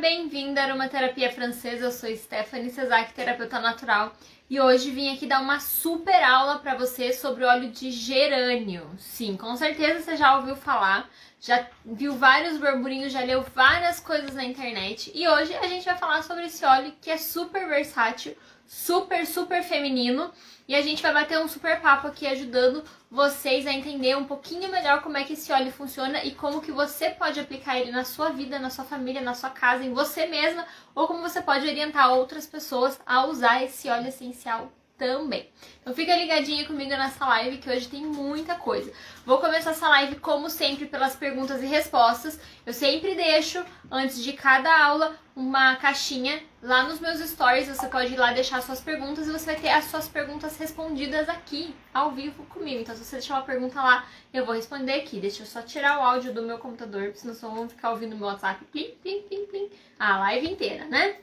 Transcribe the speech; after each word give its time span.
bem-vinda 0.00 0.62
à 0.62 0.64
Aromaterapia 0.64 1.30
Francesa. 1.30 1.84
Eu 1.84 1.92
sou 1.92 2.14
Stephanie 2.16 2.70
Cesar, 2.70 3.12
terapeuta 3.12 3.60
natural, 3.60 4.16
e 4.48 4.58
hoje 4.58 4.90
vim 4.90 5.14
aqui 5.14 5.26
dar 5.26 5.42
uma 5.42 5.60
super 5.60 6.22
aula 6.22 6.58
para 6.58 6.74
você 6.74 7.12
sobre 7.12 7.44
óleo 7.44 7.70
de 7.70 7.90
gerânio. 7.90 8.90
Sim, 8.98 9.36
com 9.36 9.54
certeza 9.56 10.00
você 10.00 10.16
já 10.16 10.38
ouviu 10.38 10.56
falar, 10.56 11.06
já 11.38 11.66
viu 11.84 12.14
vários 12.14 12.56
burburinhos, 12.56 13.12
já 13.12 13.20
leu 13.20 13.44
várias 13.54 14.00
coisas 14.00 14.34
na 14.34 14.42
internet, 14.42 15.12
e 15.14 15.28
hoje 15.28 15.54
a 15.54 15.66
gente 15.66 15.84
vai 15.84 15.98
falar 15.98 16.22
sobre 16.22 16.46
esse 16.46 16.64
óleo 16.64 16.94
que 17.02 17.10
é 17.10 17.18
super 17.18 17.68
versátil, 17.68 18.34
super, 18.66 19.26
super 19.26 19.62
feminino. 19.62 20.32
E 20.70 20.74
a 20.76 20.82
gente 20.82 21.02
vai 21.02 21.12
bater 21.12 21.36
um 21.36 21.48
super 21.48 21.80
papo 21.80 22.06
aqui 22.06 22.28
ajudando 22.28 22.84
vocês 23.10 23.66
a 23.66 23.72
entender 23.72 24.16
um 24.16 24.24
pouquinho 24.24 24.70
melhor 24.70 25.02
como 25.02 25.16
é 25.16 25.24
que 25.24 25.32
esse 25.32 25.52
óleo 25.52 25.72
funciona 25.72 26.22
e 26.22 26.30
como 26.30 26.60
que 26.60 26.70
você 26.70 27.10
pode 27.10 27.40
aplicar 27.40 27.80
ele 27.80 27.90
na 27.90 28.04
sua 28.04 28.28
vida, 28.28 28.56
na 28.56 28.70
sua 28.70 28.84
família, 28.84 29.20
na 29.20 29.34
sua 29.34 29.50
casa, 29.50 29.82
em 29.82 29.92
você 29.92 30.26
mesma, 30.26 30.64
ou 30.94 31.08
como 31.08 31.22
você 31.22 31.42
pode 31.42 31.66
orientar 31.66 32.12
outras 32.12 32.46
pessoas 32.46 33.00
a 33.04 33.26
usar 33.26 33.64
esse 33.64 33.88
óleo 33.88 34.06
essencial 34.06 34.70
também. 35.00 35.48
Então 35.80 35.94
fica 35.94 36.14
ligadinha 36.14 36.66
comigo 36.66 36.90
nessa 36.90 37.24
live 37.24 37.56
que 37.56 37.70
hoje 37.70 37.88
tem 37.88 38.04
muita 38.04 38.54
coisa. 38.54 38.92
Vou 39.24 39.38
começar 39.38 39.70
essa 39.70 39.88
live 39.88 40.16
como 40.16 40.50
sempre 40.50 40.84
pelas 40.84 41.16
perguntas 41.16 41.62
e 41.62 41.66
respostas. 41.66 42.38
Eu 42.66 42.74
sempre 42.74 43.14
deixo 43.14 43.64
antes 43.90 44.22
de 44.22 44.34
cada 44.34 44.84
aula 44.84 45.16
uma 45.34 45.76
caixinha 45.76 46.42
lá 46.62 46.82
nos 46.82 47.00
meus 47.00 47.18
stories. 47.20 47.66
Você 47.66 47.88
pode 47.88 48.12
ir 48.12 48.18
lá 48.18 48.34
deixar 48.34 48.60
suas 48.60 48.82
perguntas 48.82 49.26
e 49.26 49.32
você 49.32 49.46
vai 49.46 49.56
ter 49.56 49.70
as 49.70 49.86
suas 49.86 50.06
perguntas 50.06 50.58
respondidas 50.58 51.30
aqui 51.30 51.74
ao 51.94 52.10
vivo 52.10 52.44
comigo. 52.44 52.82
Então 52.82 52.94
se 52.94 53.02
você 53.02 53.16
deixar 53.16 53.36
uma 53.36 53.44
pergunta 53.44 53.80
lá, 53.80 54.04
eu 54.34 54.44
vou 54.44 54.54
responder 54.54 54.92
aqui. 54.92 55.18
Deixa 55.18 55.42
eu 55.42 55.46
só 55.46 55.62
tirar 55.62 55.98
o 55.98 56.02
áudio 56.02 56.34
do 56.34 56.42
meu 56.42 56.58
computador, 56.58 57.12
senão 57.14 57.32
vocês 57.32 57.50
vão 57.50 57.66
ficar 57.70 57.90
ouvindo 57.90 58.14
meu 58.14 58.26
WhatsApp 58.26 58.62
plim, 58.66 58.90
plim, 59.02 59.22
plim, 59.22 59.46
plim, 59.46 59.70
a 59.98 60.18
live 60.18 60.46
inteira, 60.46 60.84
né? 60.84 61.16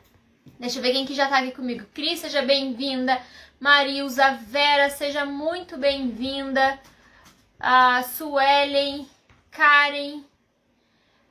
Deixa 0.59 0.79
eu 0.79 0.81
ver 0.81 0.91
quem 0.91 1.05
que 1.05 1.13
já 1.13 1.27
tá 1.27 1.39
aqui 1.39 1.51
comigo. 1.51 1.85
Cris, 1.93 2.19
seja 2.19 2.41
bem-vinda. 2.41 3.21
Marilza, 3.59 4.31
Vera, 4.41 4.89
seja 4.89 5.25
muito 5.25 5.77
bem-vinda. 5.77 6.79
A 7.59 8.03
Suelen, 8.03 9.07
Karen, 9.49 10.23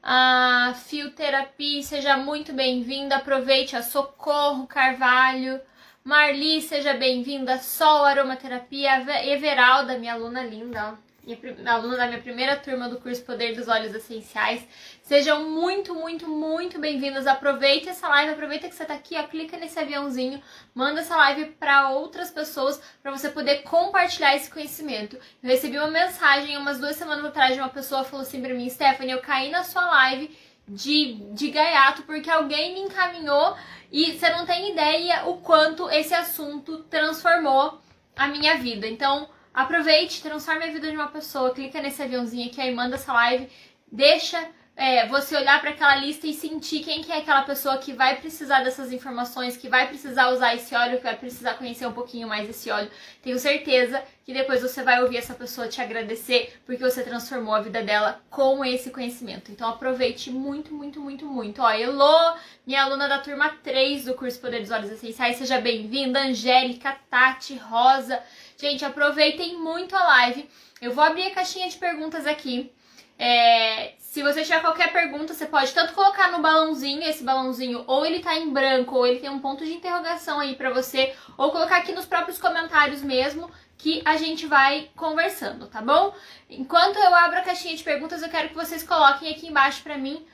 a 0.02 0.74
Fioterapia, 0.74 1.82
seja 1.82 2.16
muito 2.16 2.52
bem-vinda. 2.52 3.16
Aproveite 3.16 3.76
a 3.76 3.82
Socorro 3.82 4.66
Carvalho. 4.66 5.60
Marli, 6.02 6.60
seja 6.60 6.94
bem-vinda. 6.94 7.58
Sol 7.58 8.04
Aromaterapia. 8.04 9.04
Everalda, 9.24 9.98
minha 9.98 10.14
aluna 10.14 10.42
linda, 10.42 10.92
ó 10.92 11.06
minha 11.26 11.72
aluna 11.72 11.96
da 11.96 12.06
minha 12.06 12.20
primeira 12.20 12.54
turma 12.54 12.88
do 12.88 13.00
curso 13.00 13.20
Poder 13.22 13.56
dos 13.56 13.66
Olhos 13.66 13.92
Essenciais. 13.92 14.64
Sejam 15.02 15.50
muito, 15.50 15.92
muito, 15.92 16.28
muito 16.28 16.78
bem-vindos. 16.78 17.26
Aproveite 17.26 17.88
essa 17.88 18.06
live, 18.08 18.32
aproveita 18.32 18.68
que 18.68 18.74
você 18.74 18.84
está 18.84 18.94
aqui, 18.94 19.16
ó, 19.18 19.24
clica 19.24 19.56
nesse 19.56 19.76
aviãozinho, 19.76 20.40
manda 20.72 21.00
essa 21.00 21.16
live 21.16 21.46
para 21.58 21.90
outras 21.90 22.30
pessoas 22.30 22.80
para 23.02 23.10
você 23.10 23.28
poder 23.28 23.62
compartilhar 23.62 24.36
esse 24.36 24.48
conhecimento. 24.48 25.16
Eu 25.42 25.50
recebi 25.50 25.76
uma 25.76 25.90
mensagem 25.90 26.56
umas 26.56 26.78
duas 26.78 26.94
semanas 26.94 27.24
atrás 27.24 27.54
de 27.54 27.60
uma 27.60 27.70
pessoa 27.70 28.04
falou 28.04 28.22
assim 28.22 28.40
para 28.40 28.54
mim, 28.54 28.70
Stephanie, 28.70 29.12
eu 29.12 29.20
caí 29.20 29.50
na 29.50 29.64
sua 29.64 29.84
live 29.84 30.36
de, 30.68 31.14
de 31.32 31.50
gaiato 31.50 32.04
porque 32.04 32.30
alguém 32.30 32.74
me 32.74 32.80
encaminhou 32.82 33.56
e 33.90 34.12
você 34.12 34.30
não 34.30 34.46
tem 34.46 34.70
ideia 34.70 35.26
o 35.26 35.38
quanto 35.38 35.90
esse 35.90 36.14
assunto 36.14 36.84
transformou 36.84 37.80
a 38.14 38.28
minha 38.28 38.56
vida. 38.58 38.86
Então, 38.86 39.28
Aproveite, 39.56 40.20
transforme 40.20 40.64
a 40.64 40.70
vida 40.70 40.90
de 40.90 40.94
uma 40.94 41.08
pessoa, 41.08 41.54
clica 41.54 41.80
nesse 41.80 42.02
aviãozinho 42.02 42.46
aqui, 42.46 42.60
aí 42.60 42.74
manda 42.74 42.96
essa 42.96 43.10
live, 43.10 43.48
deixa 43.90 44.38
é, 44.76 45.06
você 45.08 45.34
olhar 45.34 45.58
para 45.62 45.70
aquela 45.70 45.96
lista 45.96 46.26
e 46.26 46.34
sentir 46.34 46.80
quem 46.80 47.02
que 47.02 47.10
é 47.10 47.16
aquela 47.16 47.40
pessoa 47.40 47.78
que 47.78 47.94
vai 47.94 48.16
precisar 48.16 48.62
dessas 48.62 48.92
informações, 48.92 49.56
que 49.56 49.66
vai 49.66 49.88
precisar 49.88 50.28
usar 50.28 50.54
esse 50.54 50.74
óleo, 50.74 50.98
que 50.98 51.04
vai 51.04 51.16
precisar 51.16 51.54
conhecer 51.54 51.86
um 51.86 51.92
pouquinho 51.92 52.28
mais 52.28 52.46
desse 52.46 52.70
óleo. 52.70 52.90
Tenho 53.22 53.38
certeza 53.38 54.02
que 54.26 54.34
depois 54.34 54.60
você 54.60 54.82
vai 54.82 55.02
ouvir 55.02 55.16
essa 55.16 55.32
pessoa 55.32 55.68
te 55.68 55.80
agradecer 55.80 56.60
porque 56.66 56.84
você 56.84 57.02
transformou 57.02 57.54
a 57.54 57.62
vida 57.62 57.82
dela 57.82 58.20
com 58.28 58.62
esse 58.62 58.90
conhecimento. 58.90 59.50
Então 59.50 59.70
aproveite 59.70 60.30
muito, 60.30 60.74
muito, 60.74 61.00
muito, 61.00 61.24
muito. 61.24 61.62
Ó, 61.62 61.70
Elô, 61.70 62.34
minha 62.66 62.82
aluna 62.82 63.08
da 63.08 63.20
turma 63.20 63.48
3 63.64 64.04
do 64.04 64.12
curso 64.12 64.38
Poder 64.38 64.60
dos 64.60 64.70
Olhos 64.70 64.90
Essenciais, 64.90 65.38
seja 65.38 65.58
bem-vinda. 65.58 66.20
Angélica, 66.20 66.94
Tati, 67.08 67.56
Rosa. 67.56 68.22
Gente, 68.56 68.84
aproveitem 68.84 69.58
muito 69.58 69.94
a 69.94 70.02
live. 70.02 70.48
Eu 70.80 70.92
vou 70.92 71.04
abrir 71.04 71.26
a 71.26 71.34
caixinha 71.34 71.68
de 71.68 71.76
perguntas 71.76 72.26
aqui. 72.26 72.72
É, 73.18 73.94
se 73.98 74.22
você 74.22 74.42
tiver 74.42 74.60
qualquer 74.60 74.92
pergunta, 74.92 75.34
você 75.34 75.46
pode 75.46 75.72
tanto 75.72 75.92
colocar 75.92 76.30
no 76.32 76.40
balãozinho, 76.40 77.02
esse 77.02 77.22
balãozinho, 77.22 77.84
ou 77.86 78.04
ele 78.04 78.20
tá 78.20 78.34
em 78.34 78.50
branco, 78.50 78.94
ou 78.94 79.06
ele 79.06 79.20
tem 79.20 79.30
um 79.30 79.40
ponto 79.40 79.64
de 79.64 79.72
interrogação 79.72 80.38
aí 80.38 80.54
para 80.54 80.70
você, 80.70 81.14
ou 81.36 81.50
colocar 81.50 81.78
aqui 81.78 81.92
nos 81.92 82.06
próprios 82.06 82.38
comentários 82.38 83.02
mesmo, 83.02 83.50
que 83.78 84.02
a 84.04 84.16
gente 84.16 84.46
vai 84.46 84.90
conversando, 84.96 85.66
tá 85.66 85.82
bom? 85.82 86.14
Enquanto 86.48 86.96
eu 86.96 87.14
abro 87.14 87.38
a 87.38 87.42
caixinha 87.42 87.76
de 87.76 87.84
perguntas, 87.84 88.22
eu 88.22 88.28
quero 88.28 88.48
que 88.48 88.54
vocês 88.54 88.82
coloquem 88.82 89.30
aqui 89.30 89.48
embaixo 89.48 89.82
para 89.82 89.98
mim 89.98 90.26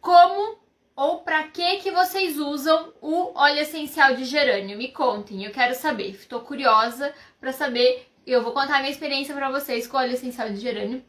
como 0.00 0.58
ou 0.96 1.18
para 1.18 1.44
que 1.44 1.76
que 1.76 1.90
vocês 1.90 2.38
usam 2.38 2.92
o 3.02 3.38
óleo 3.38 3.60
essencial 3.60 4.14
de 4.14 4.24
gerânio? 4.24 4.78
Me 4.78 4.88
contem, 4.88 5.44
eu 5.44 5.52
quero 5.52 5.74
saber. 5.74 6.12
Estou 6.12 6.40
curiosa 6.40 7.12
para 7.38 7.52
saber. 7.52 8.10
Eu 8.26 8.42
vou 8.42 8.52
contar 8.52 8.76
a 8.76 8.78
minha 8.78 8.90
experiência 8.90 9.34
para 9.34 9.50
vocês 9.50 9.86
com 9.86 9.98
o 9.98 10.00
óleo 10.00 10.14
essencial 10.14 10.48
de 10.48 10.56
gerânio 10.56 11.04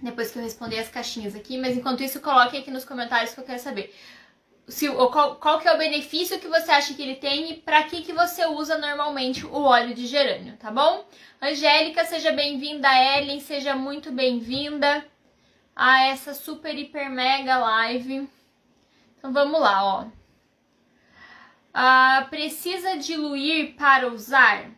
depois 0.00 0.30
que 0.30 0.38
eu 0.38 0.42
responder 0.42 0.78
as 0.78 0.88
caixinhas 0.88 1.34
aqui, 1.34 1.56
mas 1.58 1.76
enquanto 1.76 2.02
isso 2.02 2.20
coloquem 2.20 2.60
aqui 2.60 2.70
nos 2.70 2.84
comentários 2.84 3.32
que 3.32 3.40
eu 3.40 3.44
quero 3.44 3.58
saber. 3.58 3.94
Se, 4.68 4.88
qual, 4.88 5.36
qual 5.36 5.60
que 5.60 5.68
é 5.68 5.72
o 5.72 5.78
benefício 5.78 6.40
que 6.40 6.48
você 6.48 6.70
acha 6.72 6.92
que 6.92 7.02
ele 7.02 7.14
tem 7.14 7.52
e 7.52 7.54
para 7.54 7.84
que, 7.84 8.02
que 8.02 8.12
você 8.12 8.44
usa 8.46 8.76
normalmente 8.76 9.46
o 9.46 9.62
óleo 9.62 9.94
de 9.94 10.06
gerânio, 10.06 10.56
tá 10.56 10.70
bom? 10.70 11.06
Angélica, 11.40 12.04
seja 12.04 12.32
bem-vinda. 12.32 12.88
Ellen, 12.88 13.38
seja 13.40 13.76
muito 13.76 14.10
bem-vinda 14.10 15.06
a 15.74 16.06
essa 16.08 16.34
super, 16.34 16.76
hiper, 16.76 17.08
mega 17.08 17.58
live. 17.58 18.28
Então 19.26 19.32
vamos 19.32 19.60
lá, 19.60 19.84
ó. 19.84 20.04
Ah, 21.74 22.26
precisa 22.30 22.96
diluir 22.96 23.74
para 23.74 24.06
usar? 24.06 24.70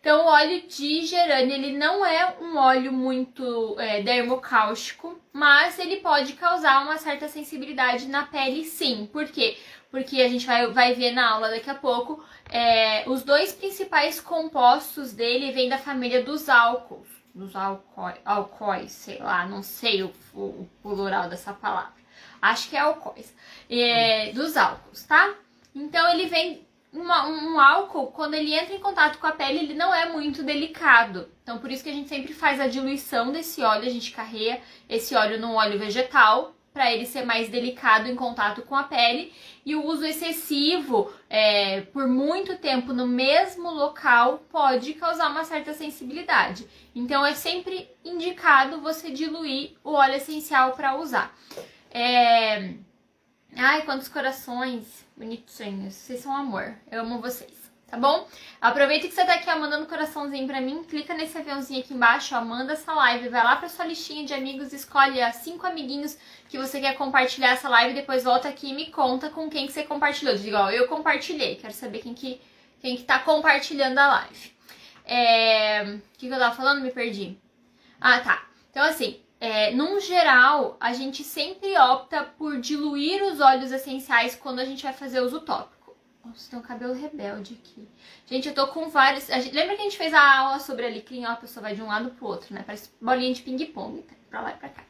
Então, 0.00 0.24
o 0.24 0.28
óleo 0.28 0.66
de 0.66 1.06
gerânio, 1.06 1.54
ele 1.54 1.76
não 1.76 2.04
é 2.04 2.36
um 2.40 2.56
óleo 2.56 2.92
muito 2.92 3.76
é, 3.78 4.02
dermocáustico, 4.02 5.20
mas 5.32 5.78
ele 5.78 5.98
pode 5.98 6.32
causar 6.32 6.82
uma 6.82 6.98
certa 6.98 7.28
sensibilidade 7.28 8.08
na 8.08 8.26
pele, 8.26 8.64
sim. 8.64 9.08
Por 9.12 9.26
quê? 9.26 9.56
Porque 9.88 10.20
a 10.20 10.28
gente 10.28 10.44
vai, 10.44 10.66
vai 10.66 10.94
ver 10.94 11.12
na 11.12 11.30
aula 11.30 11.48
daqui 11.50 11.70
a 11.70 11.76
pouco, 11.76 12.24
é, 12.50 13.08
os 13.08 13.22
dois 13.22 13.52
principais 13.52 14.20
compostos 14.20 15.12
dele 15.12 15.52
vêm 15.52 15.68
da 15.68 15.78
família 15.78 16.24
dos 16.24 16.48
álcools, 16.48 17.08
dos 17.32 17.52
alcoóis, 17.54 18.90
sei 18.90 19.18
lá, 19.18 19.46
não 19.46 19.62
sei 19.62 20.02
o, 20.02 20.12
o, 20.34 20.40
o, 20.40 20.68
plural 20.82 21.28
dessa 21.28 21.52
palavra. 21.52 21.97
Acho 22.40 22.68
que 22.68 22.76
é 22.76 22.80
alcoóis, 22.80 23.34
é, 23.68 24.32
dos 24.32 24.56
álcools, 24.56 25.02
tá? 25.04 25.34
Então, 25.74 26.10
ele 26.12 26.26
vem 26.26 26.66
uma, 26.92 27.28
um 27.28 27.60
álcool, 27.60 28.08
quando 28.08 28.34
ele 28.34 28.54
entra 28.54 28.74
em 28.74 28.80
contato 28.80 29.18
com 29.18 29.26
a 29.26 29.32
pele, 29.32 29.58
ele 29.58 29.74
não 29.74 29.94
é 29.94 30.08
muito 30.08 30.42
delicado. 30.42 31.28
Então, 31.42 31.58
por 31.58 31.70
isso 31.70 31.82
que 31.82 31.90
a 31.90 31.92
gente 31.92 32.08
sempre 32.08 32.32
faz 32.32 32.60
a 32.60 32.66
diluição 32.66 33.30
desse 33.32 33.62
óleo, 33.62 33.86
a 33.86 33.90
gente 33.90 34.10
carreia 34.12 34.60
esse 34.88 35.14
óleo 35.14 35.40
num 35.40 35.54
óleo 35.54 35.78
vegetal 35.78 36.54
para 36.72 36.92
ele 36.92 37.06
ser 37.06 37.24
mais 37.24 37.48
delicado 37.48 38.08
em 38.08 38.14
contato 38.14 38.62
com 38.62 38.76
a 38.76 38.84
pele. 38.84 39.32
E 39.66 39.74
o 39.74 39.84
uso 39.84 40.04
excessivo 40.04 41.12
é, 41.28 41.80
por 41.92 42.06
muito 42.06 42.56
tempo 42.56 42.92
no 42.92 43.06
mesmo 43.06 43.70
local 43.70 44.44
pode 44.50 44.94
causar 44.94 45.28
uma 45.28 45.44
certa 45.44 45.74
sensibilidade. 45.74 46.66
Então, 46.94 47.26
é 47.26 47.34
sempre 47.34 47.90
indicado 48.04 48.80
você 48.80 49.10
diluir 49.10 49.72
o 49.82 49.92
óleo 49.92 50.14
essencial 50.14 50.72
para 50.72 50.96
usar. 50.96 51.36
É... 51.90 52.74
Ai, 53.56 53.82
quantos 53.82 54.08
corações! 54.08 55.06
Bonitinhos. 55.16 55.94
Vocês 55.94 56.20
são 56.20 56.34
amor. 56.34 56.74
Eu 56.90 57.00
amo 57.00 57.20
vocês. 57.20 57.68
Tá 57.88 57.96
bom? 57.96 58.28
Aproveita 58.60 59.08
que 59.08 59.14
você 59.14 59.24
tá 59.24 59.34
aqui 59.34 59.48
ó, 59.48 59.58
mandando 59.58 59.86
coraçãozinho 59.86 60.46
pra 60.46 60.60
mim. 60.60 60.84
Clica 60.84 61.14
nesse 61.14 61.38
aviãozinho 61.38 61.80
aqui 61.80 61.94
embaixo, 61.94 62.36
ó, 62.36 62.44
manda 62.44 62.74
essa 62.74 62.92
live. 62.92 63.30
Vai 63.30 63.42
lá 63.42 63.56
pra 63.56 63.68
sua 63.68 63.86
listinha 63.86 64.26
de 64.26 64.34
amigos, 64.34 64.74
escolhe 64.74 65.20
cinco 65.32 65.66
amiguinhos 65.66 66.18
que 66.50 66.58
você 66.58 66.80
quer 66.80 66.94
compartilhar 66.96 67.52
essa 67.52 67.66
live. 67.66 67.94
Depois 67.94 68.24
volta 68.24 68.46
aqui 68.46 68.70
e 68.70 68.74
me 68.74 68.90
conta 68.90 69.30
com 69.30 69.48
quem 69.48 69.66
que 69.66 69.72
você 69.72 69.84
compartilhou. 69.84 70.36
Diga, 70.36 70.64
ó, 70.64 70.70
eu 70.70 70.86
compartilhei. 70.86 71.56
Quero 71.56 71.72
saber 71.72 72.00
quem 72.00 72.12
que, 72.12 72.38
quem 72.80 72.94
que 72.94 73.04
tá 73.04 73.20
compartilhando 73.20 73.96
a 73.96 74.06
live. 74.06 74.52
É... 75.06 75.82
O 75.84 76.18
que, 76.18 76.28
que 76.28 76.34
eu 76.34 76.38
tava 76.38 76.54
falando? 76.54 76.82
Me 76.82 76.90
perdi. 76.90 77.38
Ah, 77.98 78.20
tá. 78.20 78.46
Então, 78.70 78.84
assim, 78.84 79.18
é, 79.40 79.72
num 79.72 80.00
geral, 80.00 80.76
a 80.80 80.92
gente 80.92 81.22
sempre 81.22 81.76
opta 81.78 82.24
por 82.24 82.60
diluir 82.60 83.22
os 83.22 83.40
óleos 83.40 83.70
essenciais 83.70 84.34
quando 84.34 84.58
a 84.58 84.64
gente 84.64 84.82
vai 84.82 84.92
fazer 84.92 85.20
uso 85.20 85.40
tópico. 85.40 85.96
Nossa, 86.24 86.50
tem 86.50 86.58
um 86.58 86.62
cabelo 86.62 86.92
rebelde 86.92 87.58
aqui. 87.62 87.88
Gente, 88.26 88.48
eu 88.48 88.54
tô 88.54 88.66
com 88.68 88.88
vários. 88.88 89.26
Gente... 89.26 89.54
Lembra 89.54 89.76
que 89.76 89.80
a 89.80 89.84
gente 89.84 89.96
fez 89.96 90.12
a 90.12 90.38
aula 90.38 90.58
sobre 90.58 90.86
alecrim? 90.86 91.24
Ó, 91.24 91.30
a 91.30 91.36
pessoa 91.36 91.62
vai 91.62 91.74
de 91.74 91.82
um 91.82 91.86
lado 91.86 92.10
pro 92.10 92.26
outro, 92.26 92.54
né? 92.54 92.62
Parece 92.66 92.90
bolinha 93.00 93.32
de 93.32 93.42
ping-pong, 93.42 94.02
tá? 94.02 94.14
pra 94.28 94.40
lá 94.42 94.50
e 94.50 94.56
pra 94.56 94.68
cá. 94.68 94.82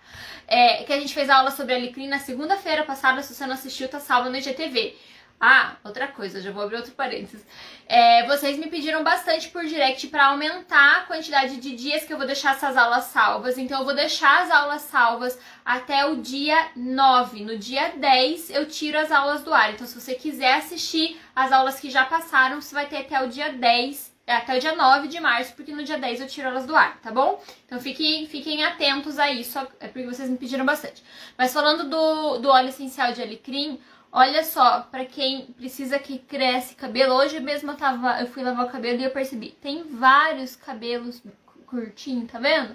É, 0.46 0.82
que 0.84 0.92
a 0.92 0.98
gente 0.98 1.14
fez 1.14 1.30
a 1.30 1.36
aula 1.36 1.50
sobre 1.50 1.74
alecrim 1.74 2.08
na 2.08 2.18
segunda-feira 2.18 2.84
passada. 2.84 3.22
Se 3.22 3.34
você 3.34 3.46
não 3.46 3.54
assistiu, 3.54 3.88
tá 3.88 4.00
salvo 4.00 4.30
no 4.30 4.36
IGTV. 4.36 4.96
Ah, 5.40 5.76
outra 5.84 6.08
coisa, 6.08 6.40
já 6.40 6.50
vou 6.50 6.64
abrir 6.64 6.76
outro 6.76 6.92
parênteses. 6.92 7.46
É, 7.86 8.26
vocês 8.26 8.58
me 8.58 8.66
pediram 8.66 9.04
bastante 9.04 9.48
por 9.48 9.64
direct 9.64 10.08
para 10.08 10.26
aumentar 10.26 10.96
a 10.96 11.00
quantidade 11.02 11.58
de 11.58 11.76
dias 11.76 12.04
que 12.04 12.12
eu 12.12 12.18
vou 12.18 12.26
deixar 12.26 12.56
essas 12.56 12.76
aulas 12.76 13.04
salvas. 13.04 13.56
Então, 13.56 13.78
eu 13.78 13.84
vou 13.84 13.94
deixar 13.94 14.42
as 14.42 14.50
aulas 14.50 14.82
salvas 14.82 15.38
até 15.64 16.04
o 16.06 16.16
dia 16.16 16.70
9. 16.74 17.44
No 17.44 17.56
dia 17.56 17.92
10, 17.96 18.50
eu 18.50 18.66
tiro 18.66 18.98
as 18.98 19.12
aulas 19.12 19.42
do 19.42 19.54
ar. 19.54 19.72
Então, 19.72 19.86
se 19.86 19.98
você 19.98 20.14
quiser 20.14 20.54
assistir 20.54 21.20
as 21.36 21.52
aulas 21.52 21.78
que 21.78 21.88
já 21.88 22.04
passaram, 22.04 22.60
você 22.60 22.74
vai 22.74 22.86
ter 22.86 22.98
até 22.98 23.22
o 23.22 23.28
dia 23.28 23.52
10 23.52 24.18
é, 24.28 24.36
até 24.36 24.58
o 24.58 24.60
dia 24.60 24.74
9 24.74 25.08
de 25.08 25.18
março, 25.20 25.54
porque 25.54 25.72
no 25.72 25.82
dia 25.82 25.96
10 25.96 26.20
eu 26.20 26.26
tiro 26.26 26.48
elas 26.48 26.66
do 26.66 26.76
ar, 26.76 27.00
tá 27.00 27.10
bom? 27.10 27.42
Então 27.64 27.80
fiquem, 27.80 28.26
fiquem 28.26 28.62
atentos 28.62 29.18
a 29.18 29.30
isso, 29.30 29.58
é 29.80 29.88
porque 29.88 30.06
vocês 30.06 30.28
me 30.28 30.36
pediram 30.36 30.66
bastante. 30.66 31.02
Mas 31.38 31.50
falando 31.50 31.88
do, 31.88 32.36
do 32.36 32.50
óleo 32.50 32.68
essencial 32.68 33.10
de 33.14 33.22
alecrim, 33.22 33.80
Olha 34.10 34.42
só, 34.42 34.80
para 34.82 35.04
quem 35.04 35.46
precisa 35.46 35.98
que 35.98 36.18
cresce 36.18 36.74
cabelo, 36.74 37.14
hoje 37.14 37.40
mesmo 37.40 37.70
eu 37.70 37.76
tava, 37.76 38.20
eu 38.20 38.26
fui 38.26 38.42
lavar 38.42 38.66
o 38.66 38.70
cabelo 38.70 39.00
e 39.00 39.04
eu 39.04 39.10
percebi, 39.10 39.50
tem 39.60 39.82
vários 39.84 40.56
cabelos 40.56 41.22
curtinhos, 41.66 42.30
tá 42.30 42.38
vendo? 42.38 42.74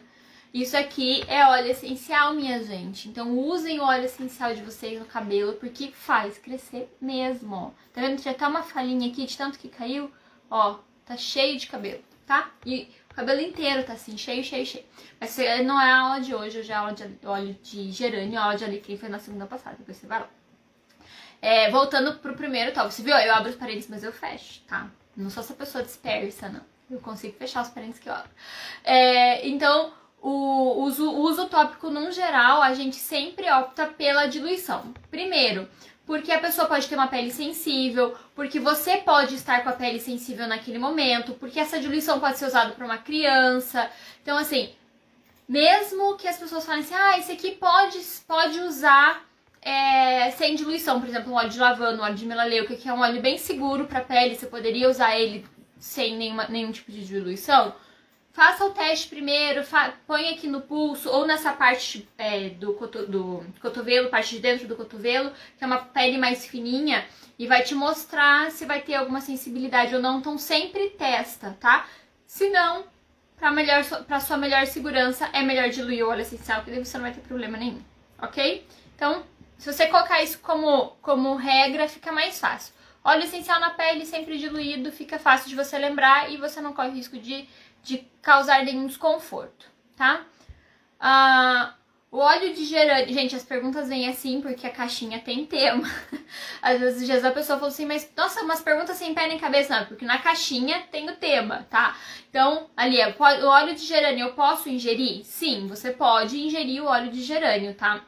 Isso 0.54 0.78
aqui 0.78 1.24
é 1.28 1.44
óleo 1.48 1.72
essencial, 1.72 2.36
minha 2.36 2.62
gente. 2.62 3.10
Então 3.10 3.36
usem 3.40 3.80
o 3.80 3.84
óleo 3.84 4.06
essencial 4.06 4.54
de 4.54 4.62
vocês 4.62 5.00
no 5.00 5.06
cabelo, 5.06 5.54
porque 5.54 5.92
faz 5.92 6.38
crescer 6.38 6.96
mesmo, 7.02 7.56
ó. 7.56 7.72
Tá 7.92 8.02
vendo? 8.02 8.22
Tinha 8.22 8.34
até 8.36 8.48
uma 8.48 8.62
falhinha 8.62 9.10
aqui 9.10 9.26
de 9.26 9.36
tanto 9.36 9.58
que 9.58 9.68
caiu, 9.68 10.12
ó, 10.52 10.78
tá 11.04 11.18
cheio 11.18 11.58
de 11.58 11.66
cabelo, 11.66 12.04
tá? 12.28 12.52
E 12.64 12.92
o 13.10 13.16
cabelo 13.16 13.42
inteiro 13.42 13.84
tá 13.84 13.94
assim, 13.94 14.16
cheio, 14.16 14.44
cheio, 14.44 14.66
cheio. 14.68 14.86
Mas 15.20 15.36
não 15.66 15.82
é 15.82 15.92
a 15.92 16.00
aula 16.02 16.22
de 16.22 16.36
hoje, 16.36 16.60
hoje 16.60 16.72
é 16.72 16.76
a 16.76 16.80
aula 16.80 16.94
de 16.94 17.26
óleo 17.26 17.58
de 17.64 17.92
gerânio, 17.92 18.40
a 18.40 18.44
aula 18.44 18.56
de 18.56 18.64
alecrim 18.64 18.98
foi 18.98 19.10
na 19.10 19.18
segunda 19.18 19.48
passada, 19.48 19.78
depois 19.80 19.98
você 19.98 20.06
vai 20.06 20.20
lá. 20.20 20.30
É, 21.44 21.69
voltando 21.69 22.13
pro 22.19 22.36
primeiro 22.36 22.72
tal, 22.72 22.90
você 22.90 23.01
viu? 23.04 23.13
Eu 23.18 23.34
abro 23.36 23.50
os 23.50 23.57
parênteses, 23.57 23.90
mas 23.90 24.01
eu 24.01 24.13
fecho, 24.13 24.62
tá? 24.62 24.88
Não 25.16 25.30
sou 25.30 25.44
essa 25.44 25.54
pessoa 25.54 25.84
dispersa, 25.84 26.48
não. 26.48 26.62
Eu 26.90 27.01
consigo 27.01 27.38
fechar 27.38 27.62
os 27.62 27.68
parênteses 27.68 28.00
que 28.01 28.07
eu 28.07 28.13
abro. 28.13 28.30
É, 28.81 29.45
então, 29.45 29.92
o 30.22 30.81
uso, 30.86 31.12
uso 31.12 31.50
tópico, 31.50 31.90
num 31.90 32.13
geral, 32.13 32.62
a 32.62 32.74
gente 32.74 32.95
sempre 32.95 33.51
opta 33.51 33.88
pela 33.88 34.25
diluição. 34.25 34.94
Primeiro, 35.12 35.68
porque 36.06 36.31
a 36.31 36.40
pessoa 36.40 36.66
pode 36.66 36.88
ter 36.88 36.95
uma 36.95 37.07
pele 37.07 37.30
sensível, 37.30 38.16
porque 38.34 38.57
você 38.57 39.00
pode 39.00 39.36
estar 39.36 39.63
com 39.63 39.69
a 39.69 39.74
pele 39.74 40.00
sensível 40.00 40.48
naquele 40.48 40.80
momento, 40.80 41.34
porque 41.34 41.60
essa 41.60 41.78
diluição 41.78 42.22
pode 42.22 42.38
ser 42.38 42.46
usada 42.46 42.72
para 42.72 42.86
uma 42.86 42.98
criança. 42.98 43.92
Então, 44.22 44.38
assim, 44.38 44.74
mesmo 45.46 46.16
que 46.16 46.25
as 46.25 46.38
pessoas 46.38 46.66
falem 46.66 46.84
assim, 46.84 46.96
ah, 46.96 47.19
esse 47.19 47.34
aqui 47.34 47.51
pode, 47.51 48.00
pode 48.25 48.60
usar 48.62 49.22
é, 49.63 50.31
sem 50.31 50.56
diluição, 50.56 51.00
por 51.00 51.07
exemplo, 51.07 51.31
um 51.31 51.36
óleo 51.36 51.50
de 51.50 51.60
lavanda, 51.60 52.01
um 52.01 52.06
óleo 52.06 52.15
de 52.15 52.25
melaleuca, 52.25 52.75
que 52.75 52.88
é 52.88 52.94
um 52.94 53.00
óleo 53.00 53.21
bem 53.21 53.38
seguro 53.38 53.86
para 53.86 54.01
pele, 54.01 54.36
você 54.36 54.45
poderia 54.45 54.89
usar 54.89 55.18
ele 55.18 55.45
sem 55.77 56.18
nenhuma, 56.18 56.48
nenhum 56.48 56.71
tipo 56.71 56.92
de 56.92 57.06
diluição. 57.06 57.74
Faça 58.33 58.65
o 58.65 58.71
teste 58.71 59.10
primeiro, 59.10 59.63
põe 60.07 60.30
aqui 60.30 60.48
no 60.48 60.62
pulso 60.62 61.10
ou 61.10 61.25
nessa 61.27 61.54
parte 61.54 62.10
é, 62.18 62.50
do, 62.50 62.74
coto, 62.74 63.06
do 63.06 63.45
cotovelo, 63.62 64.10
parte 64.10 64.36
de 64.36 64.42
dentro 64.42 64.68
do 64.68 64.75
cotovelo, 64.75 65.31
que 65.57 65.63
é 65.63 65.68
uma 65.68 65.77
pele 65.77 66.18
mais 66.18 66.45
fininha, 66.45 67.06
e 67.38 67.45
vai 67.45 67.62
te 67.62 67.75
mostrar 67.75 68.50
se 68.50 68.65
vai 68.65 68.81
ter 68.81 68.95
alguma 68.95 69.21
sensibilidade 69.21 69.94
ou 69.94 70.01
não. 70.01 70.18
Então 70.18 70.38
sempre 70.38 70.89
testa, 70.92 71.56
tá? 71.60 71.86
Se 72.25 72.50
não, 72.50 72.86
para 73.38 73.51
melhor, 73.51 73.83
pra 74.07 74.19
sua 74.19 74.36
melhor 74.36 74.65
segurança, 74.65 75.30
é 75.31 75.44
melhor 75.44 75.69
diluir 75.69 76.04
o 76.04 76.10
óleo 76.10 76.21
essencial, 76.21 76.63
porque 76.63 76.83
você 76.83 76.98
não 76.98 77.04
vai 77.04 77.13
ter 77.13 77.21
problema 77.21 77.57
nenhum, 77.57 77.81
ok? 78.19 78.65
Então, 78.95 79.24
se 79.58 79.72
você 79.72 79.88
colocar 79.88 80.22
isso 80.22 80.40
como, 80.40 80.98
como 81.02 81.36
regra, 81.36 81.88
fica 81.88 82.12
mais 82.12 82.40
fácil. 82.40 82.74
Óleo 83.04 83.24
essencial 83.24 83.60
na 83.60 83.72
pele, 83.72 84.06
sempre 84.06 84.38
diluído, 84.38 84.92
fica 84.92 85.20
fácil 85.20 85.50
de 85.50 85.56
você 85.56 85.78
lembrar 85.78 86.32
e 86.32 86.38
você 86.38 86.62
não 86.62 86.74
corre 86.74 86.92
risco 86.92 87.18
de, 87.18 87.48
de 87.82 87.98
causar 88.22 88.64
nenhum 88.64 88.88
desconforto, 88.88 89.66
tá? 89.98 90.26
Ah, 91.00 91.74
o 92.10 92.20
óleo 92.20 92.54
de 92.54 92.64
gerânio... 92.64 93.14
Gente, 93.14 93.36
as 93.36 93.44
perguntas 93.44 93.90
vêm 93.90 94.08
assim 94.08 94.40
porque 94.40 94.68
a 94.68 94.70
caixinha 94.70 95.20
tem 95.20 95.46
tema. 95.46 95.90
Às 96.62 96.80
vezes 96.80 97.26
a 97.26 97.32
pessoa 97.32 97.58
fala 97.58 97.72
assim, 97.72 97.86
mas 97.86 98.10
nossa, 98.16 98.42
umas 98.42 98.62
perguntas 98.62 98.96
sem 98.96 99.14
pé 99.14 99.28
nem 99.28 99.40
cabeça. 99.40 99.80
Não, 99.80 99.86
porque 99.88 100.06
na 100.06 100.20
caixinha 100.20 100.84
tem 100.92 101.10
o 101.10 101.16
tema, 101.16 101.66
tá? 101.70 101.98
Então, 102.30 102.70
ali, 102.78 103.02
é, 103.02 103.14
o 103.20 103.48
óleo 103.48 103.74
de 103.76 103.84
gerânio 103.84 104.28
eu 104.28 104.34
posso 104.34 104.70
ingerir? 104.70 105.26
Sim, 105.26 105.68
você 105.68 105.92
pode 105.92 106.40
ingerir 106.40 106.84
o 106.84 106.86
óleo 106.86 107.12
de 107.12 107.22
gerânio, 107.22 107.74
tá? 107.74 108.02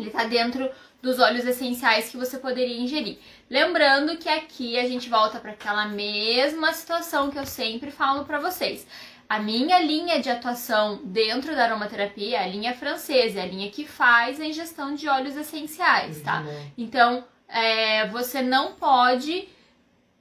Ele 0.00 0.10
tá 0.10 0.24
dentro 0.24 0.68
dos 1.02 1.18
óleos 1.18 1.46
essenciais 1.46 2.08
que 2.08 2.16
você 2.16 2.38
poderia 2.38 2.80
ingerir. 2.80 3.18
Lembrando 3.48 4.16
que 4.16 4.28
aqui 4.28 4.78
a 4.78 4.88
gente 4.88 5.08
volta 5.08 5.38
para 5.38 5.52
aquela 5.52 5.86
mesma 5.86 6.72
situação 6.72 7.30
que 7.30 7.38
eu 7.38 7.46
sempre 7.46 7.90
falo 7.90 8.24
para 8.24 8.38
vocês. 8.38 8.86
A 9.28 9.40
minha 9.40 9.80
linha 9.80 10.20
de 10.20 10.30
atuação 10.30 11.00
dentro 11.04 11.54
da 11.54 11.64
aromaterapia 11.64 12.38
é 12.38 12.44
a 12.44 12.46
linha 12.46 12.74
francesa, 12.74 13.40
é 13.40 13.42
a 13.42 13.46
linha 13.46 13.70
que 13.70 13.86
faz 13.86 14.40
a 14.40 14.46
ingestão 14.46 14.94
de 14.94 15.08
óleos 15.08 15.36
essenciais, 15.36 16.22
tá? 16.22 16.44
Então, 16.78 17.24
é, 17.48 18.06
você 18.06 18.40
não 18.40 18.74
pode 18.74 19.48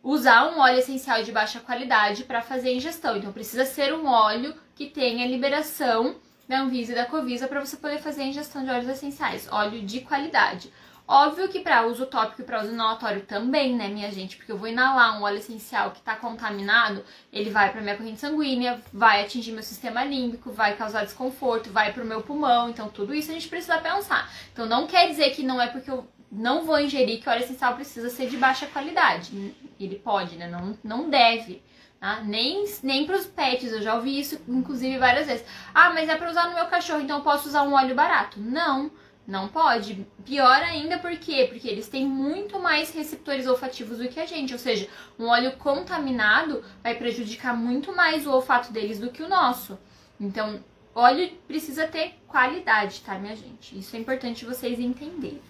usar 0.01 0.47
um 0.49 0.59
óleo 0.59 0.79
essencial 0.79 1.23
de 1.23 1.31
baixa 1.31 1.59
qualidade 1.59 2.23
para 2.23 2.41
fazer 2.41 2.69
a 2.69 2.73
ingestão. 2.73 3.15
Então, 3.17 3.31
precisa 3.31 3.65
ser 3.65 3.93
um 3.93 4.07
óleo 4.07 4.55
que 4.75 4.87
tenha 4.87 5.27
liberação 5.27 6.15
da 6.47 6.59
Anvisa 6.59 6.91
e 6.91 6.95
da 6.95 7.05
Covisa 7.05 7.47
para 7.47 7.63
você 7.63 7.77
poder 7.77 7.99
fazer 7.99 8.23
a 8.23 8.27
ingestão 8.27 8.63
de 8.63 8.69
óleos 8.69 8.87
essenciais, 8.87 9.47
óleo 9.51 9.81
de 9.81 10.01
qualidade. 10.01 10.71
Óbvio 11.07 11.47
que 11.47 11.59
para 11.59 11.85
uso 11.85 12.07
tópico 12.07 12.41
e 12.41 12.43
para 12.43 12.63
uso 12.63 12.71
inalatório 12.71 13.21
também, 13.21 13.75
né, 13.75 13.87
minha 13.87 14.11
gente? 14.11 14.37
Porque 14.37 14.51
eu 14.51 14.57
vou 14.57 14.67
inalar 14.67 15.19
um 15.19 15.23
óleo 15.23 15.37
essencial 15.37 15.91
que 15.91 15.99
está 15.99 16.15
contaminado, 16.15 17.05
ele 17.31 17.51
vai 17.51 17.71
para 17.71 17.79
minha 17.79 17.95
corrente 17.95 18.19
sanguínea, 18.19 18.81
vai 18.91 19.23
atingir 19.23 19.51
meu 19.51 19.61
sistema 19.61 20.03
límbico, 20.03 20.51
vai 20.51 20.75
causar 20.75 21.05
desconforto, 21.05 21.69
vai 21.69 21.93
para 21.93 22.03
o 22.03 22.07
meu 22.07 22.21
pulmão. 22.21 22.69
Então, 22.69 22.89
tudo 22.89 23.13
isso 23.13 23.29
a 23.29 23.35
gente 23.35 23.47
precisa 23.47 23.77
pensar. 23.77 24.33
Então, 24.51 24.65
não 24.65 24.87
quer 24.87 25.07
dizer 25.07 25.29
que 25.29 25.43
não 25.43 25.61
é 25.61 25.67
porque 25.67 25.91
eu 25.91 26.07
não 26.35 26.65
vou 26.65 26.79
ingerir 26.79 27.21
que 27.21 27.29
o 27.29 27.31
óleo 27.31 27.43
essencial 27.43 27.75
precisa 27.75 28.09
ser 28.09 28.27
de 28.27 28.37
baixa 28.37 28.67
qualidade. 28.67 29.55
Ele 29.79 29.95
pode, 29.95 30.35
né? 30.35 30.47
Não, 30.47 30.77
não 30.83 31.09
deve. 31.09 31.63
Tá? 31.99 32.21
Nem, 32.21 32.65
nem 32.83 33.05
para 33.05 33.15
os 33.15 33.25
pets, 33.25 33.71
eu 33.71 33.81
já 33.81 33.95
ouvi 33.95 34.19
isso, 34.19 34.39
inclusive, 34.47 34.97
várias 34.97 35.27
vezes. 35.27 35.45
Ah, 35.73 35.91
mas 35.91 36.09
é 36.09 36.15
para 36.15 36.29
usar 36.29 36.49
no 36.49 36.55
meu 36.55 36.65
cachorro, 36.65 37.01
então 37.01 37.17
eu 37.17 37.23
posso 37.23 37.47
usar 37.47 37.63
um 37.63 37.73
óleo 37.73 37.95
barato. 37.95 38.39
Não, 38.39 38.91
não 39.25 39.47
pode. 39.47 40.05
Pior 40.23 40.61
ainda, 40.61 40.99
por 40.99 41.17
quê? 41.17 41.47
Porque 41.49 41.67
eles 41.67 41.87
têm 41.87 42.05
muito 42.05 42.59
mais 42.59 42.93
receptores 42.93 43.47
olfativos 43.47 43.97
do 43.97 44.07
que 44.07 44.19
a 44.19 44.25
gente. 44.25 44.53
Ou 44.53 44.59
seja, 44.59 44.87
um 45.17 45.27
óleo 45.27 45.53
contaminado 45.53 46.63
vai 46.83 46.95
prejudicar 46.95 47.55
muito 47.55 47.95
mais 47.95 48.27
o 48.27 48.31
olfato 48.31 48.71
deles 48.71 48.99
do 48.99 49.09
que 49.09 49.23
o 49.23 49.29
nosso. 49.29 49.79
Então, 50.19 50.63
óleo 50.93 51.31
precisa 51.47 51.87
ter 51.87 52.19
qualidade, 52.27 53.01
tá, 53.01 53.17
minha 53.17 53.35
gente? 53.35 53.77
Isso 53.77 53.95
é 53.95 53.99
importante 53.99 54.45
vocês 54.45 54.79
entenderem. 54.79 55.41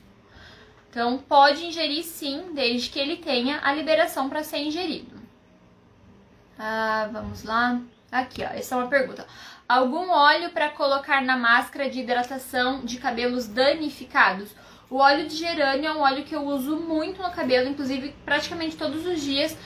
Então, 0.95 1.17
pode 1.17 1.65
ingerir 1.65 2.05
sim, 2.05 2.53
desde 2.53 2.89
que 2.89 2.97
ele 2.97 3.17
tenha 3.17 3.59
a 3.61 3.73
liberação 3.73 4.29
para 4.29 4.45
ser 4.45 4.59
ingerido. 4.59 5.13
Ah, 6.57 7.09
vamos 7.11 7.43
lá. 7.43 7.81
Aqui, 8.09 8.41
ó. 8.41 8.47
Essa 8.47 8.75
é 8.75 8.77
uma 8.77 8.87
pergunta. 8.87 9.27
Algum 9.67 10.09
óleo 10.09 10.51
para 10.51 10.69
colocar 10.69 11.21
na 11.21 11.35
máscara 11.35 11.89
de 11.89 11.99
hidratação 11.99 12.85
de 12.85 12.97
cabelos 12.97 13.45
danificados? 13.45 14.55
O 14.89 14.95
óleo 14.99 15.27
de 15.27 15.35
gerânio 15.35 15.87
é 15.87 15.91
um 15.91 15.99
óleo 15.99 16.23
que 16.23 16.33
eu 16.33 16.45
uso 16.45 16.77
muito 16.77 17.21
no 17.21 17.29
cabelo, 17.29 17.67
inclusive 17.67 18.15
praticamente 18.23 18.77
todos 18.77 19.05
os 19.05 19.21
dias. 19.21 19.57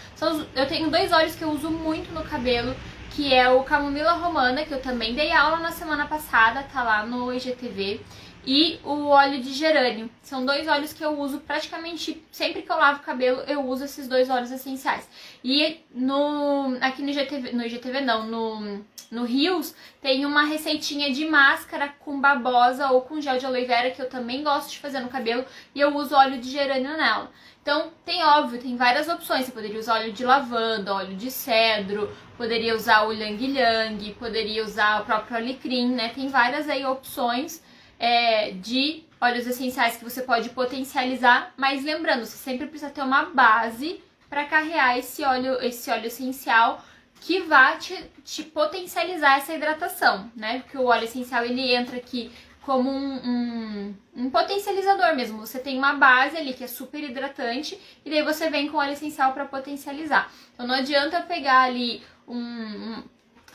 Eu 0.55 0.67
tenho 0.67 0.89
dois 0.89 1.11
óleos 1.11 1.35
que 1.35 1.43
eu 1.43 1.51
uso 1.51 1.69
muito 1.69 2.11
no 2.11 2.23
cabelo, 2.23 2.75
que 3.11 3.31
é 3.31 3.47
o 3.47 3.63
camomila 3.63 4.13
romana, 4.13 4.65
que 4.65 4.73
eu 4.73 4.81
também 4.81 5.13
dei 5.13 5.31
aula 5.31 5.59
na 5.59 5.71
semana 5.71 6.07
passada, 6.07 6.63
tá 6.63 6.81
lá 6.81 7.05
no 7.05 7.31
IGTV 7.31 8.01
e 8.45 8.79
o 8.83 9.07
óleo 9.07 9.41
de 9.41 9.53
gerânio. 9.53 10.09
São 10.21 10.45
dois 10.45 10.67
óleos 10.67 10.93
que 10.93 11.03
eu 11.03 11.19
uso 11.19 11.39
praticamente 11.39 12.23
sempre 12.31 12.61
que 12.61 12.71
eu 12.71 12.77
lavo 12.77 12.99
o 12.99 13.03
cabelo, 13.03 13.41
eu 13.41 13.65
uso 13.65 13.85
esses 13.85 14.07
dois 14.07 14.29
óleos 14.29 14.51
essenciais. 14.51 15.07
E 15.43 15.79
no 15.93 16.77
aqui 16.81 17.01
no 17.01 17.09
IGTV, 17.09 17.51
no 17.51 17.65
IGTV 17.65 18.01
não, 18.01 18.25
no 18.25 18.85
no 19.11 19.23
Rios 19.23 19.75
tem 20.01 20.23
uma 20.25 20.43
receitinha 20.43 21.11
de 21.11 21.25
máscara 21.25 21.89
com 21.99 22.21
babosa 22.21 22.91
ou 22.91 23.01
com 23.01 23.19
gel 23.19 23.37
de 23.37 23.45
aloe 23.45 23.65
vera 23.65 23.89
que 23.89 24.01
eu 24.01 24.07
também 24.07 24.43
gosto 24.43 24.69
de 24.69 24.79
fazer 24.79 24.99
no 24.99 25.09
cabelo 25.09 25.43
e 25.73 25.79
eu 25.79 25.95
uso 25.95 26.15
óleo 26.15 26.39
de 26.39 26.49
gerânio 26.49 26.95
nela. 26.95 27.31
Então, 27.61 27.91
tem 28.05 28.23
óbvio, 28.23 28.59
tem 28.59 28.77
várias 28.77 29.07
opções. 29.09 29.45
Você 29.45 29.51
poderia 29.51 29.79
usar 29.79 29.99
óleo 29.99 30.13
de 30.13 30.23
lavanda, 30.23 30.93
óleo 30.93 31.15
de 31.15 31.29
cedro, 31.29 32.09
poderia 32.37 32.73
usar 32.75 33.05
o 33.05 33.11
Yang 33.11 33.59
Yang, 33.59 34.13
poderia 34.13 34.63
usar 34.63 35.01
o 35.01 35.05
próprio 35.05 35.37
alecrim, 35.37 35.89
né? 35.93 36.09
Tem 36.09 36.29
várias 36.29 36.69
aí 36.69 36.85
opções 36.85 37.61
é, 37.99 38.51
de 38.51 39.03
óleos 39.19 39.45
essenciais 39.45 39.97
que 39.97 40.03
você 40.03 40.21
pode 40.21 40.49
potencializar, 40.49 41.53
mas 41.57 41.83
lembrando, 41.83 42.25
você 42.25 42.37
sempre 42.37 42.67
precisa 42.67 42.89
ter 42.89 43.01
uma 43.01 43.25
base 43.25 44.01
para 44.29 44.45
carrear 44.45 44.97
esse 44.97 45.23
óleo, 45.23 45.61
esse 45.61 45.91
óleo 45.91 46.07
essencial 46.07 46.83
que 47.19 47.41
vai 47.41 47.77
te, 47.77 48.01
te, 48.23 48.43
potencializar 48.43 49.37
essa 49.37 49.53
hidratação, 49.53 50.31
né? 50.35 50.59
Porque 50.61 50.77
o 50.77 50.85
óleo 50.85 51.03
essencial 51.03 51.43
ele 51.43 51.73
entra 51.73 51.97
aqui 51.97 52.31
como 52.61 52.89
um, 52.89 53.15
um, 53.15 53.95
um, 54.15 54.29
potencializador 54.29 55.15
mesmo. 55.15 55.39
Você 55.39 55.59
tem 55.59 55.77
uma 55.77 55.93
base 55.93 56.37
ali 56.37 56.53
que 56.53 56.63
é 56.63 56.67
super 56.67 57.03
hidratante 57.03 57.77
e 58.05 58.09
daí 58.09 58.23
você 58.23 58.49
vem 58.49 58.69
com 58.69 58.77
óleo 58.77 58.93
essencial 58.93 59.33
para 59.33 59.45
potencializar. 59.45 60.31
Então 60.53 60.65
não 60.65 60.75
adianta 60.75 61.21
pegar 61.21 61.63
ali 61.63 62.01
um, 62.27 62.37
um, 62.37 63.03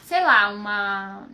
sei 0.02 0.20
lá, 0.20 0.50
uma 0.50 1.26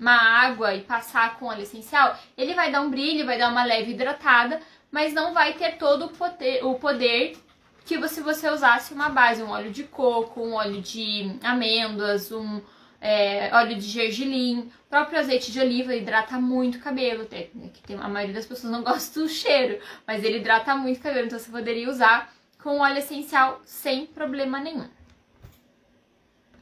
uma 0.00 0.16
água 0.16 0.74
e 0.74 0.80
passar 0.80 1.38
com 1.38 1.46
óleo 1.46 1.62
essencial, 1.62 2.18
ele 2.36 2.54
vai 2.54 2.72
dar 2.72 2.80
um 2.80 2.90
brilho, 2.90 3.26
vai 3.26 3.38
dar 3.38 3.50
uma 3.50 3.64
leve 3.64 3.92
hidratada, 3.92 4.60
mas 4.90 5.12
não 5.12 5.34
vai 5.34 5.52
ter 5.52 5.76
todo 5.76 6.06
o 6.06 6.08
poder, 6.08 6.64
o 6.64 6.74
poder 6.76 7.36
que 7.84 8.08
se 8.08 8.20
você 8.20 8.48
usasse 8.48 8.94
uma 8.94 9.10
base, 9.10 9.42
um 9.42 9.50
óleo 9.50 9.70
de 9.70 9.84
coco, 9.84 10.40
um 10.40 10.54
óleo 10.54 10.80
de 10.80 11.36
amêndoas, 11.42 12.32
um 12.32 12.60
é, 13.00 13.54
óleo 13.54 13.74
de 13.76 13.82
gergelim, 13.82 14.70
próprio 14.88 15.18
azeite 15.18 15.50
de 15.50 15.60
oliva 15.60 15.94
hidrata 15.94 16.38
muito 16.38 16.78
o 16.78 16.80
cabelo. 16.80 17.24
Tem, 17.24 17.50
que 17.72 17.82
tem, 17.82 17.96
a 17.96 18.08
maioria 18.08 18.34
das 18.34 18.46
pessoas 18.46 18.72
não 18.72 18.82
gosta 18.84 19.20
do 19.20 19.28
cheiro, 19.28 19.80
mas 20.06 20.22
ele 20.22 20.38
hidrata 20.38 20.74
muito 20.76 20.98
o 20.98 21.02
cabelo, 21.02 21.26
então 21.26 21.38
você 21.38 21.50
poderia 21.50 21.88
usar 21.88 22.32
com 22.62 22.80
óleo 22.80 22.98
essencial 22.98 23.60
sem 23.64 24.06
problema 24.06 24.60
nenhum. 24.60 24.88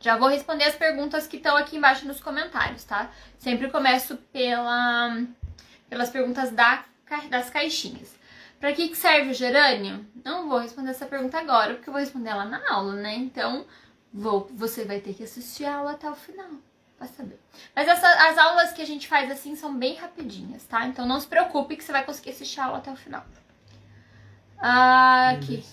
Já 0.01 0.17
vou 0.17 0.29
responder 0.29 0.65
as 0.65 0.77
perguntas 0.77 1.27
que 1.27 1.39
estão 1.39 1.57
aqui 1.57 1.77
embaixo 1.77 2.07
nos 2.07 2.21
comentários, 2.21 2.85
tá? 2.85 3.11
Sempre 3.39 3.71
começo 3.71 4.17
pela, 4.33 5.23
pelas 5.89 6.11
perguntas 6.11 6.51
da, 6.53 6.85
das 7.29 7.51
caixinhas. 7.51 8.17
Para 8.61 8.73
que, 8.73 8.89
que 8.89 8.97
serve 8.97 9.31
o 9.31 9.35
gerânio? 9.35 10.05
Não 10.25 10.49
vou 10.49 10.59
responder 10.59 10.91
essa 10.91 11.07
pergunta 11.07 11.39
agora, 11.39 11.75
porque 11.75 11.89
eu 11.89 11.93
vou 11.93 12.01
responder 12.01 12.31
ela 12.31 12.45
na 12.45 12.61
aula, 12.73 12.95
né? 12.95 13.15
Então, 13.15 13.65
vou, 14.13 14.49
você 14.53 14.85
vai 14.85 15.01
ter 15.01 15.15
que 15.15 15.23
assistir 15.23 15.65
a 15.65 15.77
aula 15.77 15.93
até 15.93 16.11
o 16.11 16.15
final, 16.15 16.51
vai 16.99 17.09
saber. 17.09 17.39
Mas 17.75 17.87
essa, 17.87 18.09
as 18.29 18.39
aulas 18.39 18.73
que 18.73 18.83
a 18.83 18.87
gente 18.87 19.07
faz 19.07 19.31
assim 19.31 19.55
são 19.55 19.77
bem 19.77 19.97
rapidinhas, 19.97 20.65
tá? 20.65 20.87
Então 20.87 21.07
não 21.07 21.21
se 21.21 21.27
preocupe 21.27 21.77
que 21.77 21.85
você 21.85 21.93
vai 21.93 22.05
conseguir 22.05 22.31
assistir 22.31 22.61
a 22.61 22.67
aula 22.67 22.79
até 22.79 22.91
o 22.91 22.97
final. 22.97 23.25
Ah, 24.59 25.31
aqui. 25.31 25.65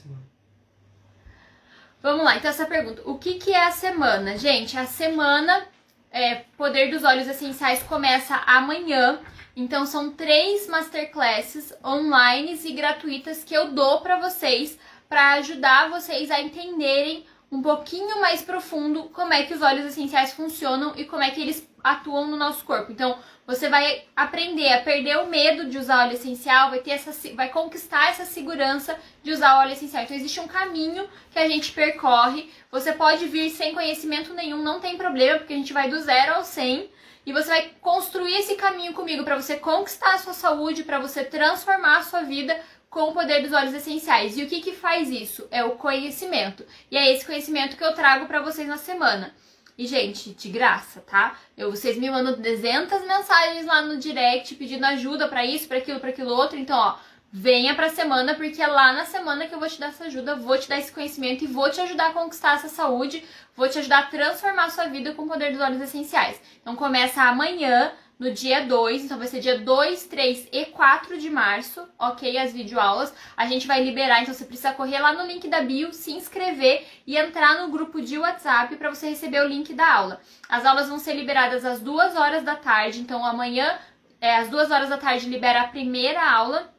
Vamos 2.05 2.23
lá, 2.23 2.35
então 2.35 2.51
essa 2.51 2.67
pergunta. 2.67 3.01
O 3.03 3.17
que, 3.17 3.39
que 3.39 3.51
é 3.51 3.65
a 3.65 3.71
semana? 3.71 4.37
Gente, 4.37 4.77
a 4.77 4.85
semana 4.85 5.65
é, 6.11 6.35
Poder 6.55 6.91
dos 6.91 7.03
Olhos 7.03 7.27
Essenciais 7.27 7.81
começa 7.81 8.35
amanhã. 8.45 9.19
Então 9.55 9.87
são 9.87 10.11
três 10.11 10.67
masterclasses 10.67 11.73
online 11.83 12.61
e 12.63 12.73
gratuitas 12.73 13.43
que 13.43 13.55
eu 13.55 13.71
dou 13.71 14.01
para 14.01 14.19
vocês 14.19 14.77
para 15.09 15.33
ajudar 15.33 15.89
vocês 15.89 16.29
a 16.29 16.39
entenderem 16.39 17.25
um 17.51 17.59
pouquinho 17.63 18.21
mais 18.21 18.43
profundo 18.43 19.05
como 19.05 19.33
é 19.33 19.41
que 19.41 19.55
os 19.55 19.63
óleos 19.63 19.87
essenciais 19.87 20.31
funcionam 20.31 20.93
e 20.95 21.05
como 21.05 21.23
é 21.23 21.31
que 21.31 21.41
eles 21.41 21.67
atuam 21.83 22.27
no 22.27 22.37
nosso 22.37 22.63
corpo. 22.65 22.91
Então, 22.91 23.17
você 23.47 23.69
vai 23.69 24.03
aprender 24.15 24.73
a 24.73 24.81
perder 24.81 25.17
o 25.17 25.27
medo 25.27 25.69
de 25.69 25.77
usar 25.77 26.05
óleo 26.05 26.15
essencial, 26.15 26.71
vai 26.71 26.79
ter 26.79 26.91
essa 26.91 27.11
vai 27.35 27.49
conquistar 27.49 28.09
essa 28.09 28.25
segurança 28.25 28.97
de 29.21 29.31
usar 29.31 29.59
óleo 29.59 29.73
essencial. 29.73 30.03
Então 30.03 30.17
existe 30.17 30.39
um 30.39 30.47
caminho 30.47 31.07
que 31.31 31.37
a 31.37 31.47
gente 31.47 31.71
percorre. 31.71 32.49
Você 32.71 32.93
pode 32.93 33.27
vir 33.27 33.49
sem 33.51 33.73
conhecimento 33.73 34.33
nenhum, 34.33 34.63
não 34.63 34.79
tem 34.79 34.97
problema, 34.97 35.37
porque 35.37 35.53
a 35.53 35.57
gente 35.57 35.73
vai 35.73 35.89
do 35.89 35.99
zero 35.99 36.35
ao 36.35 36.43
100 36.43 36.89
e 37.25 37.33
você 37.33 37.49
vai 37.49 37.71
construir 37.81 38.35
esse 38.35 38.55
caminho 38.55 38.93
comigo 38.93 39.23
para 39.23 39.35
você 39.35 39.57
conquistar 39.57 40.15
a 40.15 40.19
sua 40.19 40.33
saúde, 40.33 40.83
para 40.83 40.99
você 40.99 41.23
transformar 41.23 41.97
a 41.97 42.03
sua 42.03 42.21
vida 42.21 42.59
com 42.89 43.09
o 43.09 43.13
poder 43.13 43.41
dos 43.41 43.51
óleos 43.51 43.73
essenciais. 43.73 44.37
E 44.37 44.43
o 44.43 44.47
que 44.47 44.61
que 44.61 44.71
faz 44.71 45.09
isso? 45.09 45.47
É 45.51 45.63
o 45.63 45.71
conhecimento. 45.71 46.65
E 46.89 46.97
é 46.97 47.11
esse 47.11 47.25
conhecimento 47.25 47.75
que 47.75 47.83
eu 47.83 47.93
trago 47.93 48.25
para 48.25 48.41
vocês 48.41 48.67
na 48.67 48.77
semana. 48.77 49.35
E, 49.77 49.85
gente, 49.87 50.31
de 50.31 50.49
graça, 50.49 51.01
tá? 51.01 51.37
Eu, 51.57 51.69
vocês 51.69 51.97
me 51.97 52.09
mandam 52.09 52.39
200 52.39 53.05
mensagens 53.05 53.65
lá 53.65 53.81
no 53.81 53.97
direct 53.97 54.55
pedindo 54.55 54.85
ajuda 54.85 55.27
para 55.27 55.45
isso, 55.45 55.67
para 55.67 55.77
aquilo, 55.77 55.99
para 55.99 56.11
aquilo 56.11 56.31
outro. 56.31 56.57
Então, 56.57 56.77
ó, 56.77 56.97
venha 57.29 57.75
pra 57.75 57.89
semana, 57.89 58.35
porque 58.35 58.61
é 58.61 58.67
lá 58.67 58.93
na 58.93 59.03
semana 59.03 59.45
que 59.45 59.53
eu 59.53 59.59
vou 59.59 59.67
te 59.67 59.77
dar 59.77 59.87
essa 59.87 60.05
ajuda, 60.05 60.37
vou 60.37 60.57
te 60.57 60.69
dar 60.69 60.79
esse 60.79 60.93
conhecimento 60.93 61.43
e 61.43 61.47
vou 61.47 61.69
te 61.69 61.81
ajudar 61.81 62.11
a 62.11 62.13
conquistar 62.13 62.55
essa 62.55 62.69
saúde, 62.69 63.25
vou 63.53 63.67
te 63.67 63.77
ajudar 63.79 63.99
a 63.99 64.03
transformar 64.03 64.65
a 64.65 64.69
sua 64.69 64.85
vida 64.85 65.13
com 65.13 65.23
o 65.23 65.27
poder 65.27 65.51
dos 65.51 65.59
óleos 65.59 65.81
essenciais. 65.81 66.41
Então, 66.61 66.77
começa 66.77 67.21
amanhã 67.23 67.91
no 68.17 68.31
dia 68.31 68.65
2, 68.65 69.03
então 69.03 69.17
vai 69.17 69.27
ser 69.27 69.39
dia 69.39 69.59
2, 69.59 70.07
3 70.07 70.47
e 70.51 70.65
4 70.65 71.17
de 71.17 71.29
março, 71.29 71.87
ok? 71.99 72.37
As 72.37 72.53
videoaulas. 72.53 73.13
A 73.35 73.45
gente 73.45 73.67
vai 73.67 73.83
liberar, 73.83 74.21
então 74.21 74.33
você 74.33 74.45
precisa 74.45 74.73
correr 74.73 74.99
lá 74.99 75.13
no 75.13 75.25
link 75.25 75.47
da 75.47 75.61
bio, 75.61 75.91
se 75.91 76.11
inscrever 76.11 76.85
e 77.05 77.17
entrar 77.17 77.61
no 77.61 77.71
grupo 77.71 78.01
de 78.01 78.17
WhatsApp 78.17 78.75
para 78.77 78.89
você 78.89 79.09
receber 79.09 79.41
o 79.41 79.47
link 79.47 79.73
da 79.73 79.93
aula. 79.93 80.21
As 80.47 80.65
aulas 80.65 80.87
vão 80.87 80.97
ser 80.97 81.13
liberadas 81.13 81.65
às 81.65 81.81
2 81.81 82.15
horas 82.15 82.43
da 82.43 82.55
tarde, 82.55 83.01
então 83.01 83.25
amanhã, 83.25 83.77
é, 84.21 84.37
às 84.37 84.49
2 84.49 84.71
horas 84.71 84.89
da 84.89 84.97
tarde, 84.97 85.29
libera 85.29 85.61
a 85.61 85.67
primeira 85.67 86.23
aula 86.31 86.73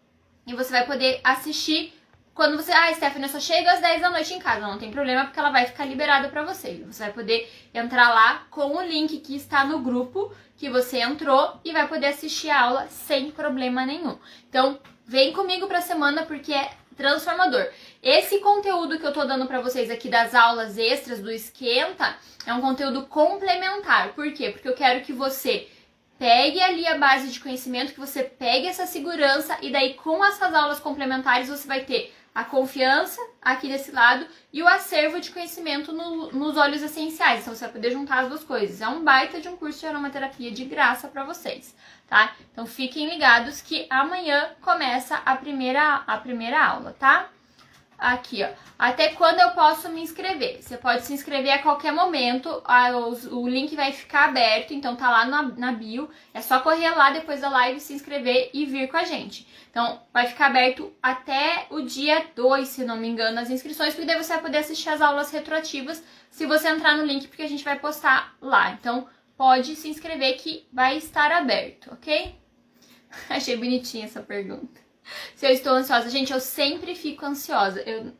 e 0.46 0.54
você 0.54 0.70
vai 0.70 0.86
poder 0.86 1.20
assistir 1.22 1.92
quando 2.36 2.54
você, 2.54 2.70
ah, 2.70 2.92
Stephanie, 2.92 3.26
eu 3.26 3.32
só 3.32 3.40
chego 3.40 3.66
às 3.66 3.80
10 3.80 4.02
da 4.02 4.10
noite 4.10 4.34
em 4.34 4.38
casa, 4.38 4.60
não 4.60 4.78
tem 4.78 4.90
problema, 4.90 5.24
porque 5.24 5.40
ela 5.40 5.48
vai 5.48 5.64
ficar 5.64 5.86
liberada 5.86 6.28
para 6.28 6.44
você. 6.44 6.84
Você 6.86 7.04
vai 7.04 7.12
poder 7.14 7.50
entrar 7.72 8.10
lá 8.10 8.46
com 8.50 8.76
o 8.76 8.82
link 8.82 9.20
que 9.20 9.34
está 9.34 9.64
no 9.64 9.78
grupo 9.78 10.30
que 10.54 10.68
você 10.68 11.00
entrou 11.00 11.58
e 11.64 11.72
vai 11.72 11.88
poder 11.88 12.08
assistir 12.08 12.50
a 12.50 12.60
aula 12.60 12.88
sem 12.88 13.30
problema 13.30 13.86
nenhum. 13.86 14.18
Então, 14.50 14.78
vem 15.06 15.32
comigo 15.32 15.66
para 15.66 15.78
a 15.78 15.82
semana 15.82 16.26
porque 16.26 16.52
é 16.52 16.72
transformador. 16.94 17.66
Esse 18.02 18.38
conteúdo 18.40 18.98
que 18.98 19.06
eu 19.06 19.14
tô 19.14 19.24
dando 19.24 19.46
para 19.46 19.62
vocês 19.62 19.90
aqui 19.90 20.10
das 20.10 20.34
aulas 20.34 20.76
extras 20.76 21.22
do 21.22 21.30
esquenta 21.30 22.18
é 22.44 22.52
um 22.52 22.60
conteúdo 22.60 23.06
complementar. 23.06 24.12
Por 24.12 24.30
quê? 24.34 24.50
Porque 24.50 24.68
eu 24.68 24.74
quero 24.74 25.02
que 25.02 25.12
você 25.12 25.68
pegue 26.18 26.60
ali 26.60 26.86
a 26.86 26.98
base 26.98 27.28
de 27.28 27.40
conhecimento, 27.40 27.94
que 27.94 28.00
você 28.00 28.22
pegue 28.22 28.66
essa 28.66 28.84
segurança 28.84 29.56
e 29.62 29.72
daí 29.72 29.94
com 29.94 30.22
essas 30.22 30.52
aulas 30.52 30.78
complementares 30.78 31.48
você 31.48 31.66
vai 31.66 31.80
ter 31.84 32.14
a 32.36 32.44
confiança 32.44 33.18
aqui 33.40 33.66
desse 33.66 33.90
lado 33.90 34.26
e 34.52 34.62
o 34.62 34.68
acervo 34.68 35.18
de 35.18 35.30
conhecimento 35.30 35.90
no, 35.90 36.30
nos 36.32 36.54
óleos 36.58 36.82
essenciais. 36.82 37.40
Então 37.40 37.54
você 37.54 37.64
vai 37.64 37.72
poder 37.72 37.90
juntar 37.92 38.18
as 38.18 38.28
duas 38.28 38.44
coisas. 38.44 38.82
É 38.82 38.86
um 38.86 39.02
baita 39.02 39.40
de 39.40 39.48
um 39.48 39.56
curso 39.56 39.80
de 39.80 39.86
aromaterapia 39.86 40.50
de 40.52 40.66
graça 40.66 41.08
para 41.08 41.24
vocês, 41.24 41.74
tá? 42.06 42.34
Então 42.52 42.66
fiquem 42.66 43.08
ligados 43.08 43.62
que 43.62 43.86
amanhã 43.88 44.50
começa 44.60 45.16
a 45.24 45.34
primeira, 45.34 46.02
a 46.06 46.18
primeira 46.18 46.62
aula, 46.62 46.94
tá? 46.98 47.30
Aqui, 47.98 48.44
ó. 48.44 48.48
Até 48.78 49.14
quando 49.14 49.40
eu 49.40 49.52
posso 49.52 49.88
me 49.88 50.02
inscrever? 50.02 50.62
Você 50.62 50.76
pode 50.76 51.06
se 51.06 51.14
inscrever 51.14 51.52
a 51.52 51.62
qualquer 51.62 51.92
momento. 51.92 52.60
A, 52.66 52.90
o, 52.90 53.40
o, 53.40 53.48
link 53.48 53.74
vai 53.74 53.92
ficar 53.92 54.26
aberto, 54.26 54.74
então 54.74 54.94
tá 54.94 55.10
lá 55.10 55.24
na, 55.24 55.42
na 55.42 55.72
bio. 55.72 56.10
É 56.34 56.42
só 56.42 56.60
correr 56.60 56.90
lá 56.90 57.08
depois 57.12 57.40
da 57.40 57.48
live, 57.48 57.80
se 57.80 57.94
inscrever 57.94 58.50
e 58.52 58.66
vir 58.66 58.88
com 58.88 58.98
a 58.98 59.04
gente. 59.04 59.48
Então, 59.76 60.00
vai 60.10 60.26
ficar 60.26 60.46
aberto 60.46 60.90
até 61.02 61.66
o 61.68 61.82
dia 61.82 62.28
2, 62.34 62.66
se 62.66 62.82
não 62.82 62.96
me 62.96 63.08
engano, 63.08 63.38
as 63.38 63.50
inscrições, 63.50 63.92
porque 63.92 64.06
daí 64.06 64.16
você 64.16 64.32
vai 64.32 64.40
poder 64.40 64.56
assistir 64.56 64.88
as 64.88 65.02
aulas 65.02 65.30
retroativas 65.30 66.02
se 66.30 66.46
você 66.46 66.68
entrar 66.68 66.96
no 66.96 67.04
link, 67.04 67.28
porque 67.28 67.42
a 67.42 67.46
gente 67.46 67.62
vai 67.62 67.78
postar 67.78 68.34
lá. 68.40 68.70
Então, 68.70 69.06
pode 69.36 69.76
se 69.76 69.90
inscrever 69.90 70.38
que 70.38 70.66
vai 70.72 70.96
estar 70.96 71.30
aberto, 71.30 71.92
ok? 71.92 72.34
Achei 73.28 73.54
bonitinha 73.54 74.06
essa 74.06 74.22
pergunta. 74.22 74.80
Se 75.34 75.44
eu 75.44 75.50
estou 75.50 75.74
ansiosa. 75.74 76.08
Gente, 76.08 76.32
eu 76.32 76.40
sempre 76.40 76.94
fico 76.94 77.26
ansiosa. 77.26 77.82
Eu 77.82 78.14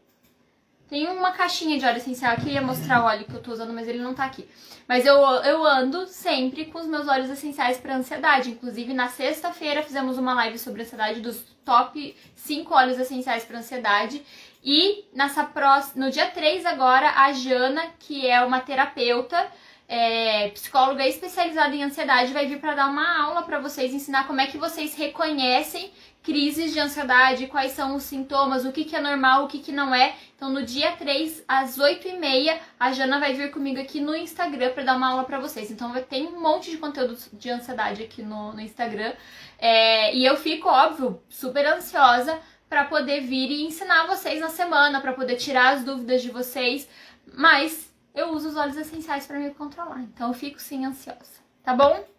tenho 0.91 1.11
uma 1.15 1.33
caixinha 1.33 1.79
de 1.79 1.87
óleo 1.87 1.97
essencial 1.97 2.35
aqui, 2.35 2.51
ia 2.51 2.61
mostrar 2.61 3.03
o 3.03 3.07
óleo 3.07 3.25
que 3.25 3.33
eu 3.33 3.43
tô 3.43 3.53
usando, 3.53 3.73
mas 3.73 3.89
ele 3.89 4.03
não 4.03 4.13
tá 4.13 4.27
aqui. 4.27 4.47
Mas 4.89 5.05
eu, 5.05 5.17
eu 5.17 5.65
ando 5.65 6.07
sempre 6.07 6.67
com 6.67 6.79
os 6.79 6.87
meus 6.87 7.09
óleos 7.09 7.31
essenciais 7.31 7.79
para 7.79 7.97
ansiedade. 7.97 8.51
Inclusive, 8.51 8.95
na 8.95 9.09
sexta-feira 9.09 9.83
fizemos 9.83 10.17
uma 10.17 10.33
live 10.35 10.59
sobre 10.59 10.83
ansiedade 10.83 11.21
dos 11.21 11.43
top 11.65 12.17
5 12.37 12.73
óleos 12.73 12.99
essenciais 12.99 13.45
para 13.45 13.59
ansiedade. 13.59 14.23
E 14.63 15.05
nessa 15.13 15.45
próxima, 15.45 16.07
no 16.07 16.11
dia 16.11 16.27
3 16.27 16.65
agora, 16.67 17.11
a 17.11 17.33
Jana, 17.33 17.83
que 17.99 18.29
é 18.29 18.41
uma 18.45 18.61
terapeuta, 18.61 19.47
é, 19.89 20.49
psicóloga 20.51 21.07
especializada 21.07 21.75
em 21.75 21.85
ansiedade, 21.85 22.33
vai 22.33 22.47
vir 22.47 22.61
para 22.61 22.75
dar 22.75 22.87
uma 22.89 23.23
aula 23.23 23.43
para 23.43 23.61
vocês, 23.61 23.93
ensinar 23.93 24.27
como 24.27 24.41
é 24.41 24.47
que 24.47 24.59
vocês 24.59 24.97
reconhecem 24.97 25.93
crises 26.27 26.73
de 26.73 26.81
ansiedade, 26.81 27.47
quais 27.47 27.71
são 27.71 27.95
os 27.95 28.03
sintomas, 28.03 28.65
o 28.65 28.73
que, 28.73 28.85
que 28.85 28.97
é 28.97 29.01
normal, 29.01 29.45
o 29.45 29.47
que, 29.47 29.61
que 29.61 29.71
não 29.71 29.95
é. 29.95 30.17
Então, 30.35 30.51
no 30.51 30.65
dia 30.65 30.91
3, 30.97 31.45
às 31.47 31.79
8h30, 31.79 32.59
a 32.81 32.91
Jana 32.91 33.21
vai 33.21 33.33
vir 33.33 33.53
comigo 33.53 33.81
aqui 33.81 34.01
no 34.01 34.13
Instagram 34.13 34.73
para 34.73 34.83
dar 34.83 34.97
uma 34.97 35.11
aula 35.11 35.23
para 35.23 35.39
vocês. 35.39 35.71
Então, 35.71 35.93
tem 36.11 36.27
um 36.27 36.41
monte 36.41 36.69
de 36.73 36.79
conteúdo 36.79 37.17
de 37.33 37.49
ansiedade 37.49 38.03
aqui 38.03 38.23
no, 38.23 38.53
no 38.53 38.61
Instagram. 38.61 39.13
É, 39.57 40.17
e 40.17 40.27
eu 40.27 40.37
fico, 40.37 40.69
óbvio, 40.69 41.23
super 41.29 41.65
ansiosa 41.65 42.37
para 42.69 42.85
poder 42.87 43.21
vir 43.21 43.49
e 43.49 43.65
ensinar 43.65 44.09
vocês 44.09 44.41
na 44.41 44.49
semana, 44.49 45.01
para 45.01 45.13
poder 45.13 45.37
tirar 45.37 45.75
as 45.75 45.85
dúvidas 45.85 46.23
de 46.23 46.31
vocês. 46.33 46.89
Mas 47.35 47.95
eu 48.13 48.33
uso 48.33 48.49
os 48.49 48.57
óleos 48.57 48.77
essenciais 48.77 49.29
para 49.29 49.39
me 49.39 49.51
controlar. 49.51 50.01
Então, 50.01 50.27
eu 50.27 50.35
fico 50.35 50.61
sim 50.61 50.85
ansiosa. 50.85 51.41
Tá 51.63 51.73
bom? 51.73 52.16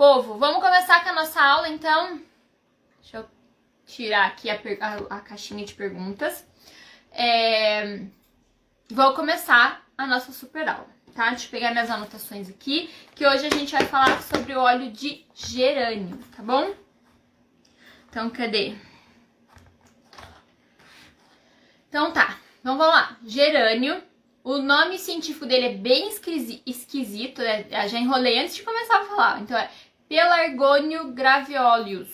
Povo, 0.00 0.38
vamos 0.38 0.62
começar 0.62 1.02
com 1.02 1.10
a 1.10 1.12
nossa 1.12 1.42
aula, 1.42 1.68
então. 1.68 2.22
Deixa 3.02 3.18
eu 3.18 3.28
tirar 3.84 4.28
aqui 4.28 4.48
a, 4.48 4.54
a, 4.80 5.16
a 5.16 5.20
caixinha 5.20 5.62
de 5.62 5.74
perguntas. 5.74 6.42
é... 7.12 8.06
vou 8.90 9.12
começar 9.12 9.86
a 9.98 10.06
nossa 10.06 10.32
super 10.32 10.66
aula, 10.66 10.88
tá? 11.14 11.28
Deixa 11.28 11.44
eu 11.44 11.50
pegar 11.50 11.72
minhas 11.72 11.90
anotações 11.90 12.48
aqui, 12.48 12.88
que 13.14 13.26
hoje 13.26 13.44
a 13.44 13.50
gente 13.50 13.72
vai 13.72 13.84
falar 13.84 14.22
sobre 14.22 14.54
o 14.54 14.60
óleo 14.60 14.90
de 14.90 15.22
gerânio, 15.34 16.16
tá 16.34 16.42
bom? 16.42 16.74
Então, 18.08 18.30
cadê? 18.30 18.76
Então 21.90 22.10
tá, 22.10 22.38
então 22.58 22.78
vamos 22.78 22.94
lá. 22.94 23.18
Gerânio, 23.22 24.02
o 24.42 24.56
nome 24.56 24.98
científico 24.98 25.44
dele 25.44 25.66
é 25.66 25.74
bem 25.74 26.08
esquisito, 26.08 27.42
né? 27.42 27.66
Já 27.86 27.98
enrolei 27.98 28.38
antes 28.38 28.56
de 28.56 28.62
começar 28.62 29.02
a 29.02 29.04
falar. 29.04 29.42
Então 29.42 29.58
é 29.58 29.70
Pelargonium 30.10 31.12
graveolus, 31.12 32.08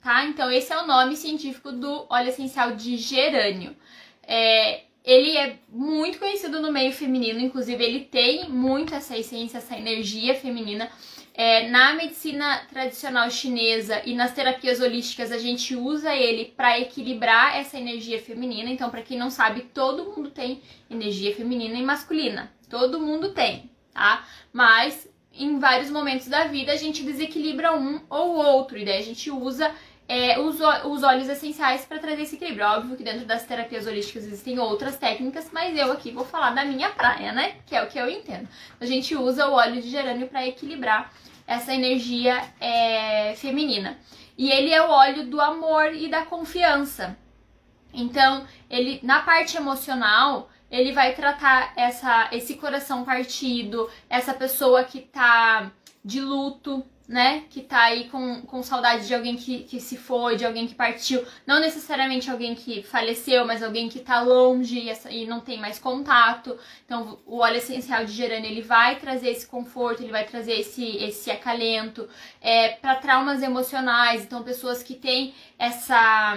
tá? 0.00 0.24
Então 0.26 0.48
esse 0.48 0.72
é 0.72 0.78
o 0.78 0.86
nome 0.86 1.16
científico 1.16 1.72
do 1.72 2.06
óleo 2.08 2.28
essencial 2.28 2.76
de 2.76 2.96
gerânio. 2.96 3.76
É, 4.22 4.82
ele 5.04 5.36
é 5.36 5.58
muito 5.68 6.20
conhecido 6.20 6.60
no 6.60 6.70
meio 6.70 6.92
feminino, 6.92 7.40
inclusive 7.40 7.82
ele 7.82 8.04
tem 8.04 8.48
muito 8.48 8.94
essa 8.94 9.18
essência, 9.18 9.58
essa 9.58 9.76
energia 9.76 10.36
feminina. 10.36 10.88
É, 11.34 11.68
na 11.68 11.94
medicina 11.94 12.58
tradicional 12.70 13.28
chinesa 13.28 14.00
e 14.04 14.14
nas 14.14 14.32
terapias 14.32 14.78
holísticas, 14.78 15.32
a 15.32 15.38
gente 15.38 15.74
usa 15.74 16.14
ele 16.14 16.44
para 16.56 16.78
equilibrar 16.78 17.56
essa 17.56 17.76
energia 17.76 18.22
feminina. 18.22 18.70
Então, 18.70 18.88
para 18.88 19.02
quem 19.02 19.18
não 19.18 19.30
sabe, 19.30 19.62
todo 19.74 20.12
mundo 20.14 20.30
tem 20.30 20.62
energia 20.88 21.34
feminina 21.34 21.76
e 21.76 21.82
masculina. 21.82 22.52
Todo 22.70 23.00
mundo 23.00 23.32
tem, 23.32 23.68
tá? 23.92 24.24
Mas 24.52 25.08
em 25.38 25.58
vários 25.58 25.90
momentos 25.90 26.28
da 26.28 26.44
vida 26.44 26.72
a 26.72 26.76
gente 26.76 27.02
desequilibra 27.02 27.74
um 27.74 28.00
ou 28.08 28.36
outro, 28.36 28.78
e 28.78 28.84
daí 28.84 28.98
a 28.98 29.04
gente 29.04 29.30
usa 29.30 29.72
é, 30.08 30.38
os, 30.38 30.60
os 30.84 31.02
óleos 31.02 31.28
essenciais 31.28 31.84
para 31.84 31.98
trazer 31.98 32.22
esse 32.22 32.36
equilíbrio. 32.36 32.66
Óbvio 32.66 32.96
que 32.96 33.02
dentro 33.02 33.24
das 33.24 33.46
terapias 33.46 33.86
holísticas 33.86 34.24
existem 34.24 34.58
outras 34.58 34.96
técnicas, 34.96 35.50
mas 35.52 35.76
eu 35.76 35.90
aqui 35.90 36.10
vou 36.10 36.24
falar 36.24 36.50
da 36.50 36.64
minha 36.64 36.90
praia, 36.90 37.32
né? 37.32 37.56
Que 37.66 37.74
é 37.74 37.82
o 37.82 37.88
que 37.88 37.98
eu 37.98 38.10
entendo. 38.10 38.48
A 38.80 38.84
gente 38.84 39.16
usa 39.16 39.48
o 39.48 39.52
óleo 39.52 39.80
de 39.80 39.88
gerânio 39.88 40.28
para 40.28 40.46
equilibrar 40.46 41.12
essa 41.46 41.72
energia 41.72 42.42
é, 42.60 43.34
feminina. 43.36 43.98
E 44.36 44.50
ele 44.50 44.72
é 44.72 44.82
o 44.82 44.90
óleo 44.90 45.26
do 45.26 45.40
amor 45.40 45.94
e 45.94 46.08
da 46.08 46.26
confiança. 46.26 47.16
Então, 47.92 48.46
ele 48.68 49.00
na 49.02 49.20
parte 49.20 49.56
emocional, 49.56 50.50
ele 50.72 50.90
vai 50.90 51.14
tratar 51.14 51.74
essa, 51.76 52.30
esse 52.32 52.54
coração 52.54 53.04
partido, 53.04 53.90
essa 54.08 54.32
pessoa 54.32 54.82
que 54.84 55.02
tá 55.02 55.70
de 56.02 56.18
luto, 56.18 56.82
né? 57.06 57.44
Que 57.50 57.60
tá 57.60 57.82
aí 57.82 58.08
com, 58.08 58.40
com 58.42 58.62
saudade 58.62 59.06
de 59.06 59.14
alguém 59.14 59.36
que, 59.36 59.64
que 59.64 59.78
se 59.78 59.98
foi, 59.98 60.34
de 60.34 60.46
alguém 60.46 60.66
que 60.66 60.74
partiu. 60.74 61.22
Não 61.46 61.60
necessariamente 61.60 62.30
alguém 62.30 62.54
que 62.54 62.82
faleceu, 62.82 63.44
mas 63.44 63.62
alguém 63.62 63.88
que 63.90 64.00
tá 64.00 64.22
longe 64.22 64.78
e, 64.78 64.88
essa, 64.88 65.10
e 65.10 65.26
não 65.26 65.40
tem 65.40 65.60
mais 65.60 65.78
contato. 65.78 66.58
Então, 66.86 67.18
o 67.26 67.40
óleo 67.40 67.58
essencial 67.58 68.06
de 68.06 68.12
gerânio, 68.12 68.50
ele 68.50 68.62
vai 68.62 68.98
trazer 68.98 69.28
esse 69.28 69.46
conforto, 69.46 70.02
ele 70.02 70.10
vai 70.10 70.24
trazer 70.24 70.58
esse, 70.58 70.96
esse 71.04 71.30
acalento. 71.30 72.08
É, 72.40 72.70
para 72.70 72.94
traumas 72.94 73.42
emocionais, 73.42 74.22
então 74.22 74.42
pessoas 74.42 74.82
que 74.82 74.94
têm 74.94 75.34
essa 75.58 76.34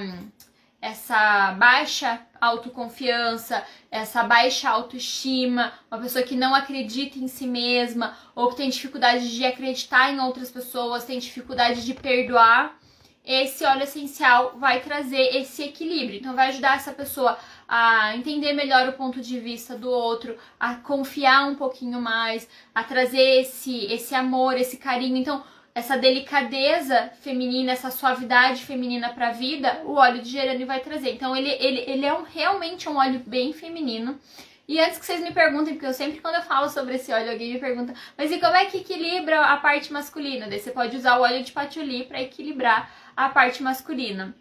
essa 0.85 1.51
baixa 1.53 2.21
autoconfiança, 2.39 3.63
essa 3.89 4.23
baixa 4.23 4.69
autoestima, 4.69 5.73
uma 5.89 5.99
pessoa 5.99 6.23
que 6.23 6.35
não 6.35 6.53
acredita 6.53 7.17
em 7.17 7.27
si 7.27 7.47
mesma 7.47 8.15
ou 8.35 8.49
que 8.49 8.57
tem 8.57 8.69
dificuldade 8.69 9.35
de 9.35 9.43
acreditar 9.43 10.13
em 10.13 10.19
outras 10.19 10.51
pessoas, 10.51 11.03
tem 11.03 11.17
dificuldade 11.17 11.83
de 11.83 11.93
perdoar, 11.95 12.77
esse 13.25 13.65
óleo 13.65 13.81
essencial 13.81 14.57
vai 14.59 14.79
trazer 14.81 15.35
esse 15.35 15.63
equilíbrio. 15.63 16.19
Então 16.19 16.35
vai 16.35 16.49
ajudar 16.49 16.75
essa 16.75 16.91
pessoa 16.91 17.35
a 17.67 18.15
entender 18.15 18.53
melhor 18.53 18.87
o 18.87 18.93
ponto 18.93 19.19
de 19.19 19.39
vista 19.39 19.75
do 19.75 19.89
outro, 19.89 20.37
a 20.59 20.75
confiar 20.75 21.47
um 21.47 21.55
pouquinho 21.55 21.99
mais, 21.99 22.47
a 22.75 22.83
trazer 22.83 23.41
esse 23.41 23.85
esse 23.91 24.13
amor, 24.13 24.55
esse 24.55 24.77
carinho. 24.77 25.17
Então, 25.17 25.43
essa 25.75 25.97
delicadeza 25.97 27.11
feminina, 27.19 27.73
essa 27.73 27.91
suavidade 27.91 28.63
feminina 28.63 29.09
para 29.09 29.27
a 29.27 29.31
vida, 29.33 29.81
o 29.83 29.95
óleo 29.95 30.21
de 30.21 30.29
gerânio 30.29 30.65
vai 30.65 30.79
trazer. 30.79 31.13
Então 31.13 31.35
ele, 31.35 31.49
ele, 31.49 31.83
ele 31.85 32.05
é 32.05 32.13
um, 32.13 32.23
realmente 32.23 32.87
um 32.87 32.95
óleo 32.95 33.21
bem 33.27 33.51
feminino. 33.51 34.17
E 34.65 34.79
antes 34.79 34.97
que 34.97 35.05
vocês 35.05 35.21
me 35.21 35.33
perguntem, 35.33 35.73
porque 35.73 35.85
eu 35.85 35.93
sempre 35.93 36.21
quando 36.21 36.35
eu 36.35 36.41
falo 36.43 36.69
sobre 36.69 36.95
esse 36.95 37.11
óleo, 37.11 37.29
alguém 37.29 37.53
me 37.53 37.59
pergunta, 37.59 37.93
mas 38.17 38.31
e 38.31 38.39
como 38.39 38.55
é 38.55 38.65
que 38.65 38.77
equilibra 38.77 39.41
a 39.41 39.57
parte 39.57 39.91
masculina? 39.91 40.47
Daí 40.47 40.59
você 40.59 40.71
pode 40.71 40.95
usar 40.95 41.19
o 41.19 41.23
óleo 41.23 41.43
de 41.43 41.51
patchouli 41.51 42.05
para 42.05 42.21
equilibrar 42.21 42.89
a 43.15 43.27
parte 43.27 43.61
masculina. 43.61 44.33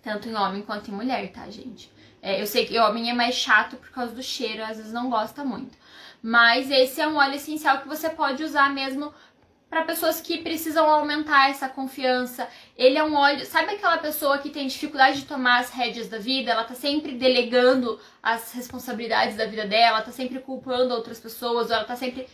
Tanto 0.00 0.28
em 0.28 0.36
homem 0.36 0.62
quanto 0.62 0.88
em 0.88 0.94
mulher, 0.94 1.32
tá, 1.32 1.50
gente? 1.50 1.92
É, 2.22 2.40
eu 2.40 2.46
sei 2.46 2.64
que 2.64 2.78
o 2.78 2.82
homem 2.82 3.10
é 3.10 3.12
mais 3.12 3.34
chato 3.34 3.76
por 3.76 3.90
causa 3.90 4.14
do 4.14 4.22
cheiro, 4.22 4.62
às 4.62 4.76
vezes 4.76 4.92
não 4.92 5.10
gosta 5.10 5.44
muito. 5.44 5.76
Mas 6.22 6.70
esse 6.70 7.00
é 7.00 7.08
um 7.08 7.16
óleo 7.16 7.34
essencial 7.34 7.78
que 7.78 7.88
você 7.88 8.08
pode 8.10 8.44
usar 8.44 8.70
mesmo 8.70 9.12
para 9.70 9.84
pessoas 9.84 10.20
que 10.20 10.38
precisam 10.38 10.90
aumentar 10.90 11.48
essa 11.48 11.68
confiança. 11.68 12.48
Ele 12.76 12.98
é 12.98 13.04
um 13.04 13.14
óleo, 13.14 13.46
sabe 13.46 13.74
aquela 13.74 13.98
pessoa 13.98 14.38
que 14.38 14.50
tem 14.50 14.66
dificuldade 14.66 15.20
de 15.20 15.26
tomar 15.26 15.60
as 15.60 15.70
rédeas 15.70 16.08
da 16.08 16.18
vida? 16.18 16.50
Ela 16.50 16.64
tá 16.64 16.74
sempre 16.74 17.12
delegando 17.12 18.00
as 18.20 18.52
responsabilidades 18.52 19.36
da 19.36 19.46
vida 19.46 19.64
dela, 19.64 20.02
tá 20.02 20.10
sempre 20.10 20.40
culpando 20.40 20.92
outras 20.92 21.20
pessoas, 21.20 21.70
ou 21.70 21.76
ela 21.76 21.84
tá 21.84 21.94
sempre 21.94 22.26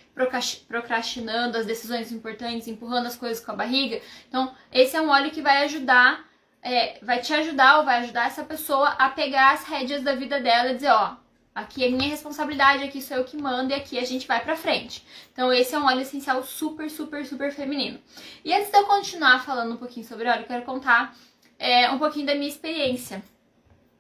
procrastinando 0.66 1.58
as 1.58 1.66
decisões 1.66 2.10
importantes, 2.10 2.66
empurrando 2.68 3.06
as 3.06 3.16
coisas 3.16 3.44
com 3.44 3.52
a 3.52 3.56
barriga. 3.56 4.00
Então, 4.26 4.54
esse 4.72 4.96
é 4.96 5.00
um 5.02 5.10
óleo 5.10 5.30
que 5.30 5.42
vai 5.42 5.62
ajudar, 5.64 6.24
é, 6.62 6.98
vai 7.02 7.20
te 7.20 7.34
ajudar 7.34 7.78
ou 7.78 7.84
vai 7.84 7.98
ajudar 7.98 8.28
essa 8.28 8.44
pessoa 8.44 8.88
a 8.98 9.10
pegar 9.10 9.52
as 9.52 9.64
rédeas 9.64 10.02
da 10.02 10.14
vida 10.14 10.40
dela 10.40 10.70
e 10.70 10.76
dizer, 10.76 10.90
ó, 10.90 11.16
Aqui 11.56 11.82
é 11.82 11.88
minha 11.88 12.10
responsabilidade, 12.10 12.84
aqui 12.84 13.00
sou 13.00 13.16
eu 13.16 13.24
que 13.24 13.34
mando 13.34 13.70
e 13.70 13.74
aqui 13.74 13.98
a 13.98 14.04
gente 14.04 14.26
vai 14.26 14.44
pra 14.44 14.58
frente. 14.58 15.02
Então 15.32 15.50
esse 15.50 15.74
é 15.74 15.78
um 15.78 15.86
óleo 15.86 16.02
essencial 16.02 16.42
super, 16.42 16.90
super, 16.90 17.24
super 17.24 17.50
feminino. 17.50 17.98
E 18.44 18.52
antes 18.52 18.70
de 18.70 18.76
eu 18.76 18.84
continuar 18.84 19.42
falando 19.42 19.72
um 19.72 19.78
pouquinho 19.78 20.04
sobre 20.04 20.28
óleo, 20.28 20.42
eu 20.42 20.46
quero 20.46 20.66
contar 20.66 21.16
é, 21.58 21.90
um 21.90 21.98
pouquinho 21.98 22.26
da 22.26 22.34
minha 22.34 22.46
experiência. 22.46 23.22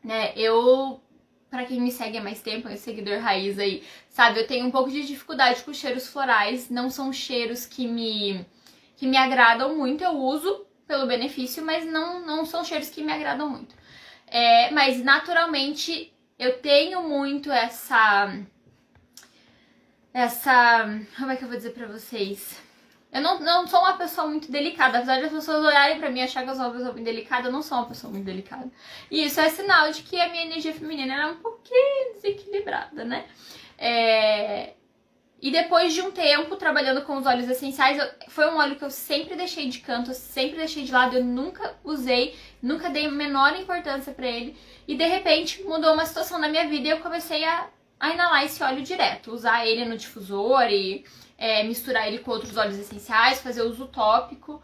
Né, 0.04 0.34
eu, 0.36 1.00
para 1.48 1.64
quem 1.64 1.80
me 1.80 1.90
segue 1.90 2.18
há 2.18 2.22
mais 2.22 2.42
tempo, 2.42 2.68
é 2.68 2.76
seguidor 2.76 3.20
raiz 3.20 3.58
aí, 3.58 3.82
sabe, 4.10 4.38
eu 4.38 4.46
tenho 4.46 4.66
um 4.66 4.70
pouco 4.70 4.90
de 4.90 5.06
dificuldade 5.06 5.62
com 5.62 5.72
cheiros 5.72 6.06
florais, 6.06 6.68
não 6.68 6.90
são 6.90 7.10
cheiros 7.10 7.64
que 7.64 7.88
me, 7.88 8.44
que 8.96 9.06
me 9.06 9.16
agradam 9.16 9.74
muito, 9.74 10.04
eu 10.04 10.12
uso 10.12 10.66
pelo 10.86 11.06
benefício, 11.06 11.64
mas 11.64 11.86
não, 11.86 12.20
não 12.20 12.44
são 12.44 12.62
cheiros 12.62 12.90
que 12.90 13.02
me 13.02 13.12
agradam 13.12 13.48
muito. 13.48 13.74
É, 14.26 14.70
mas 14.72 15.02
naturalmente 15.02 16.12
eu 16.38 16.58
tenho 16.60 17.02
muito 17.02 17.50
essa. 17.50 18.32
Essa. 20.12 20.88
Como 21.16 21.30
é 21.30 21.36
que 21.36 21.44
eu 21.44 21.48
vou 21.48 21.56
dizer 21.56 21.70
pra 21.70 21.86
vocês? 21.86 22.60
Eu 23.12 23.22
não, 23.22 23.40
não 23.40 23.66
sou 23.66 23.80
uma 23.80 23.96
pessoa 23.96 24.26
muito 24.26 24.50
delicada. 24.50 24.98
Apesar 24.98 25.18
de 25.18 25.26
as 25.26 25.32
pessoas 25.32 25.64
olharem 25.64 25.98
pra 25.98 26.10
mim 26.10 26.20
e 26.20 26.22
achar 26.22 26.44
que 26.44 26.50
eu 26.50 26.54
sou 26.54 26.64
uma 26.64 26.72
pessoa 26.72 26.92
muito 26.92 27.04
delicada, 27.04 27.48
eu 27.48 27.52
não 27.52 27.62
sou 27.62 27.78
uma 27.78 27.86
pessoa 27.86 28.12
muito 28.12 28.24
delicada. 28.24 28.70
E 29.10 29.24
isso 29.24 29.40
é 29.40 29.48
sinal 29.48 29.90
de 29.90 30.02
que 30.02 30.20
a 30.20 30.28
minha 30.28 30.44
energia 30.44 30.74
feminina 30.74 31.14
era 31.14 31.28
um 31.32 31.36
pouquinho 31.36 32.14
desequilibrada, 32.14 33.04
né? 33.04 33.26
É... 33.78 34.74
E 35.46 35.50
depois 35.52 35.94
de 35.94 36.02
um 36.02 36.10
tempo 36.10 36.56
trabalhando 36.56 37.02
com 37.02 37.16
os 37.16 37.24
óleos 37.24 37.48
essenciais, 37.48 37.96
eu, 38.00 38.30
foi 38.30 38.50
um 38.50 38.56
óleo 38.56 38.74
que 38.74 38.84
eu 38.84 38.90
sempre 38.90 39.36
deixei 39.36 39.68
de 39.68 39.78
canto, 39.78 40.12
sempre 40.12 40.56
deixei 40.56 40.82
de 40.82 40.90
lado, 40.90 41.14
eu 41.14 41.24
nunca 41.24 41.76
usei, 41.84 42.34
nunca 42.60 42.90
dei 42.90 43.06
a 43.06 43.10
menor 43.12 43.54
importância 43.56 44.12
para 44.12 44.26
ele. 44.26 44.56
E 44.88 44.96
de 44.96 45.06
repente 45.06 45.62
mudou 45.62 45.94
uma 45.94 46.04
situação 46.04 46.40
na 46.40 46.48
minha 46.48 46.66
vida 46.66 46.88
e 46.88 46.90
eu 46.90 46.98
comecei 46.98 47.44
a, 47.44 47.68
a 48.00 48.10
inalar 48.10 48.44
esse 48.44 48.60
óleo 48.60 48.82
direto, 48.82 49.30
usar 49.30 49.64
ele 49.64 49.84
no 49.84 49.96
difusor 49.96 50.64
e 50.68 51.04
é, 51.38 51.62
misturar 51.62 52.08
ele 52.08 52.18
com 52.18 52.32
outros 52.32 52.56
óleos 52.56 52.80
essenciais, 52.80 53.40
fazer 53.40 53.62
uso 53.62 53.86
tópico. 53.86 54.60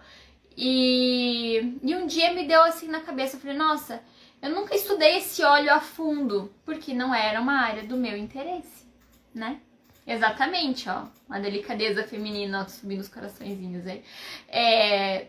E, 0.56 1.78
e 1.80 1.94
um 1.94 2.08
dia 2.08 2.32
me 2.32 2.44
deu 2.44 2.60
assim 2.60 2.88
na 2.88 3.02
cabeça, 3.02 3.36
eu 3.36 3.40
falei, 3.40 3.56
nossa, 3.56 4.02
eu 4.42 4.50
nunca 4.50 4.74
estudei 4.74 5.18
esse 5.18 5.44
óleo 5.44 5.72
a 5.72 5.78
fundo, 5.78 6.52
porque 6.64 6.92
não 6.92 7.14
era 7.14 7.40
uma 7.40 7.60
área 7.60 7.84
do 7.84 7.96
meu 7.96 8.16
interesse, 8.16 8.84
né? 9.32 9.60
Exatamente, 10.06 10.88
ó. 10.88 11.04
Uma 11.28 11.40
delicadeza 11.40 12.02
feminina 12.02 12.68
subindo 12.68 13.00
os 13.00 13.08
coraçõezinhos 13.08 13.86
aí. 13.86 14.02
É... 14.48 15.26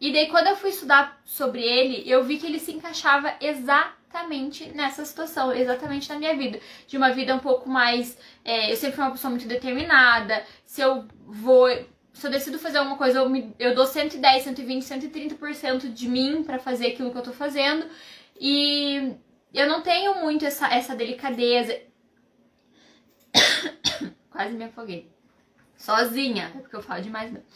E 0.00 0.12
daí, 0.12 0.28
quando 0.28 0.48
eu 0.48 0.56
fui 0.56 0.70
estudar 0.70 1.20
sobre 1.24 1.62
ele, 1.62 2.02
eu 2.10 2.22
vi 2.24 2.36
que 2.38 2.46
ele 2.46 2.58
se 2.58 2.72
encaixava 2.72 3.34
exatamente 3.40 4.68
nessa 4.74 5.04
situação, 5.04 5.52
exatamente 5.52 6.08
na 6.10 6.18
minha 6.18 6.36
vida. 6.36 6.60
De 6.86 6.96
uma 6.96 7.12
vida 7.12 7.34
um 7.34 7.38
pouco 7.38 7.68
mais. 7.68 8.18
É... 8.44 8.72
eu 8.72 8.76
sempre 8.76 8.96
fui 8.96 9.04
uma 9.04 9.12
pessoa 9.12 9.30
muito 9.30 9.48
determinada. 9.48 10.44
Se 10.64 10.80
eu 10.80 11.06
vou. 11.24 11.68
Se 12.12 12.26
eu 12.26 12.30
decido 12.30 12.58
fazer 12.58 12.78
alguma 12.78 12.96
coisa, 12.96 13.18
eu, 13.18 13.28
me, 13.28 13.54
eu 13.58 13.74
dou 13.74 13.84
110, 13.84 14.42
120, 14.42 14.82
130% 14.82 15.92
de 15.92 16.08
mim 16.08 16.42
para 16.42 16.58
fazer 16.58 16.88
aquilo 16.88 17.10
que 17.10 17.18
eu 17.18 17.22
tô 17.22 17.32
fazendo. 17.32 17.86
E 18.40 19.14
eu 19.52 19.66
não 19.68 19.82
tenho 19.82 20.14
muito 20.22 20.44
essa, 20.44 20.66
essa 20.68 20.94
delicadeza. 20.94 21.78
Quase 24.36 24.52
me 24.52 24.64
afoguei. 24.64 25.10
Sozinha, 25.78 26.52
é 26.54 26.58
porque 26.58 26.76
eu 26.76 26.82
falo 26.82 27.02
demais 27.02 27.32
mesmo. 27.32 27.46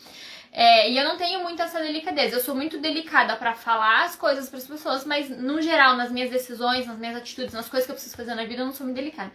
É, 0.51 0.91
e 0.91 0.97
eu 0.97 1.05
não 1.05 1.19
tenho 1.19 1.43
muito 1.43 1.61
essa 1.61 1.79
delicadeza. 1.79 2.37
Eu 2.37 2.41
sou 2.41 2.55
muito 2.55 2.79
delicada 2.79 3.37
para 3.37 3.53
falar 3.53 4.05
as 4.05 4.17
coisas 4.17 4.49
para 4.49 4.57
as 4.57 4.67
pessoas, 4.67 5.05
mas 5.05 5.29
no 5.29 5.61
geral, 5.61 5.95
nas 5.95 6.11
minhas 6.11 6.31
decisões, 6.31 6.87
nas 6.87 6.97
minhas 6.97 7.17
atitudes, 7.17 7.53
nas 7.53 7.69
coisas 7.69 7.85
que 7.85 7.93
eu 7.93 7.97
preciso 7.97 8.17
fazer 8.17 8.35
na 8.35 8.47
vida, 8.47 8.63
eu 8.63 8.65
não 8.65 8.73
sou 8.73 8.87
muito 8.87 8.97
delicada. 8.97 9.31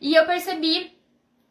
E 0.00 0.14
eu 0.14 0.24
percebi 0.24 0.96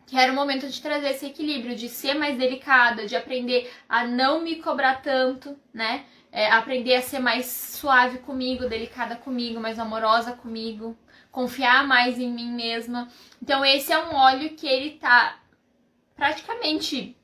que 0.05 0.17
era 0.17 0.31
o 0.31 0.35
momento 0.35 0.65
de 0.65 0.81
trazer 0.81 1.09
esse 1.09 1.25
equilíbrio, 1.25 1.75
de 1.75 1.89
ser 1.89 2.13
mais 2.13 2.37
delicada, 2.37 3.05
de 3.05 3.17
aprender 3.17 3.69
a 3.89 4.07
não 4.07 4.39
me 4.41 4.55
cobrar 4.55 5.01
tanto, 5.01 5.59
né? 5.73 6.05
É, 6.31 6.49
aprender 6.49 6.95
a 6.95 7.01
ser 7.01 7.19
mais 7.19 7.47
suave 7.47 8.19
comigo, 8.19 8.69
delicada 8.69 9.17
comigo, 9.17 9.59
mais 9.59 9.77
amorosa 9.77 10.31
comigo, 10.31 10.97
confiar 11.37 11.85
mais 11.85 12.17
em 12.17 12.31
mim 12.31 12.51
mesma. 12.51 13.07
Então 13.39 13.63
esse 13.63 13.93
é 13.93 14.03
um 14.03 14.15
óleo 14.15 14.55
que 14.55 14.65
ele 14.65 14.97
tá 14.97 15.37
praticamente 16.15 17.15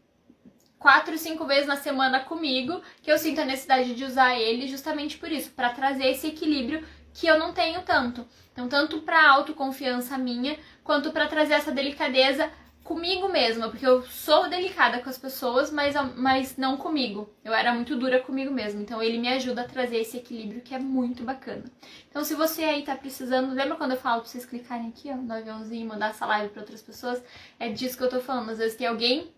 quatro, 0.78 1.17
cinco 1.17 1.47
vezes 1.47 1.65
na 1.65 1.78
semana 1.78 2.19
comigo, 2.19 2.80
que 3.02 3.12
eu 3.12 3.17
sinto 3.17 3.41
a 3.41 3.45
necessidade 3.45 3.95
de 3.95 4.06
usar 4.06 4.38
ele 4.38 4.67
justamente 4.67 5.17
por 5.17 5.32
isso, 5.32 5.49
para 5.54 5.71
trazer 5.71 6.06
esse 6.12 6.28
equilíbrio 6.28 6.86
que 7.12 7.26
eu 7.26 7.39
não 7.39 7.54
tenho 7.54 7.82
tanto. 7.82 8.23
Então, 8.52 8.67
tanto 8.69 9.02
para 9.02 9.32
autoconfiança 9.32 10.15
minha, 10.15 10.60
quanto 10.84 11.12
para 11.12 11.26
trazer 11.26 11.56
essa 11.56 11.71
delicadeza 11.71 12.52
comigo 12.84 13.30
mesma, 13.30 13.69
porque 13.69 13.86
eu 13.86 14.04
sou 14.04 14.50
delicada 14.50 15.00
com 15.00 15.10
as 15.10 15.17
pessoas, 15.17 15.72
mas, 15.72 15.96
mas 16.15 16.58
não 16.58 16.76
comigo. 16.76 17.34
Eu 17.43 17.54
era 17.54 17.74
muito 17.74 17.96
dura 17.96 18.19
comigo 18.19 18.52
mesma. 18.52 18.82
Então 18.82 19.02
ele 19.02 19.17
me 19.17 19.30
ajuda 19.30 19.62
a 19.62 19.67
trazer 19.67 19.98
esse 19.98 20.17
equilíbrio 20.17 20.62
que 20.62 20.76
é 20.76 20.80
muito 20.80 21.24
bacana. 21.24 21.63
Então 22.10 22.24
se 22.24 22.36
você 22.36 22.63
aí 22.63 22.84
tá 22.84 22.96
precisando, 22.96 23.54
lembra 23.54 23.76
quando 23.76 23.91
eu 23.91 23.98
falo 23.98 24.22
pra 24.22 24.30
vocês 24.30 24.46
clicarem 24.46 24.89
aqui, 24.89 25.10
ó, 25.10 25.15
no 25.15 25.34
aviãozinho 25.34 25.88
mandar 25.88 26.10
essa 26.10 26.26
live 26.26 26.50
para 26.50 26.62
outras 26.62 26.82
pessoas? 26.82 27.24
É 27.58 27.69
disso 27.69 27.98
que 27.98 28.04
eu 28.04 28.10
tô 28.10 28.19
falando. 28.19 28.50
Às 28.50 28.58
vezes 28.58 28.78
tem 28.78 28.88
alguém 28.88 29.34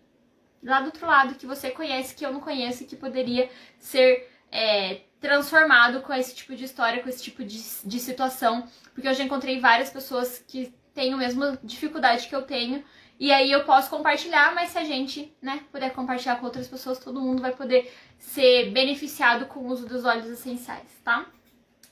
lá 0.64 0.80
do 0.80 0.88
outro 0.88 1.06
lado 1.06 1.36
que 1.36 1.46
você 1.46 1.70
conhece, 1.70 2.16
que 2.16 2.26
eu 2.26 2.34
não 2.34 2.40
conheço 2.40 2.86
que 2.86 2.96
poderia 2.96 3.50
ser 3.78 4.28
é, 4.52 5.02
transformado 5.22 6.02
com 6.02 6.12
esse 6.14 6.34
tipo 6.34 6.56
de 6.56 6.66
história, 6.66 7.04
com 7.04 7.10
esse 7.10 7.22
tipo 7.22 7.44
de, 7.44 7.62
de 7.84 8.00
situação. 8.00 8.68
Porque 8.94 9.08
eu 9.08 9.14
já 9.14 9.24
encontrei 9.24 9.60
várias 9.60 9.92
pessoas 9.92 10.44
que 10.48 10.74
têm 10.96 11.14
a 11.14 11.18
mesma 11.18 11.60
dificuldade 11.64 12.28
que 12.28 12.36
eu 12.36 12.42
tenho 12.42 12.84
e 13.20 13.32
aí 13.32 13.52
eu 13.52 13.64
posso 13.64 13.90
compartilhar, 13.90 14.54
mas 14.54 14.72
se 14.72 14.78
a 14.78 14.84
gente, 14.84 15.34
né, 15.42 15.64
puder 15.72 15.94
compartilhar 15.94 16.36
com 16.38 16.46
outras 16.46 16.68
pessoas, 16.68 17.00
todo 17.00 17.22
mundo 17.22 17.42
vai 17.42 17.54
poder 17.54 17.94
ser 18.18 18.72
beneficiado 18.72 19.46
com 19.46 19.62
o 19.62 19.68
uso 19.68 19.88
dos 19.88 20.04
óleos 20.04 20.28
essenciais, 20.28 20.90
tá? 21.04 21.26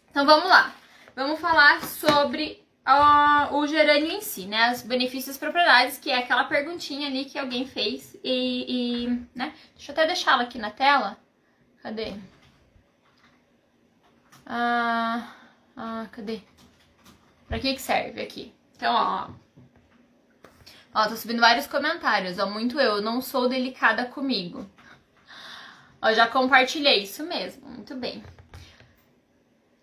Então 0.10 0.26
vamos 0.26 0.50
lá. 0.50 0.76
Vamos 1.16 1.40
falar 1.40 1.82
sobre 1.84 2.62
uh, 2.86 3.56
o 3.56 3.66
gerânio 3.68 4.12
em 4.12 4.22
si, 4.22 4.46
né? 4.48 4.72
Os 4.74 4.82
benefícios 4.82 5.38
e 5.38 5.40
propriedades, 5.40 5.98
que 5.98 6.12
é 6.12 6.18
aquela 6.18 6.44
perguntinha 6.44 7.08
ali 7.08 7.24
que 7.26 7.40
alguém 7.40 7.66
fez 7.66 8.16
e, 8.24 9.06
e 9.06 9.08
né? 9.34 9.54
Deixa 9.76 9.92
eu 9.92 9.94
até 9.94 10.08
deixá-la 10.08 10.44
aqui 10.44 10.58
na 10.58 10.72
tela. 10.72 11.18
Cadê? 11.82 12.14
Ah, 14.46 15.34
ah, 15.78 16.08
cadê? 16.12 16.42
Pra 17.48 17.60
que 17.60 17.74
que 17.74 17.82
serve 17.82 18.22
aqui? 18.22 18.54
Então, 18.84 18.94
ó, 18.94 19.30
Ó, 20.94 21.08
tô 21.08 21.16
subindo 21.16 21.40
vários 21.40 21.66
comentários, 21.66 22.38
ó, 22.38 22.48
muito 22.48 22.78
eu, 22.82 23.02
não 23.02 23.22
sou 23.22 23.48
delicada 23.48 24.06
comigo. 24.06 24.70
Ó, 26.02 26.12
já 26.12 26.28
compartilhei, 26.28 27.04
isso 27.04 27.24
mesmo, 27.24 27.66
muito 27.66 27.96
bem. 27.96 28.22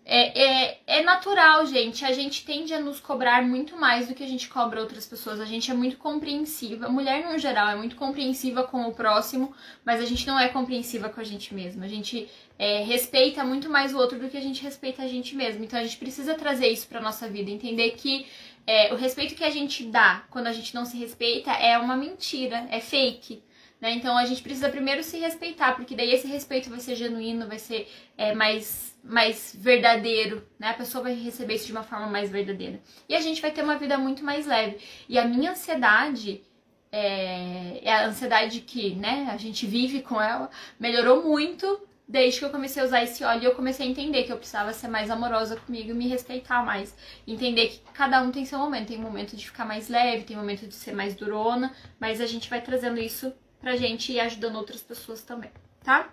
É, 0.05 0.43
é, 0.43 0.79
é 0.87 1.03
natural, 1.03 1.65
gente. 1.65 2.03
A 2.03 2.11
gente 2.11 2.43
tende 2.43 2.73
a 2.73 2.79
nos 2.79 2.99
cobrar 2.99 3.41
muito 3.41 3.77
mais 3.77 4.07
do 4.07 4.13
que 4.13 4.23
a 4.23 4.27
gente 4.27 4.49
cobra 4.49 4.81
outras 4.81 5.05
pessoas. 5.05 5.39
A 5.39 5.45
gente 5.45 5.71
é 5.71 5.73
muito 5.73 5.97
compreensiva. 5.97 6.87
A 6.87 6.89
mulher, 6.89 7.31
no 7.31 7.39
geral, 7.39 7.69
é 7.69 7.75
muito 7.75 7.95
compreensiva 7.95 8.63
com 8.63 8.87
o 8.87 8.93
próximo, 8.93 9.53
mas 9.85 10.01
a 10.01 10.05
gente 10.05 10.27
não 10.27 10.37
é 10.39 10.49
compreensiva 10.49 11.07
com 11.07 11.21
a 11.21 11.23
gente 11.23 11.53
mesma. 11.53 11.85
A 11.85 11.87
gente 11.87 12.27
é, 12.59 12.83
respeita 12.83 13.43
muito 13.43 13.69
mais 13.69 13.93
o 13.93 13.97
outro 13.97 14.19
do 14.19 14.27
que 14.27 14.37
a 14.37 14.41
gente 14.41 14.61
respeita 14.61 15.03
a 15.03 15.07
gente 15.07 15.35
mesma. 15.35 15.63
Então 15.63 15.79
a 15.79 15.83
gente 15.83 15.97
precisa 15.97 16.33
trazer 16.33 16.67
isso 16.67 16.87
pra 16.87 16.99
nossa 16.99 17.29
vida, 17.29 17.49
entender 17.49 17.91
que 17.91 18.25
é, 18.71 18.93
o 18.93 18.95
respeito 18.95 19.35
que 19.35 19.43
a 19.43 19.49
gente 19.49 19.83
dá 19.83 20.23
quando 20.29 20.47
a 20.47 20.53
gente 20.53 20.73
não 20.73 20.85
se 20.85 20.95
respeita 20.95 21.51
é 21.51 21.77
uma 21.77 21.97
mentira, 21.97 22.65
é 22.71 22.79
fake. 22.79 23.43
Né? 23.81 23.91
Então 23.95 24.17
a 24.17 24.25
gente 24.25 24.41
precisa 24.41 24.69
primeiro 24.69 25.03
se 25.03 25.17
respeitar, 25.17 25.75
porque 25.75 25.93
daí 25.93 26.13
esse 26.13 26.25
respeito 26.25 26.69
vai 26.69 26.79
ser 26.79 26.95
genuíno, 26.95 27.49
vai 27.49 27.59
ser 27.59 27.91
é, 28.17 28.33
mais, 28.33 28.97
mais 29.03 29.53
verdadeiro, 29.59 30.47
né? 30.57 30.69
A 30.69 30.73
pessoa 30.73 31.03
vai 31.03 31.13
receber 31.15 31.55
isso 31.55 31.65
de 31.65 31.73
uma 31.73 31.83
forma 31.83 32.07
mais 32.07 32.31
verdadeira. 32.31 32.79
E 33.09 33.15
a 33.15 33.19
gente 33.19 33.41
vai 33.41 33.51
ter 33.51 33.61
uma 33.61 33.77
vida 33.77 33.97
muito 33.97 34.23
mais 34.23 34.47
leve. 34.47 34.77
E 35.09 35.19
a 35.19 35.25
minha 35.25 35.51
ansiedade, 35.51 36.41
é, 36.93 37.81
é 37.83 37.91
a 37.93 38.05
ansiedade 38.05 38.61
que 38.61 38.95
né, 38.95 39.27
a 39.29 39.35
gente 39.35 39.65
vive 39.65 40.01
com 40.01 40.21
ela, 40.21 40.49
melhorou 40.79 41.23
muito 41.23 41.67
desde 42.11 42.39
que 42.39 42.45
eu 42.45 42.49
comecei 42.49 42.83
a 42.83 42.85
usar 42.85 43.03
esse 43.03 43.23
óleo, 43.23 43.45
eu 43.45 43.55
comecei 43.55 43.87
a 43.87 43.89
entender 43.89 44.23
que 44.23 44.33
eu 44.33 44.37
precisava 44.37 44.73
ser 44.73 44.89
mais 44.89 45.09
amorosa 45.09 45.55
comigo 45.55 45.91
e 45.91 45.93
me 45.93 46.09
respeitar 46.09 46.61
mais. 46.61 46.93
Entender 47.25 47.69
que 47.69 47.79
cada 47.93 48.21
um 48.21 48.31
tem 48.31 48.43
seu 48.43 48.59
momento. 48.59 48.89
Tem 48.89 48.97
momento 48.97 49.33
de 49.33 49.45
ficar 49.45 49.63
mais 49.63 49.87
leve, 49.87 50.25
tem 50.25 50.35
momento 50.35 50.67
de 50.67 50.75
ser 50.75 50.93
mais 50.93 51.15
durona, 51.15 51.73
mas 51.97 52.19
a 52.19 52.25
gente 52.25 52.49
vai 52.49 52.59
trazendo 52.59 52.99
isso 52.99 53.33
pra 53.61 53.77
gente 53.77 54.11
e 54.11 54.19
ajudando 54.19 54.57
outras 54.57 54.81
pessoas 54.81 55.21
também, 55.21 55.51
tá? 55.83 56.09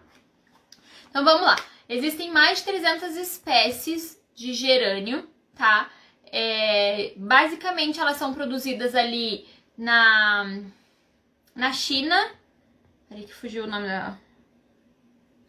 Então 1.11 1.25
vamos 1.25 1.43
lá. 1.43 1.57
Existem 1.89 2.31
mais 2.31 2.59
de 2.59 2.65
300 2.67 3.17
espécies 3.17 4.23
de 4.37 4.53
gerânio, 4.53 5.29
tá? 5.57 5.91
É, 6.31 7.15
basicamente 7.17 7.99
elas 7.99 8.19
são 8.19 8.33
produzidas 8.33 8.95
ali 8.95 9.49
na, 9.77 10.61
na 11.57 11.73
China. 11.73 12.31
Peraí 13.09 13.25
que 13.25 13.35
fugiu 13.35 13.65
o 13.65 13.67
nome 13.67 13.89
dela 13.89 14.28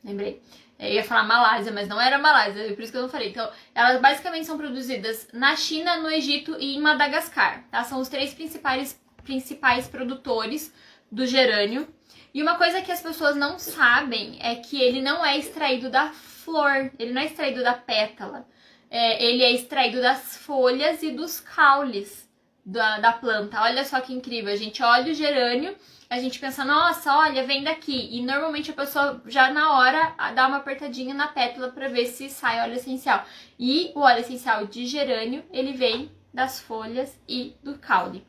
lembrei. 0.03 0.41
Eu 0.79 0.93
ia 0.93 1.03
falar 1.03 1.23
Malásia, 1.23 1.73
mas 1.73 1.89
não 1.89 1.99
era 1.99 2.17
Malásia, 2.17 2.73
por 2.73 2.81
isso 2.81 2.91
que 2.91 2.97
eu 2.97 3.01
não 3.01 3.09
falei. 3.09 3.29
Então, 3.29 3.51
elas 3.75 3.99
basicamente 4.01 4.45
são 4.45 4.57
produzidas 4.57 5.27
na 5.33 5.55
China, 5.55 5.97
no 5.97 6.09
Egito 6.09 6.55
e 6.57 6.77
em 6.77 6.79
Madagascar, 6.79 7.65
tá? 7.69 7.83
São 7.83 7.99
os 7.99 8.07
três 8.07 8.33
principais, 8.33 8.97
principais 9.23 9.87
produtores 9.87 10.73
do 11.11 11.25
gerânio. 11.25 11.85
E 12.33 12.41
uma 12.41 12.55
coisa 12.55 12.81
que 12.81 12.91
as 12.91 13.01
pessoas 13.01 13.35
não 13.35 13.59
sabem 13.59 14.37
é 14.41 14.55
que 14.55 14.81
ele 14.81 15.01
não 15.01 15.25
é 15.25 15.37
extraído 15.37 15.89
da 15.89 16.11
flor, 16.11 16.91
ele 16.97 17.11
não 17.11 17.21
é 17.21 17.25
extraído 17.25 17.61
da 17.61 17.73
pétala. 17.73 18.47
É, 18.89 19.23
ele 19.23 19.43
é 19.43 19.51
extraído 19.51 20.01
das 20.01 20.37
folhas 20.37 21.03
e 21.03 21.11
dos 21.11 21.41
caules 21.41 22.28
da, 22.71 22.99
da 22.99 23.11
planta. 23.13 23.61
Olha 23.61 23.83
só 23.83 23.99
que 24.01 24.13
incrível, 24.13 24.51
a 24.53 24.57
gente 24.57 24.81
olha 24.81 25.11
o 25.11 25.15
gerânio 25.15 25.75
a 26.09 26.19
gente 26.19 26.39
pensa, 26.39 26.65
nossa, 26.65 27.15
olha, 27.15 27.45
vem 27.45 27.63
daqui. 27.63 28.09
E 28.11 28.25
normalmente 28.25 28.71
a 28.71 28.73
pessoa 28.73 29.21
já 29.27 29.53
na 29.53 29.77
hora 29.77 30.15
dá 30.33 30.47
uma 30.47 30.57
apertadinha 30.57 31.13
na 31.13 31.27
pétala 31.27 31.69
para 31.69 31.87
ver 31.87 32.07
se 32.07 32.29
sai 32.29 32.61
óleo 32.61 32.77
essencial. 32.77 33.23
E 33.59 33.91
o 33.93 33.99
óleo 33.99 34.21
essencial 34.21 34.65
de 34.65 34.87
gerânio, 34.87 35.43
ele 35.53 35.73
vem 35.73 36.11
das 36.33 36.59
folhas 36.59 37.15
e 37.27 37.55
do 37.63 37.77
caule. 37.77 38.25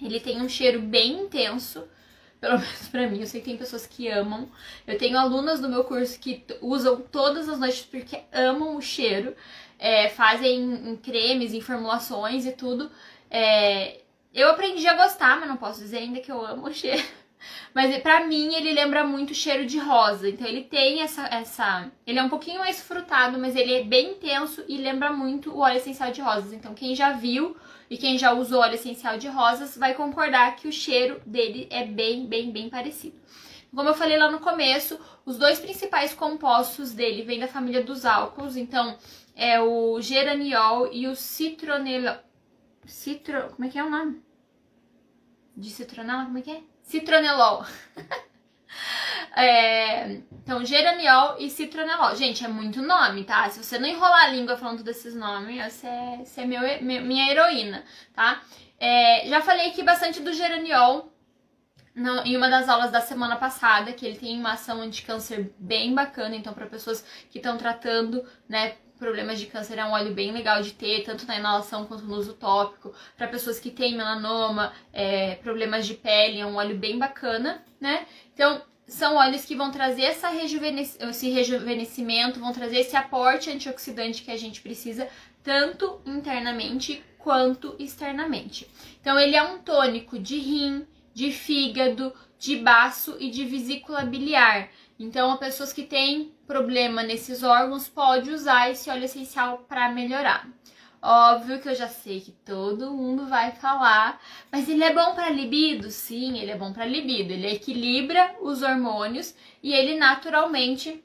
Ele 0.00 0.18
tem 0.18 0.40
um 0.40 0.48
cheiro 0.48 0.80
bem 0.80 1.24
intenso, 1.24 1.86
pelo 2.40 2.56
menos 2.58 2.88
para 2.88 3.06
mim. 3.06 3.20
Eu 3.20 3.26
sei 3.26 3.42
que 3.42 3.50
tem 3.50 3.58
pessoas 3.58 3.86
que 3.86 4.08
amam. 4.08 4.48
Eu 4.86 4.96
tenho 4.96 5.18
alunas 5.18 5.60
do 5.60 5.68
meu 5.68 5.84
curso 5.84 6.18
que 6.18 6.42
usam 6.62 7.02
todas 7.02 7.50
as 7.50 7.58
noites 7.58 7.82
porque 7.82 8.22
amam 8.32 8.76
o 8.76 8.80
cheiro, 8.80 9.36
é, 9.78 10.08
fazem 10.08 10.58
em 10.88 10.96
cremes, 10.96 11.52
em 11.52 11.60
formulações 11.60 12.46
e 12.46 12.52
tudo. 12.52 12.90
É, 13.36 14.02
eu 14.32 14.48
aprendi 14.48 14.86
a 14.86 14.94
gostar, 14.94 15.40
mas 15.40 15.48
não 15.48 15.56
posso 15.56 15.80
dizer 15.80 15.98
ainda 15.98 16.20
que 16.20 16.30
eu 16.30 16.40
amo 16.46 16.68
o 16.68 16.72
cheiro. 16.72 17.02
Mas 17.74 17.94
pra 17.98 18.24
mim 18.24 18.54
ele 18.54 18.72
lembra 18.72 19.04
muito 19.04 19.32
o 19.32 19.34
cheiro 19.34 19.66
de 19.66 19.76
rosa. 19.76 20.28
Então 20.28 20.46
ele 20.46 20.62
tem 20.62 21.02
essa, 21.02 21.26
essa. 21.26 21.90
Ele 22.06 22.18
é 22.18 22.22
um 22.22 22.28
pouquinho 22.28 22.60
mais 22.60 22.80
frutado, 22.80 23.38
mas 23.38 23.54
ele 23.54 23.74
é 23.74 23.82
bem 23.82 24.12
intenso 24.12 24.64
e 24.66 24.78
lembra 24.78 25.12
muito 25.12 25.50
o 25.50 25.58
óleo 25.58 25.76
essencial 25.76 26.10
de 26.10 26.22
rosas. 26.22 26.52
Então 26.52 26.72
quem 26.72 26.94
já 26.94 27.12
viu 27.12 27.54
e 27.90 27.98
quem 27.98 28.16
já 28.16 28.32
usou 28.32 28.60
óleo 28.60 28.76
essencial 28.76 29.18
de 29.18 29.28
rosas 29.28 29.76
vai 29.76 29.92
concordar 29.92 30.56
que 30.56 30.68
o 30.68 30.72
cheiro 30.72 31.20
dele 31.26 31.66
é 31.70 31.84
bem, 31.84 32.24
bem, 32.24 32.50
bem 32.50 32.70
parecido. 32.70 33.16
Como 33.74 33.88
eu 33.88 33.94
falei 33.94 34.16
lá 34.16 34.30
no 34.30 34.38
começo, 34.38 34.98
os 35.26 35.36
dois 35.36 35.58
principais 35.58 36.14
compostos 36.14 36.92
dele 36.92 37.22
vêm 37.22 37.40
da 37.40 37.48
família 37.48 37.82
dos 37.82 38.06
álcools. 38.06 38.56
Então 38.56 38.96
é 39.34 39.60
o 39.60 40.00
geraniol 40.00 40.88
e 40.90 41.08
o 41.08 41.16
citronelo. 41.16 42.16
Citro... 42.86 43.50
Como 43.50 43.64
é 43.66 43.70
que 43.70 43.78
é 43.78 43.84
o 43.84 43.90
nome? 43.90 44.22
De 45.56 45.70
citronela? 45.70 46.24
Como 46.24 46.38
é 46.38 46.42
que 46.42 46.50
é? 46.50 46.62
Citronelol. 46.82 47.64
é, 49.36 50.20
então, 50.32 50.64
geraniol 50.64 51.36
e 51.38 51.48
citronelol. 51.48 52.14
Gente, 52.16 52.44
é 52.44 52.48
muito 52.48 52.82
nome, 52.82 53.24
tá? 53.24 53.48
Se 53.48 53.62
você 53.62 53.78
não 53.78 53.88
enrolar 53.88 54.24
a 54.24 54.28
língua 54.28 54.56
falando 54.56 54.82
desses 54.82 55.14
nomes, 55.14 55.72
você 55.72 55.86
é, 55.86 56.24
você 56.24 56.40
é 56.42 56.46
meu, 56.46 56.60
minha 56.82 57.30
heroína, 57.30 57.84
tá? 58.12 58.42
É, 58.78 59.26
já 59.28 59.40
falei 59.40 59.68
aqui 59.68 59.82
bastante 59.82 60.20
do 60.20 60.32
geraniol 60.32 61.14
no, 61.94 62.22
em 62.22 62.36
uma 62.36 62.50
das 62.50 62.68
aulas 62.68 62.90
da 62.90 63.00
semana 63.00 63.36
passada, 63.36 63.92
que 63.92 64.04
ele 64.04 64.18
tem 64.18 64.38
uma 64.38 64.54
ação 64.54 64.80
anti-câncer 64.80 65.52
bem 65.58 65.94
bacana, 65.94 66.34
então 66.34 66.52
para 66.52 66.66
pessoas 66.66 67.04
que 67.30 67.38
estão 67.38 67.56
tratando, 67.56 68.26
né, 68.48 68.76
problemas 68.98 69.38
de 69.38 69.46
câncer 69.46 69.78
é 69.78 69.84
um 69.84 69.92
óleo 69.92 70.14
bem 70.14 70.32
legal 70.32 70.62
de 70.62 70.72
ter, 70.72 71.02
tanto 71.02 71.26
na 71.26 71.38
inalação 71.38 71.86
quanto 71.86 72.04
no 72.04 72.16
uso 72.16 72.34
tópico. 72.34 72.94
Para 73.16 73.28
pessoas 73.28 73.58
que 73.58 73.70
têm 73.70 73.96
melanoma, 73.96 74.72
é, 74.92 75.36
problemas 75.36 75.86
de 75.86 75.94
pele, 75.94 76.40
é 76.40 76.46
um 76.46 76.56
óleo 76.56 76.76
bem 76.76 76.98
bacana, 76.98 77.62
né? 77.80 78.06
Então, 78.32 78.62
são 78.86 79.16
óleos 79.16 79.44
que 79.44 79.54
vão 79.54 79.70
trazer 79.70 80.02
essa 80.02 80.30
esse 80.34 81.30
rejuvenescimento, 81.30 82.40
vão 82.40 82.52
trazer 82.52 82.78
esse 82.78 82.96
aporte 82.96 83.50
antioxidante 83.50 84.22
que 84.22 84.30
a 84.30 84.36
gente 84.36 84.60
precisa, 84.60 85.08
tanto 85.42 86.00
internamente 86.04 87.02
quanto 87.18 87.74
externamente. 87.78 88.68
Então, 89.00 89.18
ele 89.18 89.36
é 89.36 89.42
um 89.42 89.58
tônico 89.58 90.18
de 90.18 90.38
rim, 90.38 90.86
de 91.14 91.32
fígado, 91.32 92.12
de 92.38 92.56
baço 92.56 93.16
e 93.18 93.30
de 93.30 93.44
vesícula 93.44 94.02
biliar. 94.02 94.68
Então, 94.98 95.36
pessoas 95.38 95.72
que 95.72 95.84
têm 95.84 96.33
problema 96.46 97.02
nesses 97.02 97.42
órgãos 97.42 97.88
pode 97.88 98.30
usar 98.30 98.70
esse 98.70 98.90
óleo 98.90 99.04
essencial 99.04 99.58
para 99.68 99.90
melhorar. 99.90 100.48
Óbvio 101.06 101.60
que 101.60 101.68
eu 101.68 101.74
já 101.74 101.86
sei 101.86 102.20
que 102.20 102.32
todo 102.32 102.94
mundo 102.94 103.26
vai 103.26 103.52
falar, 103.52 104.18
mas 104.50 104.66
ele 104.68 104.82
é 104.82 104.92
bom 104.92 105.14
para 105.14 105.28
libido? 105.28 105.90
Sim, 105.90 106.38
ele 106.38 106.50
é 106.50 106.56
bom 106.56 106.72
para 106.72 106.86
libido. 106.86 107.30
Ele 107.30 107.52
equilibra 107.52 108.34
os 108.40 108.62
hormônios 108.62 109.34
e 109.62 109.74
ele 109.74 109.98
naturalmente 109.98 111.04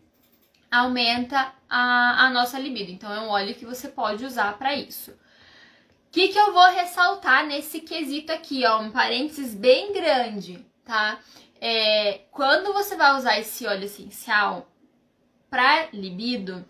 aumenta 0.71 1.53
a, 1.69 2.27
a 2.27 2.29
nossa 2.29 2.57
libido. 2.57 2.91
Então 2.91 3.13
é 3.13 3.19
um 3.19 3.27
óleo 3.27 3.55
que 3.55 3.65
você 3.65 3.89
pode 3.89 4.23
usar 4.23 4.57
para 4.57 4.73
isso. 4.73 5.11
O 5.11 6.11
que, 6.11 6.29
que 6.29 6.39
eu 6.39 6.53
vou 6.53 6.65
ressaltar 6.71 7.45
nesse 7.45 7.81
quesito 7.81 8.31
aqui, 8.31 8.65
ó? 8.65 8.79
Um 8.79 8.91
parênteses 8.91 9.53
bem 9.53 9.91
grande, 9.91 10.65
tá? 10.85 11.19
É, 11.59 12.21
quando 12.31 12.71
você 12.71 12.95
vai 12.95 13.17
usar 13.17 13.37
esse 13.37 13.67
óleo 13.67 13.83
essencial 13.83 14.68
para 15.49 15.89
libido, 15.91 16.65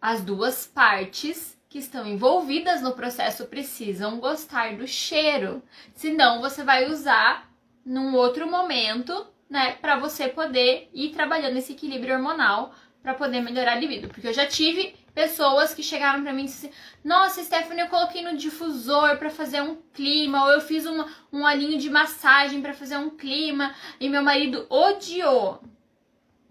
as 0.00 0.22
duas 0.22 0.66
partes 0.66 1.58
que 1.68 1.78
estão 1.78 2.06
envolvidas 2.06 2.82
no 2.82 2.92
processo 2.92 3.46
precisam 3.46 4.20
gostar 4.20 4.76
do 4.76 4.86
cheiro. 4.86 5.62
Senão 5.94 6.40
você 6.40 6.62
vai 6.62 6.88
usar 6.88 7.50
num 7.84 8.14
outro 8.14 8.48
momento, 8.48 9.26
né, 9.48 9.72
para 9.72 9.98
você 9.98 10.28
poder 10.28 10.88
ir 10.94 11.10
trabalhando 11.10 11.56
esse 11.56 11.72
equilíbrio 11.72 12.14
hormonal 12.14 12.74
para 13.02 13.14
poder 13.14 13.40
melhorar 13.40 13.72
a 13.72 13.76
libido. 13.76 14.08
Porque 14.08 14.26
eu 14.26 14.32
já 14.32 14.46
tive 14.46 14.94
pessoas 15.14 15.74
que 15.74 15.82
chegaram 15.82 16.22
para 16.22 16.32
mim 16.32 16.42
e 16.42 16.46
disseram 16.46 16.72
assim: 16.72 16.82
Nossa, 17.04 17.44
Stephanie, 17.44 17.82
eu 17.82 17.88
coloquei 17.88 18.22
no 18.22 18.36
difusor 18.36 19.18
para 19.18 19.30
fazer 19.30 19.62
um 19.62 19.76
clima, 19.92 20.44
ou 20.44 20.52
eu 20.52 20.60
fiz 20.60 20.86
uma, 20.86 21.06
um 21.32 21.44
olhinho 21.44 21.78
de 21.78 21.90
massagem 21.90 22.62
para 22.62 22.72
fazer 22.72 22.96
um 22.96 23.10
clima, 23.10 23.74
e 24.00 24.08
meu 24.08 24.22
marido 24.22 24.66
odiou. 24.70 25.62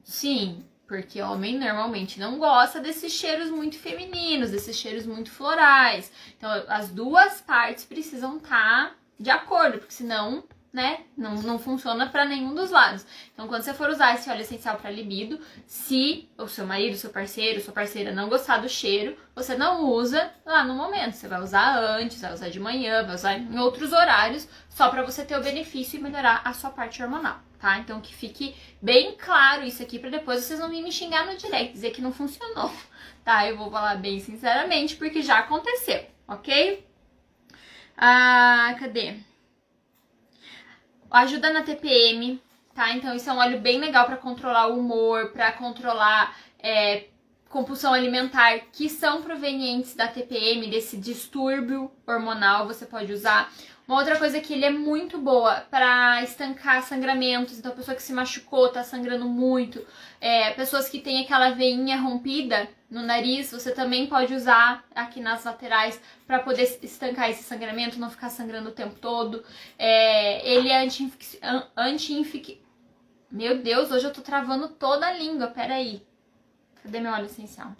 Sim, 0.04 0.63
porque 0.88 1.22
homem 1.22 1.58
normalmente 1.58 2.19
não 2.19 2.38
gosta 2.38 2.80
desses 2.80 3.12
cheiros 3.12 3.50
muito 3.50 3.78
femininos, 3.78 4.52
desses 4.52 4.76
cheiros 4.76 5.06
muito 5.06 5.32
florais. 5.32 6.12
Então, 6.38 6.50
as 6.67 6.89
duas 6.89 7.41
partes 7.41 7.86
precisam 7.86 8.38
estar 8.38 8.89
tá 8.89 8.96
de 9.19 9.30
acordo, 9.30 9.80
porque 9.80 9.93
senão 9.93 10.43
né? 10.74 11.02
Não, 11.16 11.36
não 11.36 11.60
funciona 11.60 12.10
para 12.10 12.26
nenhum 12.26 12.56
dos 12.56 12.72
lados. 12.72 13.06
Então, 13.32 13.48
quando 13.48 13.62
você 13.62 13.76
for 13.76 13.90
usar 13.92 14.16
esse 14.16 14.28
óleo 14.28 14.42
essencial 14.42 14.76
para 14.78 14.90
libido, 14.90 15.40
se 15.68 16.28
o 16.36 16.48
seu 16.48 16.66
marido, 16.66 16.98
seu 16.98 17.12
parceiro, 17.12 17.62
sua 17.62 17.74
parceira 17.74 18.12
não 18.12 18.28
gostar 18.28 18.58
do 18.58 18.68
cheiro, 18.68 19.16
você 19.36 19.56
não 19.56 19.86
usa 19.86 20.32
lá 20.44 20.64
no 20.64 20.74
momento. 20.74 21.14
Você 21.14 21.28
vai 21.28 21.40
usar 21.40 21.78
antes, 21.78 22.20
vai 22.20 22.34
usar 22.34 22.50
de 22.50 22.60
manhã, 22.60 23.06
vai 23.06 23.14
usar 23.14 23.38
em 23.38 23.60
outros 23.60 23.94
horários, 23.94 24.48
só 24.68 24.90
para 24.90 25.04
você 25.04 25.24
ter 25.24 25.38
o 25.38 25.44
benefício 25.44 26.00
e 26.00 26.02
melhorar 26.02 26.42
a 26.44 26.54
sua 26.54 26.72
parte 26.72 27.04
hormonal, 27.04 27.40
tá? 27.60 27.78
Então, 27.78 28.02
que 28.02 28.14
fique 28.14 28.56
bem 28.82 29.16
claro 29.16 29.64
isso 29.64 29.84
aqui 29.84 30.00
para 30.00 30.10
depois 30.10 30.44
vocês 30.44 30.60
não 30.60 30.70
virem 30.70 30.86
me 30.86 30.92
xingar 30.92 31.28
no 31.28 31.38
direct, 31.38 31.74
dizer 31.74 31.92
que 31.92 32.02
não 32.02 32.12
funcionou, 32.12 32.74
tá? 33.24 33.48
Eu 33.48 33.58
vou 33.58 33.70
falar 33.70 33.98
bem 33.98 34.20
sinceramente 34.20 34.96
porque 34.96 35.22
já 35.22 35.38
aconteceu, 35.38 36.04
ok? 36.28 36.84
Ah, 37.96 38.76
cadê? 38.80 39.18
Ajuda 41.13 41.54
na 41.54 41.62
TPM, 41.62 42.41
tá? 42.73 42.91
Então 42.91 43.15
isso 43.15 43.30
é 43.30 43.34
um 43.34 43.38
óleo 43.38 43.60
bem 43.60 43.80
legal 43.80 44.06
para 44.06 44.17
controlar 44.17 44.67
o 44.67 44.80
humor, 44.80 45.32
para 45.32 45.52
controlar 45.52 46.36
é, 46.58 47.06
compulsão 47.54 47.93
alimentar, 47.93 48.62
que 48.71 48.89
são 48.89 49.21
provenientes 49.21 49.95
da 49.95 50.08
TPM, 50.08 50.67
desse 50.71 50.97
distúrbio 50.97 51.91
hormonal, 52.08 52.65
você 52.65 52.84
pode 52.84 53.13
usar. 53.13 53.54
Uma 53.86 53.98
outra 53.98 54.17
coisa 54.17 54.39
que 54.39 54.54
ele 54.54 54.63
é 54.63 54.69
muito 54.69 55.17
boa 55.17 55.56
para 55.69 56.24
estancar 56.24 56.82
sangramentos, 56.84 57.60
então 57.60 57.76
pessoa 57.76 57.96
que 57.96 58.02
se 58.02 58.13
machucou, 58.13 58.69
tá 58.69 58.82
sangrando 58.82 59.26
muito, 59.26 59.86
é, 60.22 60.52
pessoas 60.52 60.88
que 60.88 61.02
têm 61.02 61.22
aquela 61.22 61.50
veinha 61.50 61.98
rompida 61.98 62.69
no 62.89 63.02
nariz, 63.02 63.52
você 63.52 63.74
também 63.74 64.08
pode 64.08 64.34
usar 64.34 64.86
aqui 64.96 65.19
nas 65.19 65.43
laterais 65.43 66.00
para 66.26 66.39
poder 66.39 66.80
estancar 66.82 67.30
esse 67.30 67.43
sangramento, 67.43 68.00
não 68.00 68.10
ficar 68.10 68.30
sangrando 68.30 68.69
o 68.69 68.74
tempo 68.74 68.96
todo. 69.00 69.43
É, 69.78 70.48
ele 70.50 70.69
é 70.69 70.80
anti-infic... 71.76 72.62
Meu 73.30 73.58
Deus, 73.62 73.91
hoje 73.91 74.06
eu 74.06 74.13
tô 74.13 74.22
travando 74.22 74.69
toda 74.69 75.08
a 75.08 75.13
língua, 75.13 75.48
peraí. 75.48 76.06
Cadê 76.84 77.00
meu 77.00 77.12
óleo 77.12 77.26
essencial? 77.26 77.76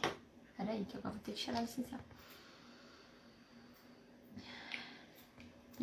Peraí, 0.58 0.84
que 0.84 0.98
agora 0.98 1.14
vou 1.14 1.24
ter 1.24 1.32
que 1.32 1.38
tirar 1.38 1.62
o 1.62 1.64
essencial. 1.64 2.00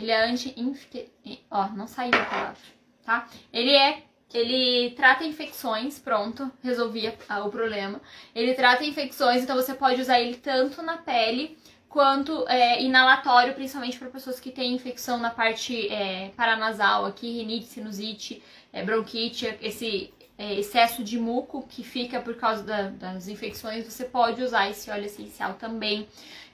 Ele 0.00 0.10
é 0.10 0.24
anti-infic... 0.24 1.10
Ó, 1.50 1.68
não 1.68 1.86
saiu 1.86 2.14
a 2.14 2.24
palavra, 2.24 2.60
tá? 3.04 3.28
Ele 3.52 3.74
é 3.74 4.02
ele 4.32 4.90
trata 4.90 5.24
infecções, 5.24 5.98
pronto, 5.98 6.50
resolvi 6.62 7.08
o 7.08 7.50
problema. 7.50 8.00
Ele 8.32 8.54
trata 8.54 8.84
infecções, 8.84 9.42
então 9.42 9.56
você 9.56 9.74
pode 9.74 10.00
usar 10.00 10.20
ele 10.20 10.36
tanto 10.36 10.82
na 10.82 10.98
pele 10.98 11.58
quanto 11.88 12.48
é, 12.48 12.80
inalatório, 12.80 13.54
principalmente 13.54 13.98
para 13.98 14.08
pessoas 14.08 14.38
que 14.38 14.52
têm 14.52 14.72
infecção 14.72 15.18
na 15.18 15.30
parte 15.30 15.88
é, 15.88 16.28
paranasal, 16.36 17.04
aqui, 17.04 17.38
rinite, 17.38 17.66
sinusite, 17.66 18.40
é, 18.72 18.84
bronquite, 18.84 19.58
esse 19.60 20.14
é, 20.38 20.54
excesso 20.54 21.02
de 21.02 21.18
muco 21.18 21.66
que 21.68 21.82
fica 21.82 22.20
por 22.20 22.36
causa 22.36 22.62
da, 22.62 22.82
das 22.88 23.26
infecções, 23.26 23.84
você 23.84 24.04
pode 24.04 24.40
usar 24.40 24.70
esse 24.70 24.88
óleo 24.88 25.06
essencial 25.06 25.54
também. 25.54 26.06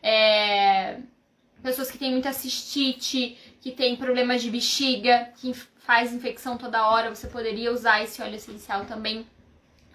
É, 0.03 0.99
pessoas 1.63 1.91
que 1.91 1.99
têm 1.99 2.13
muita 2.13 2.33
cistite, 2.33 3.37
que 3.61 3.73
têm 3.73 3.97
problemas 3.97 4.43
de 4.43 4.51
bexiga, 4.51 5.31
que 5.37 5.55
faz 5.55 6.13
infecção 6.13 6.57
toda 6.57 6.89
hora, 6.89 7.15
você 7.15 7.29
poderia 7.29 7.73
usar 7.73 8.03
esse 8.03 8.21
óleo 8.21 8.37
essencial 8.37 8.85
também 8.85 9.27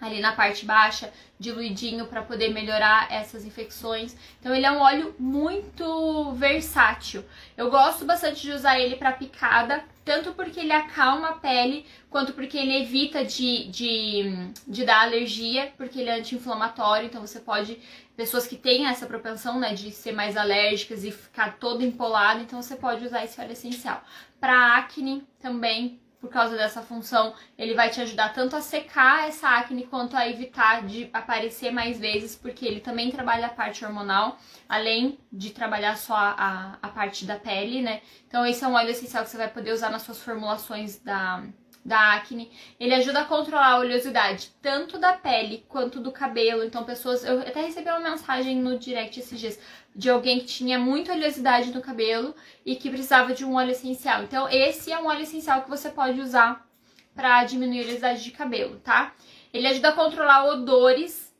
ali 0.02 0.20
na 0.20 0.32
parte 0.32 0.66
baixa, 0.66 1.12
diluidinho 1.38 2.06
para 2.06 2.22
poder 2.22 2.48
melhorar 2.48 3.10
essas 3.10 3.44
infecções. 3.44 4.16
Então 4.40 4.52
ele 4.52 4.66
é 4.66 4.72
um 4.72 4.80
óleo 4.80 5.14
muito 5.16 6.32
versátil. 6.32 7.24
Eu 7.56 7.70
gosto 7.70 8.04
bastante 8.04 8.42
de 8.42 8.50
usar 8.50 8.80
ele 8.80 8.96
para 8.96 9.12
picada, 9.12 9.84
tanto 10.04 10.32
porque 10.32 10.58
ele 10.58 10.72
acalma 10.72 11.28
a 11.28 11.32
pele, 11.34 11.86
quanto 12.10 12.32
porque 12.32 12.58
ele 12.58 12.82
evita 12.82 13.24
de, 13.24 13.68
de, 13.68 14.50
de 14.66 14.84
dar 14.84 15.02
alergia, 15.02 15.72
porque 15.76 16.00
ele 16.00 16.10
é 16.10 16.18
anti-inflamatório, 16.18 17.06
então 17.06 17.20
você 17.20 17.38
pode 17.38 17.78
pessoas 18.16 18.46
que 18.46 18.56
têm 18.56 18.86
essa 18.86 19.06
propensão, 19.06 19.58
né, 19.58 19.74
de 19.74 19.90
ser 19.90 20.12
mais 20.12 20.36
alérgicas 20.36 21.04
e 21.04 21.10
ficar 21.10 21.58
todo 21.58 21.82
empolado, 21.82 22.42
então 22.42 22.60
você 22.60 22.76
pode 22.76 23.04
usar 23.04 23.24
esse 23.24 23.40
óleo 23.40 23.52
essencial. 23.52 24.02
Para 24.38 24.76
acne 24.76 25.26
também, 25.40 26.00
por 26.20 26.30
causa 26.30 26.56
dessa 26.56 26.82
função, 26.82 27.34
ele 27.58 27.74
vai 27.74 27.90
te 27.90 28.00
ajudar 28.00 28.32
tanto 28.32 28.54
a 28.54 28.60
secar 28.60 29.26
essa 29.26 29.48
acne 29.48 29.86
quanto 29.86 30.16
a 30.16 30.28
evitar 30.28 30.86
de 30.86 31.10
aparecer 31.12 31.72
mais 31.72 31.98
vezes, 31.98 32.36
porque 32.36 32.64
ele 32.64 32.80
também 32.80 33.10
trabalha 33.10 33.46
a 33.46 33.50
parte 33.50 33.84
hormonal, 33.84 34.38
além 34.68 35.18
de 35.32 35.50
trabalhar 35.50 35.96
só 35.96 36.14
a, 36.14 36.78
a 36.80 36.88
parte 36.90 37.24
da 37.24 37.36
pele, 37.36 37.82
né? 37.82 38.02
Então 38.28 38.46
esse 38.46 38.62
é 38.62 38.68
um 38.68 38.74
óleo 38.74 38.90
essencial 38.90 39.24
que 39.24 39.30
você 39.30 39.36
vai 39.36 39.48
poder 39.48 39.72
usar 39.72 39.90
nas 39.90 40.02
suas 40.02 40.20
formulações 40.20 41.00
da 41.00 41.42
da 41.84 42.14
acne. 42.14 42.50
Ele 42.78 42.94
ajuda 42.94 43.20
a 43.20 43.24
controlar 43.24 43.72
a 43.72 43.78
oleosidade 43.78 44.50
tanto 44.60 44.98
da 44.98 45.12
pele 45.14 45.64
quanto 45.68 46.00
do 46.00 46.12
cabelo. 46.12 46.64
Então, 46.64 46.84
pessoas. 46.84 47.24
Eu 47.24 47.40
até 47.40 47.60
recebi 47.62 47.88
uma 47.88 48.10
mensagem 48.10 48.56
no 48.56 48.78
direct 48.78 49.18
esses 49.18 49.38
dias 49.38 49.58
de 49.94 50.08
alguém 50.08 50.40
que 50.40 50.46
tinha 50.46 50.78
muita 50.78 51.12
oleosidade 51.12 51.72
no 51.72 51.82
cabelo 51.82 52.34
e 52.64 52.76
que 52.76 52.88
precisava 52.88 53.34
de 53.34 53.44
um 53.44 53.54
óleo 53.54 53.72
essencial. 53.72 54.22
Então, 54.22 54.48
esse 54.48 54.90
é 54.90 54.98
um 54.98 55.06
óleo 55.06 55.22
essencial 55.22 55.62
que 55.62 55.70
você 55.70 55.90
pode 55.90 56.20
usar 56.20 56.66
para 57.14 57.44
diminuir 57.44 57.80
a 57.80 57.82
oleosidade 57.82 58.24
de 58.24 58.30
cabelo, 58.30 58.80
tá? 58.80 59.12
Ele 59.52 59.66
ajuda 59.66 59.90
a 59.90 59.92
controlar 59.92 60.46
odores 60.46 61.30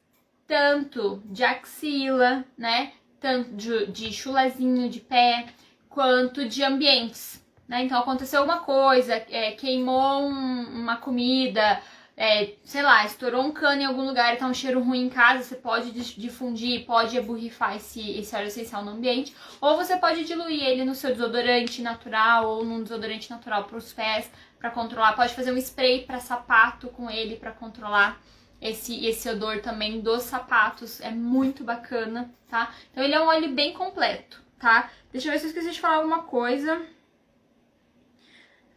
tanto 0.47 1.23
de 1.25 1.43
axila, 1.45 2.45
né? 2.59 2.93
Tanto 3.19 3.55
de, 3.55 3.87
de 3.87 4.13
chulazinho 4.13 4.91
de 4.91 5.01
pé, 5.01 5.47
quanto 5.89 6.47
de 6.47 6.63
ambientes. 6.63 7.42
Né? 7.73 7.85
Então 7.85 7.99
aconteceu 7.99 8.41
alguma 8.41 8.59
coisa, 8.59 9.15
é, 9.31 9.53
queimou 9.53 10.25
um, 10.25 10.83
uma 10.83 10.99
comida, 10.99 11.81
é, 12.15 12.53
sei 12.63 12.83
lá, 12.83 13.07
estourou 13.07 13.43
um 13.43 13.51
cano 13.51 13.81
em 13.81 13.87
algum 13.87 14.07
lugar 14.07 14.35
e 14.35 14.37
tá 14.37 14.47
um 14.47 14.53
cheiro 14.53 14.83
ruim 14.83 15.07
em 15.07 15.09
casa, 15.09 15.43
você 15.43 15.55
pode 15.55 15.91
difundir, 15.91 16.85
pode 16.85 17.17
eburrifar 17.17 17.75
esse, 17.75 18.19
esse 18.19 18.37
óleo 18.37 18.49
essencial 18.49 18.85
no 18.85 18.91
ambiente, 18.91 19.35
ou 19.59 19.79
você 19.79 19.97
pode 19.97 20.23
diluir 20.27 20.63
ele 20.63 20.85
no 20.85 20.95
seu 20.95 21.13
desodorante 21.13 21.81
natural 21.81 22.47
ou 22.47 22.63
num 22.63 22.83
desodorante 22.83 23.31
natural 23.31 23.65
para 23.65 23.79
os 23.79 23.91
pés 23.91 24.31
para 24.59 24.69
controlar, 24.69 25.15
pode 25.15 25.33
fazer 25.33 25.51
um 25.51 25.57
spray 25.57 26.05
para 26.05 26.21
sapato 26.21 26.89
com 26.89 27.09
ele 27.09 27.37
para 27.37 27.53
controlar 27.53 28.21
esse, 28.61 29.07
esse 29.07 29.31
odor 29.31 29.63
também 29.63 29.99
dos 30.03 30.25
sapatos, 30.25 31.01
é 31.01 31.11
muito 31.11 31.65
bacana, 31.65 32.31
tá? 32.51 32.71
Então 32.91 33.03
ele 33.03 33.15
é 33.15 33.21
um 33.21 33.29
óleo 33.29 33.49
bem 33.55 33.73
completo, 33.73 34.43
tá? 34.59 34.91
Deixa 35.11 35.29
eu 35.29 35.33
ver 35.33 35.39
se 35.39 35.47
eu 35.47 35.49
esqueci 35.49 35.71
de 35.71 35.81
falar 35.81 35.97
alguma 35.97 36.25
coisa. 36.25 36.79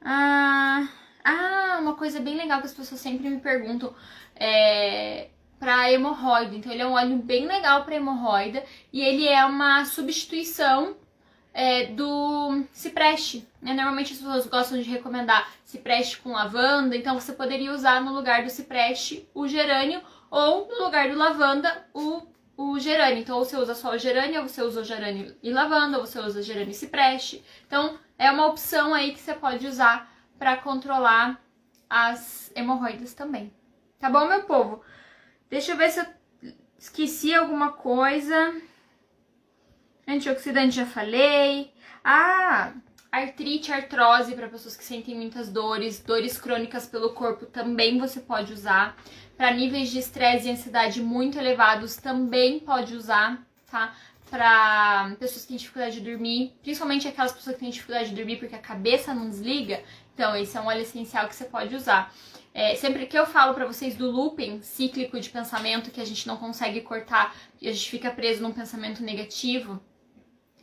Ah, 0.05 0.87
Ah, 1.23 1.79
uma 1.81 1.95
coisa 1.95 2.19
bem 2.19 2.37
legal 2.37 2.59
que 2.59 2.67
as 2.67 2.73
pessoas 2.73 3.01
sempre 3.01 3.27
me 3.29 3.39
perguntam 3.39 3.93
é 4.35 5.29
para 5.59 5.91
hemorroida. 5.91 6.55
Então 6.55 6.71
ele 6.71 6.83
é 6.83 6.87
um 6.87 6.93
óleo 6.93 7.17
bem 7.17 7.47
legal 7.47 7.83
para 7.83 7.95
hemorroida 7.95 8.63
e 8.93 9.01
ele 9.01 9.27
é 9.27 9.43
uma 9.45 9.83
substituição 9.85 10.95
é, 11.53 11.87
do 11.87 12.63
cipreste. 12.71 13.47
Né? 13.61 13.73
Normalmente 13.73 14.13
as 14.13 14.19
pessoas 14.19 14.45
gostam 14.47 14.79
de 14.79 14.89
recomendar 14.89 15.49
cipreste 15.63 16.17
com 16.19 16.33
lavanda, 16.33 16.95
então 16.95 17.19
você 17.19 17.33
poderia 17.33 17.73
usar 17.73 18.01
no 18.03 18.13
lugar 18.13 18.43
do 18.43 18.49
cipreste 18.51 19.27
o 19.33 19.47
gerânio 19.47 20.01
ou 20.29 20.67
no 20.67 20.83
lugar 20.83 21.09
do 21.09 21.17
lavanda 21.17 21.87
o, 21.93 22.21
o 22.57 22.79
gerânio. 22.79 23.19
Então 23.19 23.37
ou 23.37 23.45
você 23.45 23.57
usa 23.57 23.73
só 23.73 23.91
o 23.91 23.97
gerânio, 23.97 24.41
ou 24.41 24.47
você 24.47 24.61
usa 24.61 24.81
o 24.81 24.83
gerânio 24.83 25.35
e 25.41 25.51
lavanda, 25.51 25.97
ou 25.97 26.05
você 26.05 26.19
usa 26.19 26.43
gerânio 26.43 26.71
e 26.71 26.75
cipreste. 26.75 27.43
Então 27.65 27.97
é 28.17 28.31
uma 28.31 28.47
opção 28.47 28.93
aí 28.93 29.13
que 29.13 29.19
você 29.19 29.33
pode 29.33 29.67
usar 29.67 30.11
para 30.37 30.57
controlar 30.57 31.41
as 31.89 32.51
hemorroidas 32.55 33.13
também. 33.13 33.53
Tá 33.99 34.09
bom, 34.09 34.27
meu 34.27 34.43
povo? 34.43 34.81
Deixa 35.49 35.71
eu 35.71 35.77
ver 35.77 35.89
se 35.89 35.99
eu 35.99 36.05
esqueci 36.77 37.33
alguma 37.33 37.71
coisa. 37.73 38.55
Antioxidante 40.07 40.75
já 40.75 40.85
falei. 40.85 41.73
Ah, 42.03 42.73
artrite, 43.11 43.71
artrose 43.71 44.35
para 44.35 44.47
pessoas 44.47 44.75
que 44.75 44.83
sentem 44.83 45.15
muitas 45.15 45.49
dores, 45.49 45.99
dores 45.99 46.37
crônicas 46.37 46.85
pelo 46.85 47.13
corpo 47.13 47.45
também 47.45 47.97
você 47.97 48.19
pode 48.19 48.53
usar. 48.53 48.95
Para 49.37 49.51
níveis 49.51 49.89
de 49.89 49.99
estresse 49.99 50.47
e 50.47 50.51
ansiedade 50.51 51.01
muito 51.01 51.37
elevados 51.37 51.95
também 51.97 52.59
pode 52.59 52.95
usar, 52.95 53.45
tá? 53.69 53.93
Para 54.29 55.15
pessoas 55.19 55.43
que 55.43 55.49
têm 55.49 55.57
dificuldade 55.57 55.99
de 55.99 56.09
dormir, 56.09 56.55
principalmente 56.61 57.07
aquelas 57.07 57.31
pessoas 57.31 57.55
que 57.55 57.61
têm 57.61 57.69
dificuldade 57.69 58.09
de 58.09 58.15
dormir 58.15 58.37
porque 58.37 58.55
a 58.55 58.59
cabeça 58.59 59.13
não 59.13 59.29
desliga. 59.29 59.83
Então, 60.13 60.35
esse 60.35 60.57
é 60.57 60.61
um 60.61 60.65
óleo 60.65 60.81
essencial 60.81 61.27
que 61.27 61.35
você 61.35 61.45
pode 61.45 61.75
usar. 61.75 62.13
É, 62.53 62.73
sempre 62.75 63.05
que 63.05 63.19
eu 63.19 63.25
falo 63.25 63.53
para 63.53 63.65
vocês 63.65 63.97
do 63.97 64.09
looping 64.09 64.61
cíclico 64.61 65.19
de 65.19 65.29
pensamento, 65.29 65.91
que 65.91 65.99
a 65.99 66.05
gente 66.05 66.25
não 66.25 66.37
consegue 66.37 66.79
cortar 66.81 67.35
e 67.61 67.67
a 67.67 67.71
gente 67.73 67.89
fica 67.89 68.09
preso 68.09 68.41
num 68.41 68.53
pensamento 68.53 69.03
negativo, 69.03 69.81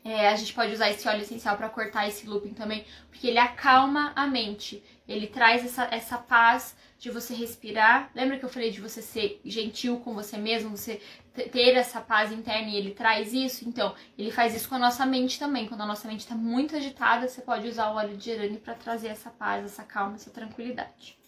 é, 0.04 0.28
a 0.28 0.36
gente 0.36 0.52
pode 0.52 0.72
usar 0.72 0.90
esse 0.90 1.06
óleo 1.08 1.22
essencial 1.22 1.56
para 1.56 1.68
cortar 1.68 2.08
esse 2.08 2.26
looping 2.26 2.54
também, 2.54 2.84
porque 3.08 3.28
ele 3.28 3.38
acalma 3.38 4.12
a 4.16 4.26
mente, 4.26 4.82
ele 5.06 5.28
traz 5.28 5.64
essa, 5.64 5.84
essa 5.92 6.18
paz 6.18 6.76
de 6.98 7.10
você 7.10 7.34
respirar. 7.34 8.10
Lembra 8.14 8.38
que 8.38 8.44
eu 8.44 8.48
falei 8.48 8.70
de 8.70 8.80
você 8.80 9.00
ser 9.00 9.40
gentil 9.44 10.00
com 10.00 10.14
você 10.14 10.36
mesmo, 10.36 10.76
você 10.76 11.00
ter 11.34 11.74
essa 11.74 12.00
paz 12.00 12.32
interna 12.32 12.68
e 12.68 12.76
ele 12.76 12.90
traz 12.92 13.32
isso? 13.32 13.68
Então, 13.68 13.94
ele 14.18 14.30
faz 14.30 14.54
isso 14.54 14.68
com 14.68 14.74
a 14.74 14.78
nossa 14.78 15.06
mente 15.06 15.38
também. 15.38 15.66
Quando 15.66 15.82
a 15.82 15.86
nossa 15.86 16.06
mente 16.06 16.20
está 16.20 16.34
muito 16.34 16.76
agitada, 16.76 17.26
você 17.28 17.40
pode 17.40 17.66
usar 17.68 17.90
o 17.90 17.96
óleo 17.96 18.16
de 18.16 18.24
gerânio 18.24 18.60
para 18.60 18.74
trazer 18.74 19.08
essa 19.08 19.30
paz, 19.30 19.64
essa 19.64 19.82
calma, 19.82 20.16
essa 20.16 20.30
tranquilidade. 20.30 21.18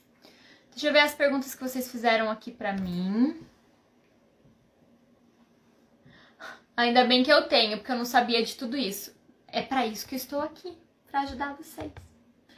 Deixa 0.71 0.89
eu 0.89 0.93
ver 0.93 1.01
as 1.01 1.15
perguntas 1.15 1.55
que 1.55 1.63
vocês 1.63 1.91
fizeram 1.91 2.31
aqui 2.31 2.51
pra 2.51 2.73
mim. 2.73 3.41
Ainda 6.77 7.05
bem 7.05 7.23
que 7.23 7.33
eu 7.33 7.43
tenho, 7.49 7.79
porque 7.79 7.93
eu 7.93 7.97
não 7.97 8.05
sabia 8.05 8.43
de 8.45 8.57
tudo 8.57 8.77
isso. 8.77 9.15
É 9.47 9.63
para 9.63 9.87
isso 9.87 10.07
que 10.07 10.15
eu 10.15 10.19
estou 10.19 10.41
aqui, 10.41 10.77
para 11.09 11.21
ajudar 11.21 11.55
vocês. 11.55 11.93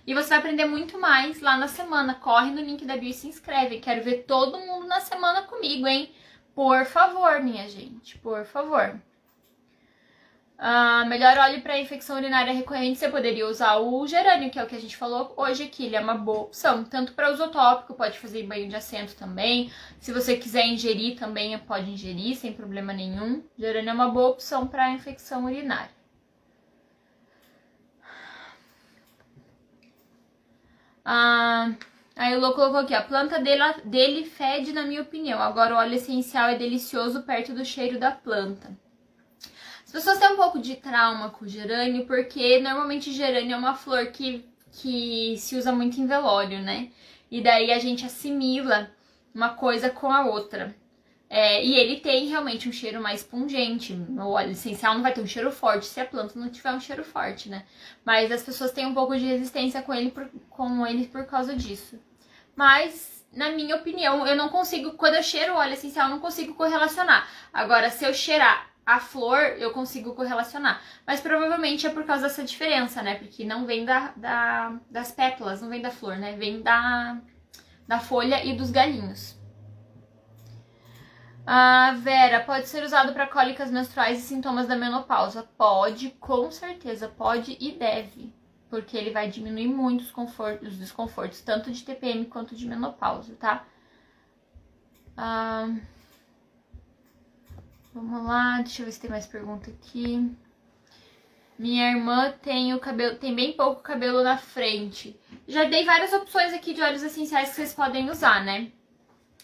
E 0.07 0.15
você 0.15 0.31
vai 0.31 0.39
aprender 0.39 0.65
muito 0.65 0.99
mais 0.99 1.41
lá 1.41 1.57
na 1.59 1.69
semana. 1.69 2.15
Corre 2.15 2.51
no 2.51 2.63
link 2.63 2.85
da 2.87 2.97
bio 2.97 3.11
e 3.11 3.13
se 3.13 3.29
inscreve. 3.29 3.81
Quero 3.81 4.03
ver 4.03 4.25
todo 4.25 4.59
mundo 4.59 4.87
na 4.87 5.01
semana 5.01 5.43
comigo, 5.43 5.87
hein? 5.87 6.15
Por 6.55 6.87
favor, 6.87 7.43
minha 7.43 7.69
gente, 7.69 8.17
por 8.19 8.47
favor. 8.47 8.99
Uh, 10.59 11.07
melhor 11.07 11.37
óleo 11.37 11.61
para 11.61 11.79
infecção 11.79 12.17
urinária 12.17 12.51
recorrente, 12.51 12.99
você 12.99 13.11
poderia 13.11 13.47
usar 13.47 13.77
o 13.77 14.07
gerânio, 14.07 14.51
que 14.51 14.59
é 14.59 14.65
o 14.65 14.67
que 14.67 14.75
a 14.75 14.81
gente 14.81 14.97
falou 14.97 15.35
hoje 15.37 15.65
aqui. 15.65 15.85
Ele 15.85 15.97
é 15.97 16.01
uma 16.01 16.15
boa 16.15 16.41
opção, 16.41 16.83
tanto 16.83 17.13
para 17.13 17.31
uso 17.31 17.49
tópico, 17.49 17.93
pode 17.95 18.19
fazer 18.19 18.43
banho 18.45 18.67
de 18.69 18.75
assento 18.75 19.15
também. 19.17 19.71
Se 20.01 20.13
você 20.13 20.37
quiser 20.37 20.67
ingerir 20.67 21.19
também, 21.19 21.57
pode 21.59 21.91
ingerir 21.91 22.37
sem 22.37 22.55
problema 22.55 22.93
nenhum. 22.95 23.45
Gerânio 23.59 23.91
é 23.91 23.93
uma 23.93 24.09
boa 24.09 24.31
opção 24.31 24.67
para 24.67 24.91
infecção 24.93 25.45
urinária. 25.45 25.95
Ah, 31.05 31.73
aí 32.17 32.35
o 32.35 32.41
Lô 32.41 32.53
colocou 32.55 32.81
aqui, 32.81 32.95
a 32.95 33.03
planta 33.03 33.39
dele, 33.39 33.63
dele 33.85 34.25
fede, 34.25 34.73
na 34.73 34.83
minha 34.83 35.03
opinião. 35.03 35.41
Agora 35.41 35.75
o 35.75 35.79
óleo 35.79 35.95
essencial 35.95 36.49
é 36.49 36.57
delicioso 36.57 37.23
perto 37.25 37.53
do 37.53 37.65
cheiro 37.65 37.99
da 38.01 38.11
planta. 38.11 38.86
As 39.87 39.93
pessoas 39.93 40.19
têm 40.19 40.33
um 40.33 40.37
pouco 40.37 40.59
de 40.59 40.75
trauma 40.75 41.31
com 41.31 41.47
gerânio, 41.47 42.07
porque 42.07 42.59
normalmente 42.59 43.13
gerânio 43.13 43.55
é 43.55 43.57
uma 43.57 43.75
flor 43.75 44.09
que, 44.09 44.45
que 44.73 45.37
se 45.39 45.57
usa 45.57 45.71
muito 45.71 46.01
em 46.01 46.07
velório, 46.07 46.61
né? 46.61 46.91
E 47.31 47.41
daí 47.41 47.71
a 47.71 47.79
gente 47.79 48.05
assimila 48.05 48.91
uma 49.33 49.51
coisa 49.51 49.89
com 49.89 50.11
a 50.11 50.27
outra. 50.27 50.75
É, 51.31 51.65
e 51.65 51.75
ele 51.75 52.01
tem 52.01 52.27
realmente 52.27 52.69
um 52.69 52.73
cheiro 52.73 53.01
mais 53.01 53.23
pungente. 53.23 53.93
O 53.93 54.31
óleo 54.31 54.51
essencial 54.51 54.95
não 54.95 55.03
vai 55.03 55.13
ter 55.13 55.21
um 55.21 55.27
cheiro 55.27 55.53
forte 55.53 55.87
se 55.87 56.01
a 56.01 56.05
planta 56.05 56.39
não 56.39 56.51
tiver 56.51 56.73
um 56.73 56.81
cheiro 56.81 57.05
forte, 57.05 57.49
né? 57.49 57.65
Mas 58.05 58.31
as 58.33 58.43
pessoas 58.43 58.73
têm 58.73 58.87
um 58.87 58.95
pouco 58.95 59.17
de 59.17 59.25
resistência 59.25 59.83
com 59.83 59.95
ele 59.95 60.11
por, 60.11 60.29
com 60.51 60.85
ele 60.85 61.07
por 61.07 61.27
causa 61.27 61.55
disso. 61.55 61.97
Mas, 62.57 63.25
na 63.33 63.51
minha 63.51 63.77
opinião, 63.77 64.27
eu 64.27 64.35
não 64.35 64.49
consigo, 64.49 64.93
quando 64.93 65.15
eu 65.15 65.23
cheiro 65.23 65.55
óleo 65.55 65.75
essencial, 65.75 66.07
eu 66.09 66.15
não 66.15 66.21
consigo 66.21 66.55
correlacionar. 66.55 67.29
Agora, 67.53 67.89
se 67.89 68.05
eu 68.05 68.13
cheirar 68.13 68.76
a 68.87 69.01
flor 69.01 69.41
eu 69.59 69.73
consigo 69.73 70.15
correlacionar. 70.15 70.81
Mas 71.05 71.21
provavelmente 71.21 71.87
é 71.87 71.91
por 71.91 72.05
causa 72.05 72.29
dessa 72.29 72.45
diferença, 72.45 73.03
né? 73.03 73.17
Porque 73.17 73.45
não 73.45 73.67
vem 73.67 73.85
da, 73.85 74.13
da, 74.17 74.79
das 74.89 75.11
pétalas, 75.11 75.61
não 75.61 75.69
vem 75.69 75.83
da 75.83 75.91
flor, 75.91 76.17
né? 76.17 76.37
Vem 76.37 76.63
da, 76.63 77.21
da 77.89 77.99
folha 77.99 78.45
e 78.45 78.57
dos 78.57 78.71
galinhos. 78.71 79.37
A 81.45 81.93
Vera, 81.99 82.45
pode 82.45 82.69
ser 82.69 82.83
usado 82.85 83.13
para 83.13 83.27
cólicas 83.27 83.71
menstruais 83.71 84.19
e 84.19 84.23
sintomas 84.23 84.69
da 84.69 84.77
menopausa? 84.77 85.43
Pode, 85.57 86.11
com 86.21 86.51
certeza, 86.51 87.09
pode 87.09 87.57
e 87.61 87.73
deve. 87.73 88.33
Porque 88.69 88.97
ele 88.97 89.11
vai 89.11 89.29
diminuir 89.29 89.69
muito 89.69 90.03
os, 90.03 90.11
confortos, 90.11 90.73
os 90.73 90.79
desconfortos, 90.79 91.41
tanto 91.41 91.73
de 91.73 91.85
TPM 91.85 92.25
quanto 92.27 92.55
de 92.55 92.67
menopausa, 92.67 93.35
tá? 93.37 93.65
Ah... 95.17 95.69
Vamos 97.97 98.27
lá, 98.27 98.61
deixa 98.61 98.83
eu 98.83 98.85
ver 98.85 98.93
se 98.93 99.01
tem 99.01 99.09
mais 99.09 99.27
pergunta 99.27 99.71
aqui. 99.71 100.31
Minha 101.59 101.93
irmã 101.93 102.31
tem 102.43 102.75
o 102.75 102.79
cabelo, 102.79 103.17
tem 103.17 103.35
bem 103.35 103.55
pouco 103.55 103.81
cabelo 103.81 104.23
na 104.23 104.37
frente. 104.37 105.19
Já 105.49 105.65
dei 105.65 105.83
várias 105.83 106.13
opções 106.13 106.53
aqui 106.53 106.75
de 106.75 106.83
óleos 106.83 107.03
essenciais 107.03 107.49
que 107.49 107.55
vocês 107.55 107.73
podem 107.73 108.11
usar, 108.11 108.45
né? 108.45 108.71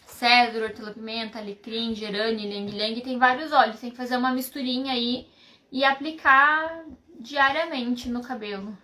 Cedro, 0.05 0.65
hortelã-pimenta, 0.65 1.38
alecrim, 1.38 1.95
gerânio, 1.95 2.47
lengue-lengue, 2.47 3.01
tem 3.01 3.19
vários 3.19 3.53
óleos. 3.53 3.81
Tem 3.81 3.91
que 3.91 3.97
fazer 3.97 4.19
uma 4.19 4.35
misturinha 4.35 4.93
aí 4.93 5.31
e 5.73 5.83
aplicar 5.83 6.85
diariamente 7.19 8.11
no 8.11 8.21
cabelo. 8.21 8.77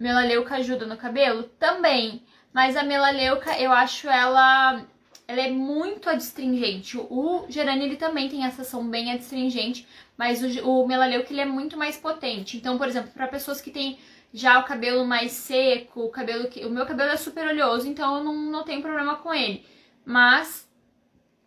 Melaleuca 0.00 0.54
ajuda 0.54 0.86
no 0.86 0.96
cabelo? 0.96 1.42
Também. 1.42 2.24
Mas 2.50 2.78
a 2.78 2.82
melaleuca, 2.82 3.60
eu 3.60 3.70
acho 3.72 4.08
ela 4.08 4.86
ela 5.26 5.40
é 5.40 5.50
muito 5.50 6.08
adstringente. 6.08 6.98
O 6.98 7.46
gerânio 7.48 7.84
ele 7.84 7.96
também 7.96 8.28
tem 8.28 8.44
essa 8.44 8.62
ação 8.62 8.88
bem 8.88 9.12
adstringente, 9.12 9.86
mas 10.16 10.42
o, 10.42 10.68
o 10.68 10.86
melaleuca 10.86 11.32
ele 11.32 11.40
é 11.40 11.46
muito 11.46 11.76
mais 11.76 11.96
potente. 11.96 12.56
Então, 12.56 12.76
por 12.76 12.86
exemplo, 12.86 13.10
para 13.12 13.26
pessoas 13.26 13.60
que 13.60 13.70
têm 13.70 13.98
já 14.32 14.58
o 14.58 14.64
cabelo 14.64 15.04
mais 15.04 15.32
seco, 15.32 16.00
o 16.02 16.10
cabelo 16.10 16.48
que 16.48 16.64
o 16.64 16.70
meu 16.70 16.84
cabelo 16.84 17.10
é 17.10 17.16
super 17.16 17.46
oleoso, 17.46 17.88
então 17.88 18.18
eu 18.18 18.24
não, 18.24 18.34
não 18.34 18.64
tenho 18.64 18.82
problema 18.82 19.16
com 19.16 19.32
ele. 19.32 19.64
Mas 20.04 20.68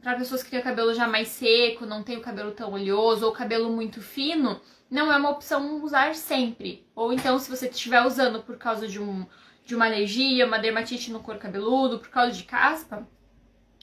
para 0.02 0.16
pessoas 0.16 0.42
que 0.42 0.50
têm 0.50 0.60
o 0.60 0.64
cabelo 0.64 0.94
já 0.94 1.08
mais 1.08 1.28
seco, 1.28 1.86
não 1.86 2.02
tem 2.02 2.18
o 2.18 2.22
cabelo 2.22 2.52
tão 2.52 2.72
oleoso 2.74 3.26
ou 3.26 3.32
cabelo 3.32 3.70
muito 3.70 4.02
fino, 4.02 4.60
não 4.90 5.12
é 5.12 5.18
uma 5.18 5.30
opção 5.30 5.84
usar 5.84 6.16
sempre. 6.16 6.88
Ou 6.96 7.12
então, 7.12 7.38
se 7.40 7.50
você 7.50 7.68
estiver 7.68 8.02
usando 8.06 8.42
por 8.42 8.58
causa 8.58 8.88
de 8.88 9.00
um 9.00 9.26
de 9.66 9.76
uma 9.76 9.86
alergia, 9.86 10.48
uma 10.48 10.58
dermatite 10.58 11.12
no 11.12 11.20
couro 11.20 11.42
cabeludo, 11.42 12.00
por 12.00 12.08
causa 12.08 12.32
de 12.32 12.44
caspa, 12.44 13.06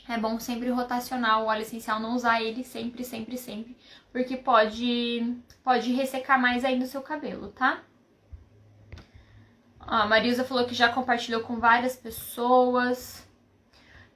é 0.09 0.19
bom 0.19 0.39
sempre 0.39 0.71
rotacionar 0.71 1.43
o 1.43 1.47
óleo 1.47 1.63
essencial, 1.63 2.01
não 2.01 2.15
usar 2.15 2.43
ele 2.43 2.63
sempre, 2.63 3.05
sempre, 3.05 3.37
sempre, 3.39 3.77
porque 4.13 4.37
pode, 4.37 5.37
pode 5.63 5.93
ressecar 5.93 6.41
mais 6.41 6.65
ainda 6.65 6.85
o 6.85 6.89
seu 6.89 7.03
cabelo, 7.03 7.49
tá? 7.49 7.83
a 9.87 10.07
Marisa 10.07 10.45
falou 10.45 10.65
que 10.65 10.75
já 10.75 10.89
compartilhou 10.89 11.43
com 11.43 11.59
várias 11.59 11.95
pessoas. 11.97 13.27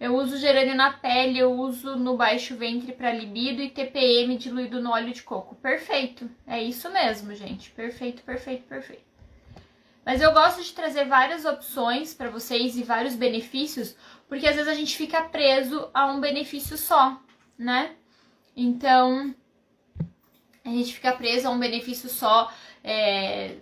Eu 0.01 0.15
uso 0.15 0.39
gerânio 0.39 0.77
na 0.77 0.93
pele, 0.93 1.39
eu 1.39 1.53
uso 1.53 1.97
no 1.97 2.17
baixo 2.17 2.57
ventre 2.57 2.93
para 2.93 3.13
libido 3.13 3.61
e 3.61 3.71
TPM 3.71 4.37
diluído 4.37 4.81
no 4.81 4.93
óleo 4.93 5.13
de 5.13 5.23
coco. 5.23 5.57
Perfeito, 5.57 6.31
é 6.47 6.63
isso 6.63 6.89
mesmo, 6.91 7.35
gente. 7.35 7.71
Perfeito, 7.73 8.23
perfeito, 8.23 8.65
perfeito. 8.65 9.09
Mas 10.07 10.23
eu 10.23 10.33
gosto 10.33 10.63
de 10.63 10.73
trazer 10.73 11.05
várias 11.05 11.45
opções 11.45 12.15
para 12.15 12.31
vocês 12.31 12.79
e 12.79 12.83
vários 12.83 13.15
benefícios, 13.15 13.95
porque 14.29 14.47
às 14.47 14.55
vezes 14.55 14.71
a 14.71 14.75
gente 14.75 14.97
fica 14.97 15.23
preso 15.23 15.89
a 15.95 16.07
um 16.07 16.21
benefício 16.21 16.77
só, 16.77 17.21
né? 17.57 17.95
Então, 18.55 19.35
a 20.65 20.69
gente 20.69 20.93
fica 20.95 21.13
preso 21.13 21.49
a 21.49 21.51
um 21.51 21.59
benefício 21.59 22.09
só. 22.09 22.53
É... 22.85 23.57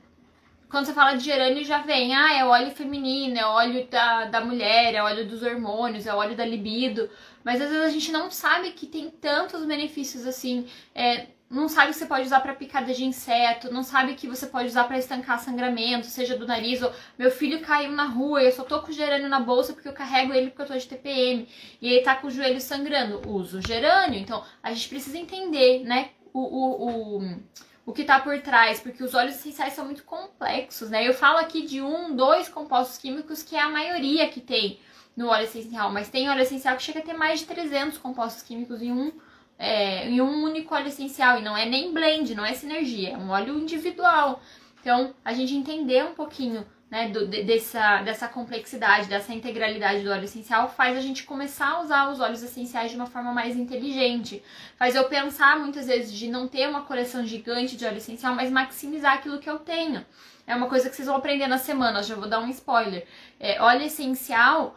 quando 0.69 0.87
você 0.87 0.93
fala 0.93 1.17
de 1.17 1.25
gerânio, 1.25 1.65
já 1.65 1.79
vem, 1.79 2.15
ah, 2.15 2.35
é 2.35 2.45
óleo 2.45 2.71
feminino, 2.73 3.39
é 3.39 3.47
óleo 3.47 3.87
da, 3.89 4.25
da 4.25 4.45
mulher, 4.45 4.95
é 4.95 5.03
óleo 5.03 5.27
dos 5.27 5.43
hormônios, 5.43 6.07
é 6.07 6.15
óleo 6.15 6.37
da 6.37 6.45
libido. 6.45 7.09
Mas 7.45 7.61
às 7.61 7.71
vezes 7.71 7.85
a 7.85 7.91
gente 7.91 8.11
não 8.11 8.31
sabe 8.31 8.73
que 8.73 8.87
tem 8.87 9.09
tantos 9.09 9.65
benefícios 9.65 10.27
assim. 10.27 10.67
É, 10.95 11.29
não 11.49 11.69
sabe 11.69 11.93
que 11.93 11.99
você 11.99 12.07
pode 12.07 12.27
usar 12.27 12.41
para 12.41 12.55
picada 12.55 12.93
de 12.93 13.05
inseto, 13.05 13.73
não 13.73 13.85
sabe 13.85 14.15
que 14.15 14.27
você 14.27 14.47
pode 14.49 14.67
usar 14.67 14.85
para 14.85 14.99
estancar 14.99 15.39
sangramento, 15.39 16.07
seja 16.07 16.37
do 16.37 16.45
nariz 16.45 16.83
ou 16.83 16.93
meu 17.17 17.31
filho 17.31 17.61
caiu 17.61 17.93
na 17.93 18.05
rua, 18.05 18.43
eu 18.43 18.51
só 18.51 18.65
tô 18.65 18.83
com 18.83 18.91
o 18.91 18.93
gerânio 18.93 19.29
na 19.29 19.39
bolsa 19.39 19.73
porque 19.73 19.89
eu 19.89 19.93
carrego 19.93 20.33
ele 20.33 20.51
porque 20.51 20.63
eu 20.63 20.67
tô 20.67 20.77
de 20.77 20.89
TPM 20.89 21.47
e 21.81 21.89
ele 21.89 22.03
tá 22.03 22.17
com 22.17 22.27
o 22.27 22.31
joelho 22.31 22.61
sangrando, 22.61 23.23
uso 23.29 23.61
gerânio. 23.65 24.19
Então, 24.19 24.43
a 24.61 24.73
gente 24.73 24.89
precisa 24.89 25.17
entender, 25.17 25.85
né, 25.85 26.11
o, 26.33 26.41
o, 26.41 27.19
o 27.19 27.41
o 27.87 27.93
que 27.93 28.03
está 28.03 28.19
por 28.19 28.37
trás, 28.43 28.81
porque 28.81 29.03
os 29.05 29.15
óleos 29.15 29.37
essenciais 29.37 29.73
são 29.73 29.85
muito 29.85 30.03
complexos, 30.03 30.91
né? 30.91 31.07
Eu 31.07 31.15
falo 31.15 31.39
aqui 31.39 31.65
de 31.65 31.81
um, 31.81 32.17
dois 32.17 32.49
compostos 32.49 32.99
químicos 32.99 33.45
que 33.45 33.55
é 33.55 33.61
a 33.61 33.71
maioria 33.71 34.29
que 34.29 34.41
tem 34.41 34.81
no 35.17 35.29
óleo 35.29 35.45
essencial, 35.45 35.91
mas 35.93 36.09
tem 36.09 36.29
óleo 36.29 36.43
essencial 36.43 36.77
que 36.77 36.83
chega 36.83 36.99
a 36.99 37.03
ter 37.03 37.15
mais 37.15 37.41
de 37.41 37.47
300 37.47 37.97
compostos 37.99 38.43
químicos 38.43 38.83
em 38.83 38.91
um, 38.93 39.13
é, 39.57 40.11
em 40.11 40.21
um 40.21 40.43
único 40.43 40.75
óleo 40.75 40.89
essencial, 40.89 41.39
e 41.39 41.43
não 41.43 41.57
é 41.57 41.65
nem 41.65 41.95
blend, 41.95 42.35
não 42.35 42.45
é 42.45 42.53
sinergia, 42.55 43.11
é 43.11 43.17
um 43.17 43.31
óleo 43.31 43.57
individual. 43.57 44.43
Então, 44.81 45.15
a 45.25 45.33
gente 45.33 45.55
entender 45.55 46.05
um 46.05 46.15
pouquinho 46.15 46.67
né, 46.91 47.09
do, 47.09 47.27
de, 47.27 47.43
dessa, 47.43 48.03
dessa 48.03 48.29
complexidade, 48.29 49.09
dessa 49.09 49.33
integralidade 49.35 50.03
do 50.03 50.11
óleo 50.11 50.25
essencial, 50.25 50.69
faz 50.69 50.97
a 50.97 51.01
gente 51.01 51.25
começar 51.25 51.71
a 51.71 51.81
usar 51.81 52.11
os 52.11 52.21
óleos 52.21 52.43
essenciais 52.43 52.91
de 52.91 52.97
uma 52.97 53.07
forma 53.07 53.33
mais 53.33 53.57
inteligente. 53.57 54.43
Faz 54.79 54.95
eu 54.95 55.05
pensar 55.05 55.59
muitas 55.59 55.87
vezes 55.87 56.13
de 56.13 56.29
não 56.29 56.47
ter 56.47 56.69
uma 56.69 56.83
coleção 56.83 57.27
gigante 57.27 57.77
de 57.77 57.85
óleo 57.85 57.99
essencial, 57.99 58.35
mas 58.35 58.51
maximizar 58.51 59.15
aquilo 59.15 59.39
que 59.39 59.51
eu 59.51 59.59
tenho. 59.59 60.05
É 60.47 60.55
uma 60.55 60.69
coisa 60.69 60.89
que 60.89 60.95
vocês 60.95 61.09
vão 61.09 61.17
aprender 61.17 61.49
na 61.49 61.59
semana, 61.59 62.05
já 62.05 62.15
vou 62.15 62.29
dar 62.29 62.39
um 62.39 62.49
spoiler. 62.51 63.05
É, 63.41 63.61
óleo 63.61 63.83
essencial, 63.83 64.77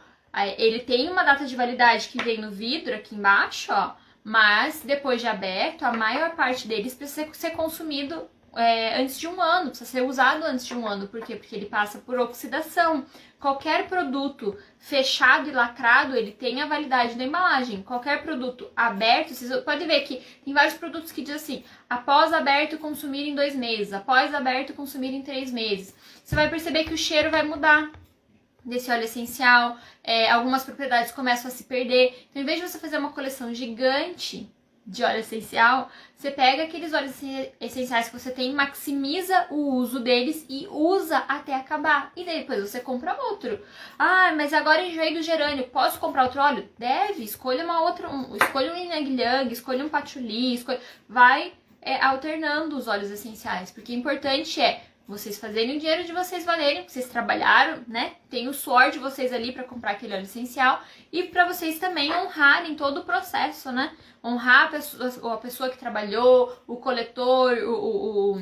ele 0.58 0.80
tem 0.80 1.10
uma 1.10 1.24
data 1.24 1.46
de 1.46 1.56
validade 1.56 2.08
que 2.08 2.24
vem 2.24 2.42
no 2.42 2.50
vidro 2.50 2.96
aqui 2.96 3.16
embaixo, 3.16 3.72
ó. 3.72 3.94
Mas 4.24 4.82
depois 4.84 5.22
de 5.22 5.28
aberto, 5.28 5.84
a 5.84 5.94
maior 5.94 6.32
parte 6.32 6.68
deles 6.68 6.94
precisa 6.94 7.32
ser 7.34 7.52
consumido 7.52 8.28
é, 8.56 9.02
antes 9.02 9.20
de 9.20 9.28
um 9.28 9.42
ano, 9.42 9.70
precisa 9.70 9.90
ser 9.90 10.02
usado 10.02 10.44
antes 10.44 10.66
de 10.66 10.76
um 10.76 10.88
ano. 10.88 11.08
Por 11.08 11.22
quê? 11.22 11.36
Porque 11.36 11.56
ele 11.56 11.66
passa 11.66 12.00
por 12.00 12.20
oxidação. 12.20 13.06
Qualquer 13.40 13.88
produto 13.88 14.58
fechado 14.78 15.50
e 15.50 15.52
lacrado, 15.52 16.16
ele 16.16 16.32
tem 16.32 16.62
a 16.62 16.66
validade 16.66 17.16
da 17.16 17.24
embalagem. 17.24 17.82
Qualquer 17.84 18.22
produto 18.24 18.70
aberto, 18.76 19.34
vocês 19.34 19.64
podem 19.64 19.88
ver 19.88 20.02
que 20.02 20.22
tem 20.44 20.54
vários 20.54 20.74
produtos 20.74 21.12
que 21.12 21.22
dizem 21.22 21.36
assim, 21.36 21.64
após 21.90 22.34
aberto 22.34 22.78
consumir 22.78 23.30
em 23.30 23.36
dois 23.36 23.56
meses, 23.56 23.94
após 23.94 24.34
aberto 24.34 24.74
consumir 24.74 25.14
em 25.14 25.22
três 25.22 25.52
meses. 25.52 25.96
Você 26.24 26.36
vai 26.36 26.50
perceber 26.50 26.84
que 26.84 26.94
o 26.94 26.98
cheiro 26.98 27.32
vai 27.32 27.44
mudar 27.44 27.92
desse 28.66 28.92
óleo 28.92 29.04
essencial, 29.04 29.78
é, 30.04 30.30
algumas 30.30 30.64
propriedades 30.64 31.12
começam 31.12 31.50
a 31.50 31.54
se 31.54 31.64
perder. 31.64 32.28
Então, 32.30 32.42
em 32.42 32.46
vez 32.46 32.60
de 32.60 32.68
você 32.68 32.78
fazer 32.78 32.98
uma 32.98 33.12
coleção 33.12 33.54
gigante 33.54 34.50
de 34.90 35.04
óleo 35.04 35.20
essencial, 35.20 35.90
você 36.18 36.32
pega 36.32 36.64
aqueles 36.64 36.92
óleos 36.94 37.16
essenciais 37.62 38.10
que 38.10 38.20
você 38.20 38.32
tem, 38.32 38.52
maximiza 38.52 39.46
o 39.52 39.76
uso 39.76 40.00
deles 40.00 40.46
e 40.50 40.68
usa 40.70 41.20
até 41.28 41.54
acabar. 41.54 42.12
E 42.16 42.26
depois 42.26 42.60
você 42.68 42.80
compra 42.80 43.16
outro. 43.30 43.64
Ah, 43.98 44.34
mas 44.36 44.52
agora 44.52 44.84
enjoei 44.84 45.14
do 45.14 45.22
gerânio, 45.22 45.68
posso 45.68 46.00
comprar 46.00 46.24
outro 46.24 46.42
óleo? 46.42 46.68
Deve, 46.78 47.24
escolha 47.24 47.64
uma 47.64 47.84
outra, 47.84 48.10
um, 48.10 48.36
escolha 48.36 48.74
um 48.74 48.76
Ylang 48.76 49.54
escolha 49.54 49.86
um 49.86 49.90
patchouli, 49.90 50.56
escolha... 50.56 50.82
vai 51.08 51.54
é, 51.82 52.04
alternando 52.04 52.76
os 52.76 52.88
óleos 52.88 53.12
essenciais, 53.12 53.72
porque 53.72 53.94
o 53.94 53.96
importante 53.96 54.60
é 54.60 54.84
vocês 55.10 55.40
fazerem 55.40 55.76
o 55.76 55.80
dinheiro 55.80 56.04
de 56.04 56.14
vocês 56.14 56.46
valerem, 56.46 56.88
vocês 56.88 57.10
trabalharam, 57.10 57.84
né? 57.88 58.14
Tem 58.30 58.48
o 58.48 58.54
suor 58.54 58.92
de 58.92 59.00
vocês 59.00 59.34
ali 59.34 59.52
para 59.52 59.64
comprar 59.64 59.92
aquele 59.92 60.14
óleo 60.14 60.22
essencial 60.22 60.80
e 61.12 61.24
para 61.24 61.48
vocês 61.48 61.80
também 61.80 62.14
honrarem 62.14 62.76
todo 62.76 63.00
o 63.00 63.04
processo, 63.04 63.72
né? 63.72 63.92
honrar 64.24 64.66
a 64.66 64.68
pessoa, 64.68 65.34
a 65.34 65.38
pessoa 65.38 65.70
que 65.70 65.78
trabalhou, 65.78 66.54
o 66.68 66.76
coletor, 66.76 67.54
o, 67.60 68.36
o, 68.36 68.42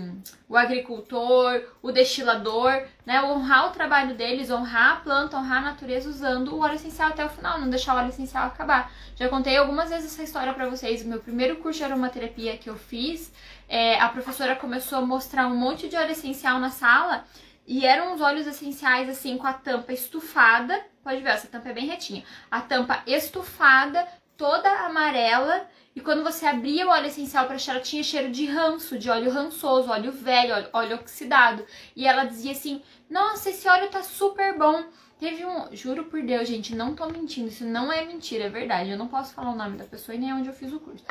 o, 0.49 0.57
agricultor, 0.57 1.63
o 1.81 1.91
destilador, 1.91 2.83
né? 3.05 3.21
Honrar 3.23 3.67
o 3.67 3.71
trabalho 3.71 4.15
deles, 4.15 4.49
honrar 4.49 4.93
a 4.93 4.95
planta, 4.97 5.37
honrar 5.37 5.59
a 5.59 5.71
natureza 5.71 6.09
usando 6.09 6.55
o 6.55 6.61
óleo 6.61 6.75
essencial 6.75 7.09
até 7.09 7.23
o 7.23 7.29
final, 7.29 7.59
não 7.59 7.69
deixar 7.69 7.93
o 7.93 7.97
óleo 7.97 8.09
essencial 8.09 8.47
acabar. 8.47 8.91
Já 9.15 9.29
contei 9.29 9.55
algumas 9.55 9.89
vezes 9.89 10.13
essa 10.13 10.23
história 10.23 10.53
para 10.53 10.67
vocês. 10.67 11.03
O 11.03 11.07
meu 11.07 11.19
primeiro 11.19 11.57
curso 11.57 11.77
de 11.77 11.85
aromaterapia 11.85 12.57
que 12.57 12.69
eu 12.69 12.75
fiz, 12.75 13.31
é, 13.67 13.99
a 13.99 14.09
professora 14.09 14.55
começou 14.55 14.99
a 14.99 15.05
mostrar 15.05 15.47
um 15.47 15.55
monte 15.55 15.89
de 15.89 15.95
óleo 15.95 16.11
essencial 16.11 16.59
na 16.59 16.69
sala 16.69 17.25
e 17.65 17.85
eram 17.85 18.13
os 18.13 18.21
óleos 18.21 18.47
essenciais 18.47 19.09
assim 19.09 19.37
com 19.37 19.45
a 19.45 19.53
tampa 19.53 19.91
estufada. 19.91 20.79
Pode 21.03 21.21
ver, 21.21 21.29
essa 21.29 21.47
tampa 21.47 21.69
é 21.69 21.73
bem 21.73 21.85
retinha. 21.85 22.23
A 22.49 22.61
tampa 22.61 23.03
estufada 23.05 24.07
toda 24.37 24.69
amarela. 24.85 25.67
E 25.93 25.99
quando 25.99 26.23
você 26.23 26.45
abria 26.45 26.85
o 26.85 26.91
óleo 26.91 27.07
essencial 27.07 27.47
para 27.47 27.57
cheirar, 27.57 27.81
tinha 27.81 28.03
cheiro 28.03 28.31
de 28.31 28.45
ranço, 28.45 28.97
de 28.97 29.09
óleo 29.09 29.31
rançoso, 29.31 29.89
óleo 29.89 30.11
velho, 30.11 30.53
óleo, 30.53 30.69
óleo 30.71 30.95
oxidado. 30.95 31.65
E 31.95 32.07
ela 32.07 32.23
dizia 32.23 32.51
assim: 32.51 32.81
Nossa, 33.09 33.49
esse 33.49 33.67
óleo 33.67 33.89
tá 33.89 34.03
super 34.03 34.57
bom. 34.57 34.85
Teve 35.19 35.45
um. 35.45 35.75
Juro 35.75 36.05
por 36.05 36.21
Deus, 36.21 36.47
gente, 36.47 36.75
não 36.75 36.93
tô 36.93 37.07
mentindo. 37.07 37.47
Isso 37.47 37.65
não 37.65 37.91
é 37.91 38.05
mentira, 38.05 38.45
é 38.45 38.49
verdade. 38.49 38.91
Eu 38.91 38.97
não 38.97 39.07
posso 39.07 39.33
falar 39.33 39.51
o 39.51 39.55
nome 39.55 39.77
da 39.77 39.85
pessoa 39.85 40.15
e 40.15 40.19
nem 40.19 40.33
onde 40.33 40.47
eu 40.47 40.53
fiz 40.53 40.71
o 40.71 40.79
curso. 40.79 41.03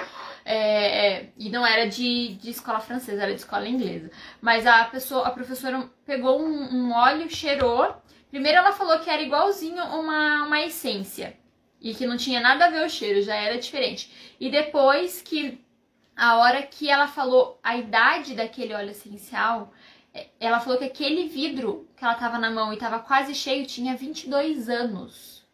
É, 0.45 1.07
é, 1.07 1.33
e 1.37 1.51
não 1.51 1.67
era 1.67 1.89
de, 1.89 2.35
de 2.37 2.51
escola 2.51 2.79
francesa, 2.79 3.23
era 3.23 3.33
de 3.33 3.41
escola 3.41 3.69
inglesa. 3.69 4.11
Mas 4.41 4.67
a 4.67 4.85
pessoa, 4.85 5.27
a 5.27 5.31
professora 5.31 5.91
pegou 6.05 6.41
um, 6.41 6.75
um 6.75 6.93
óleo, 6.93 7.29
cheirou. 7.29 7.97
Primeiro 8.31 8.59
ela 8.59 8.73
falou 8.73 8.99
que 9.01 9.11
era 9.11 9.23
igualzinho 9.23 9.83
uma, 9.83 10.45
uma 10.45 10.61
essência 10.63 11.37
e 11.81 11.95
que 11.95 12.07
não 12.07 12.17
tinha 12.17 12.41
nada 12.41 12.67
a 12.67 12.71
ver 12.71 12.85
o 12.85 12.91
cheiro, 12.91 13.23
já 13.23 13.35
era 13.35 13.59
diferente. 13.59 14.35
E 14.39 14.51
depois 14.51 15.21
que 15.21 15.61
a 16.17 16.39
hora 16.39 16.63
que 16.63 16.89
ela 16.89 17.07
falou 17.07 17.59
a 17.63 17.77
idade 17.77 18.35
daquele 18.35 18.73
óleo 18.73 18.91
essencial, 18.91 19.73
ela 20.39 20.61
falou 20.61 20.79
que 20.79 20.85
aquele 20.85 21.29
vidro 21.29 21.89
que 21.97 22.05
ela 22.05 22.15
tava 22.15 22.39
na 22.39 22.51
mão 22.51 22.73
e 22.73 22.77
tava 22.77 22.99
quase 22.99 23.35
cheio 23.35 23.67
tinha 23.67 23.97
22 23.97 24.69
anos. 24.69 25.47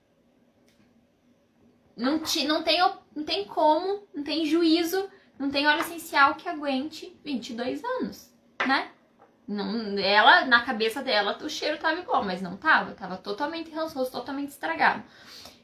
Não, 1.97 2.19
ti, 2.19 2.45
não, 2.45 2.63
tem, 2.63 2.79
não 3.15 3.25
tem 3.25 3.45
como, 3.45 4.07
não 4.15 4.23
tem 4.25 4.47
juízo, 4.47 5.09
não 5.39 5.51
tem 5.51 5.67
óleo 5.67 5.81
essencial 5.81 6.35
que 6.35 6.49
aguente 6.49 7.17
22 7.25 7.85
anos, 7.85 8.33
né? 8.67 8.91
Não, 9.47 9.99
ela, 9.99 10.45
na 10.47 10.63
cabeça 10.63 11.03
dela, 11.03 11.37
o 11.43 11.49
cheiro 11.49 11.79
tava 11.79 12.01
igual, 12.01 12.25
mas 12.25 12.41
não 12.41 12.57
tava. 12.57 12.93
Tava 12.93 13.17
totalmente 13.17 13.71
rançoso, 13.71 14.11
totalmente 14.11 14.51
estragado. 14.51 15.03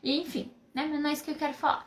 E, 0.03 0.20
enfim, 0.20 0.53
né? 0.74 0.86
Mas 0.90 1.01
não 1.01 1.11
é 1.11 1.12
isso 1.12 1.24
que 1.24 1.30
eu 1.30 1.36
quero 1.36 1.55
falar. 1.55 1.86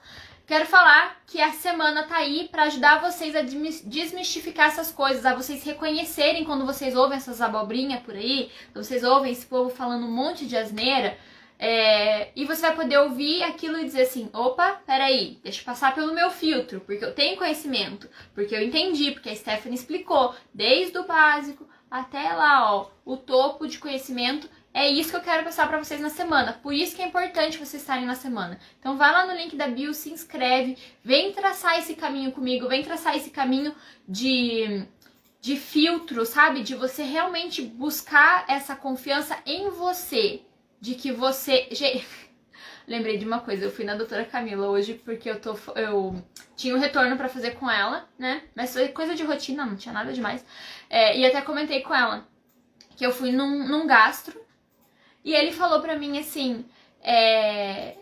Quero 0.52 0.66
falar 0.66 1.22
que 1.26 1.39
a 1.39 1.54
semana 1.54 2.04
tá 2.04 2.18
aí 2.18 2.49
para 2.52 2.64
ajudar 2.64 2.99
vocês 2.99 3.34
a 3.38 3.41
desmistificar 3.41 4.68
essas 4.68 4.91
coisas, 4.91 5.26
a 5.26 5.34
vocês 5.34 5.64
reconhecerem 5.64 6.43
quando 6.43 6.66
vocês 6.66 6.93
ouvem 6.93 7.16
essas 7.16 7.39
abobrinhas 7.39 8.02
por 8.02 8.16
aí, 8.16 8.52
vocês 8.74 9.02
ouvem 9.02 9.32
esse 9.32 9.45
povo 9.45 9.70
falando 9.70 10.06
um 10.06 10.12
monte 10.12 10.45
de 10.45 10.58
asneira. 10.58 11.18
É, 11.58 12.32
e 12.36 12.43
você 12.43 12.64
vai 12.64 12.76
poder 12.76 12.97
ouvir 12.97 13.41
aquilo 13.43 13.78
e 13.78 13.86
dizer 13.86 14.02
assim: 14.02 14.30
opa, 14.34 14.72
peraí, 14.86 15.39
deixa 15.41 15.62
eu 15.62 15.66
passar 15.66 15.95
pelo 15.95 16.14
meu 16.14 16.30
filtro, 16.30 16.82
porque 16.82 17.06
eu 17.06 17.16
tenho 17.16 17.38
conhecimento, 17.38 18.10
porque 18.36 18.54
eu 18.54 18.62
entendi, 18.62 19.12
porque 19.12 19.30
a 19.30 19.36
Stephanie 19.38 19.78
explicou, 19.78 20.36
desde 20.54 20.97
o 20.97 21.08
básico 21.08 21.66
até 21.89 22.34
lá, 22.34 22.76
ó, 22.76 22.89
o 23.06 23.16
topo 23.16 23.68
de 23.68 23.80
conhecimento 23.80 24.49
é 24.74 24.90
isso 24.90 25.10
que 25.10 25.16
eu 25.18 25.22
quero 25.22 25.44
passar 25.44 25.68
para 25.68 25.78
vocês 25.78 26.00
na 26.00 26.10
semana. 26.10 26.54
Por 26.54 26.74
isso 26.74 26.96
que 26.96 27.02
é 27.02 27.08
importante 27.08 27.58
vocês 27.58 27.82
estarem 27.82 28.06
na 28.06 28.16
semana. 28.16 28.58
Então 28.80 28.98
vai 28.98 29.12
lá 29.12 29.26
no 29.26 29.34
link 29.34 29.56
da 29.56 29.68
bio, 29.68 29.94
se 29.94 30.10
inscreve, 30.10 30.78
vem 31.04 31.34
traçar 31.34 31.78
esse 31.78 31.94
caminho 31.96 32.32
comigo, 32.32 32.68
vem 32.68 32.84
traçar 32.84 33.16
esse 33.16 33.30
caminho 33.30 33.76
de 34.08 34.86
de 35.42 35.58
filtro, 35.58 36.24
sabe? 36.24 36.62
De 36.62 36.76
você 36.76 37.02
realmente 37.04 37.64
buscar 37.64 38.46
essa 38.48 38.76
confiança 38.76 39.38
em 39.46 39.72
você, 39.72 40.42
de 40.80 40.96
que 40.96 41.12
você 41.12 41.68
Lembrei 42.88 43.18
de 43.18 43.26
uma 43.26 43.40
coisa, 43.40 43.66
eu 43.66 43.72
fui 43.72 43.86
na 43.86 43.96
doutora 43.96 44.26
Camila 44.26 44.68
hoje 44.68 44.94
porque 44.94 45.30
eu 45.30 45.40
tô 45.40 45.56
eu 45.76 46.24
tinha 46.56 46.76
um 46.76 46.80
retorno 46.80 47.16
para 47.16 47.30
fazer 47.30 47.52
com 47.52 47.70
ela, 47.70 48.08
né? 48.18 48.44
Mas 48.56 48.74
foi 48.74 48.88
coisa 48.90 49.16
de 49.16 49.24
rotina, 49.24 49.66
não 49.66 49.76
tinha 49.76 49.94
nada 49.94 50.14
demais. 50.14 50.46
É, 50.90 51.18
e 51.18 51.26
até 51.26 51.42
comentei 51.42 51.82
com 51.82 51.94
ela 51.94 52.28
que 52.96 53.06
eu 53.06 53.12
fui 53.12 53.32
num, 53.32 53.68
num 53.68 53.88
gastro 53.88 54.41
e 55.24 55.34
ele 55.34 55.52
falou 55.52 55.82
pra 55.82 55.98
mim 55.98 56.18
assim: 56.18 56.66
é, 57.02 57.96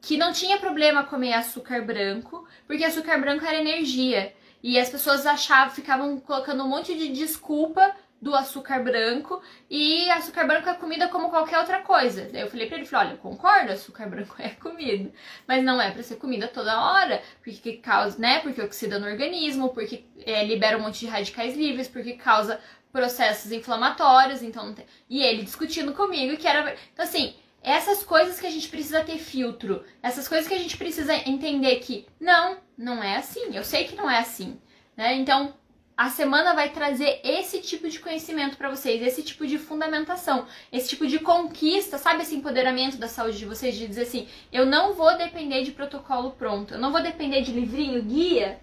que 0.00 0.16
não 0.16 0.32
tinha 0.32 0.58
problema 0.58 1.04
comer 1.04 1.34
açúcar 1.34 1.82
branco, 1.82 2.46
porque 2.66 2.84
açúcar 2.84 3.18
branco 3.18 3.44
era 3.44 3.60
energia. 3.60 4.34
E 4.62 4.78
as 4.78 4.90
pessoas 4.90 5.24
achavam, 5.24 5.74
ficavam 5.74 6.18
colocando 6.18 6.64
um 6.64 6.68
monte 6.68 6.96
de 6.96 7.08
desculpa 7.08 7.94
do 8.20 8.34
açúcar 8.34 8.82
branco 8.82 9.40
e 9.70 10.10
açúcar 10.10 10.44
branco 10.44 10.68
é 10.68 10.74
comida 10.74 11.06
como 11.08 11.30
qualquer 11.30 11.58
outra 11.58 11.80
coisa. 11.82 12.28
Daí 12.32 12.42
eu 12.42 12.50
falei 12.50 12.66
para 12.66 12.78
ele, 12.78 12.86
falei, 12.86 13.10
olha, 13.10 13.18
concordo, 13.18 13.72
açúcar 13.72 14.08
branco 14.08 14.34
é 14.38 14.48
comida, 14.50 15.10
mas 15.46 15.62
não 15.62 15.80
é 15.80 15.90
para 15.90 16.02
ser 16.02 16.16
comida 16.16 16.48
toda 16.48 16.80
hora, 16.80 17.22
porque 17.42 17.74
causa, 17.74 18.18
né, 18.18 18.40
porque 18.40 18.60
oxida 18.60 18.98
no 18.98 19.06
organismo, 19.06 19.68
porque 19.68 20.04
é, 20.26 20.44
libera 20.44 20.76
um 20.76 20.82
monte 20.82 21.00
de 21.00 21.06
radicais 21.06 21.56
livres, 21.56 21.86
porque 21.86 22.14
causa 22.14 22.60
processos 22.92 23.52
inflamatórios, 23.52 24.42
então 24.42 24.66
não 24.66 24.74
tem... 24.74 24.86
E 25.08 25.22
ele 25.22 25.42
discutindo 25.42 25.92
comigo 25.92 26.36
que 26.36 26.46
era, 26.46 26.74
então 26.92 27.04
assim, 27.04 27.34
essas 27.62 28.02
coisas 28.02 28.38
que 28.40 28.46
a 28.46 28.50
gente 28.50 28.68
precisa 28.68 29.04
ter 29.04 29.18
filtro, 29.18 29.84
essas 30.02 30.28
coisas 30.28 30.48
que 30.48 30.54
a 30.54 30.58
gente 30.58 30.76
precisa 30.76 31.14
entender 31.28 31.76
que 31.76 32.06
não, 32.20 32.58
não 32.76 33.02
é 33.02 33.16
assim. 33.16 33.54
Eu 33.54 33.64
sei 33.64 33.84
que 33.84 33.96
não 33.96 34.10
é 34.10 34.18
assim, 34.18 34.58
né? 34.96 35.14
Então, 35.14 35.54
a 35.96 36.08
semana 36.10 36.54
vai 36.54 36.70
trazer 36.70 37.20
esse 37.24 37.60
tipo 37.60 37.88
de 37.88 37.98
conhecimento 37.98 38.56
para 38.56 38.70
vocês, 38.70 39.02
esse 39.02 39.20
tipo 39.20 39.44
de 39.44 39.58
fundamentação, 39.58 40.46
esse 40.72 40.90
tipo 40.90 41.06
de 41.08 41.18
conquista, 41.18 41.98
sabe 41.98 42.22
esse 42.22 42.36
empoderamento 42.36 42.96
da 42.96 43.08
saúde 43.08 43.36
de 43.36 43.44
vocês 43.44 43.74
de 43.74 43.88
dizer 43.88 44.02
assim, 44.02 44.28
eu 44.52 44.64
não 44.64 44.94
vou 44.94 45.18
depender 45.18 45.64
de 45.64 45.72
protocolo 45.72 46.30
pronto, 46.30 46.74
eu 46.74 46.78
não 46.78 46.92
vou 46.92 47.02
depender 47.02 47.42
de 47.42 47.50
livrinho, 47.50 48.00
guia 48.00 48.60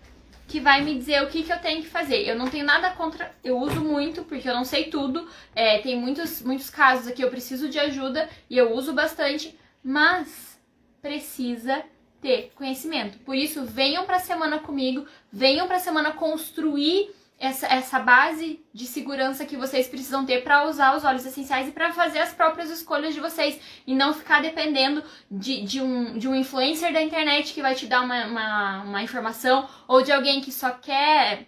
que 0.47 0.59
vai 0.59 0.81
me 0.81 0.95
dizer 0.95 1.23
o 1.23 1.27
que, 1.27 1.43
que 1.43 1.51
eu 1.51 1.59
tenho 1.59 1.81
que 1.81 1.89
fazer. 1.89 2.27
Eu 2.27 2.35
não 2.35 2.47
tenho 2.47 2.65
nada 2.65 2.91
contra, 2.91 3.33
eu 3.43 3.57
uso 3.57 3.81
muito 3.81 4.23
porque 4.23 4.47
eu 4.47 4.53
não 4.53 4.65
sei 4.65 4.85
tudo. 4.85 5.27
É, 5.55 5.79
tem 5.79 5.99
muitos, 5.99 6.41
muitos 6.41 6.69
casos 6.69 7.07
aqui 7.07 7.21
eu 7.21 7.29
preciso 7.29 7.69
de 7.69 7.79
ajuda 7.79 8.29
e 8.49 8.57
eu 8.57 8.73
uso 8.73 8.93
bastante, 8.93 9.57
mas 9.83 10.59
precisa 11.01 11.83
ter 12.21 12.51
conhecimento. 12.55 13.17
Por 13.19 13.35
isso, 13.35 13.63
venham 13.63 14.05
para 14.05 14.17
a 14.17 14.19
semana 14.19 14.59
comigo, 14.59 15.05
venham 15.31 15.67
para 15.67 15.77
a 15.77 15.79
semana 15.79 16.11
construir 16.11 17.09
essa, 17.37 17.67
essa 17.67 17.99
base 17.99 18.63
de 18.73 18.85
segurança 18.85 19.45
que 19.45 19.57
vocês 19.57 19.87
precisam 19.87 20.25
ter 20.25 20.43
para 20.43 20.67
usar 20.67 20.95
os 20.95 21.03
óleos 21.03 21.25
essenciais 21.25 21.67
e 21.67 21.71
para 21.71 21.91
fazer 21.91 22.19
as 22.19 22.33
próprias 22.33 22.69
escolhas 22.69 23.13
de 23.13 23.19
vocês. 23.19 23.59
E 23.85 23.93
não 23.93 24.13
ficar 24.13 24.41
dependendo 24.41 25.03
de, 25.29 25.61
de, 25.61 25.81
um, 25.81 26.17
de 26.17 26.27
um 26.27 26.35
influencer 26.35 26.93
da 26.93 27.01
internet 27.01 27.53
que 27.53 27.61
vai 27.61 27.75
te 27.75 27.87
dar 27.87 28.01
uma, 28.01 28.25
uma, 28.25 28.83
uma 28.83 29.03
informação 29.03 29.67
ou 29.87 30.01
de 30.01 30.11
alguém 30.11 30.41
que 30.41 30.51
só 30.51 30.71
quer 30.71 31.47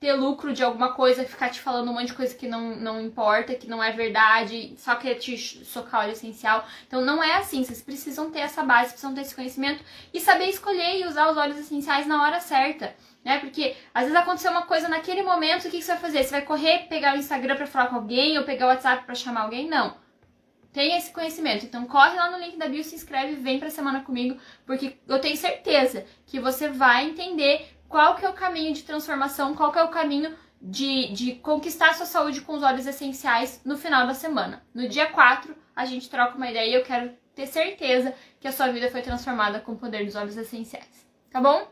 ter 0.00 0.12
lucro 0.12 0.52
de 0.52 0.62
alguma 0.62 0.92
coisa, 0.92 1.24
ficar 1.24 1.48
te 1.48 1.60
falando 1.60 1.90
um 1.90 1.94
monte 1.94 2.08
de 2.08 2.14
coisa 2.14 2.32
que 2.32 2.46
não, 2.46 2.76
não 2.76 3.00
importa, 3.00 3.54
que 3.54 3.66
não 3.66 3.82
é 3.82 3.90
verdade, 3.90 4.74
só 4.76 4.94
quer 4.94 5.14
te 5.16 5.36
socar 5.64 6.02
óleo 6.02 6.12
essencial. 6.12 6.64
Então 6.86 7.00
não 7.04 7.22
é 7.22 7.36
assim, 7.36 7.64
vocês 7.64 7.82
precisam 7.82 8.30
ter 8.30 8.40
essa 8.40 8.62
base, 8.62 8.90
precisam 8.90 9.12
ter 9.12 9.22
esse 9.22 9.34
conhecimento 9.34 9.82
e 10.14 10.20
saber 10.20 10.46
escolher 10.46 11.00
e 11.00 11.06
usar 11.06 11.30
os 11.30 11.36
óleos 11.36 11.58
essenciais 11.58 12.06
na 12.06 12.22
hora 12.22 12.40
certa 12.40 12.94
né? 13.28 13.40
Porque 13.40 13.76
às 13.92 14.04
vezes 14.04 14.16
aconteceu 14.16 14.50
uma 14.50 14.62
coisa 14.62 14.88
naquele 14.88 15.22
momento, 15.22 15.68
o 15.68 15.70
que, 15.70 15.76
que 15.76 15.82
você 15.82 15.92
vai 15.92 16.00
fazer? 16.00 16.24
Você 16.24 16.30
vai 16.30 16.42
correr, 16.42 16.86
pegar 16.88 17.14
o 17.14 17.18
Instagram 17.18 17.56
para 17.56 17.66
falar 17.66 17.88
com 17.88 17.96
alguém 17.96 18.38
ou 18.38 18.44
pegar 18.44 18.64
o 18.64 18.68
WhatsApp 18.70 19.04
para 19.04 19.14
chamar 19.14 19.42
alguém? 19.42 19.68
Não. 19.68 19.98
Tem 20.72 20.96
esse 20.96 21.12
conhecimento. 21.12 21.66
Então 21.66 21.84
corre 21.84 22.16
lá 22.16 22.30
no 22.30 22.38
link 22.38 22.56
da 22.56 22.68
bio, 22.68 22.82
se 22.82 22.94
inscreve, 22.94 23.34
vem 23.34 23.58
pra 23.58 23.68
semana 23.68 24.00
comigo, 24.00 24.40
porque 24.64 24.96
eu 25.06 25.20
tenho 25.20 25.36
certeza 25.36 26.06
que 26.24 26.40
você 26.40 26.70
vai 26.70 27.04
entender 27.04 27.68
qual 27.86 28.16
que 28.16 28.24
é 28.24 28.30
o 28.30 28.32
caminho 28.32 28.72
de 28.72 28.82
transformação, 28.82 29.54
qual 29.54 29.70
que 29.72 29.78
é 29.78 29.82
o 29.82 29.88
caminho 29.88 30.34
de, 30.58 31.12
de 31.12 31.34
conquistar 31.34 31.92
sua 31.92 32.06
saúde 32.06 32.40
com 32.40 32.54
os 32.54 32.62
óleos 32.62 32.86
essenciais 32.86 33.60
no 33.62 33.76
final 33.76 34.06
da 34.06 34.14
semana. 34.14 34.62
No 34.72 34.88
dia 34.88 35.06
4, 35.06 35.54
a 35.76 35.84
gente 35.84 36.08
troca 36.08 36.34
uma 36.34 36.48
ideia 36.48 36.70
e 36.70 36.74
eu 36.74 36.82
quero 36.82 37.12
ter 37.34 37.46
certeza 37.46 38.14
que 38.40 38.48
a 38.48 38.52
sua 38.52 38.68
vida 38.68 38.90
foi 38.90 39.02
transformada 39.02 39.60
com 39.60 39.72
o 39.72 39.76
poder 39.76 40.06
dos 40.06 40.16
óleos 40.16 40.36
essenciais. 40.38 41.06
Tá 41.30 41.42
bom? 41.42 41.68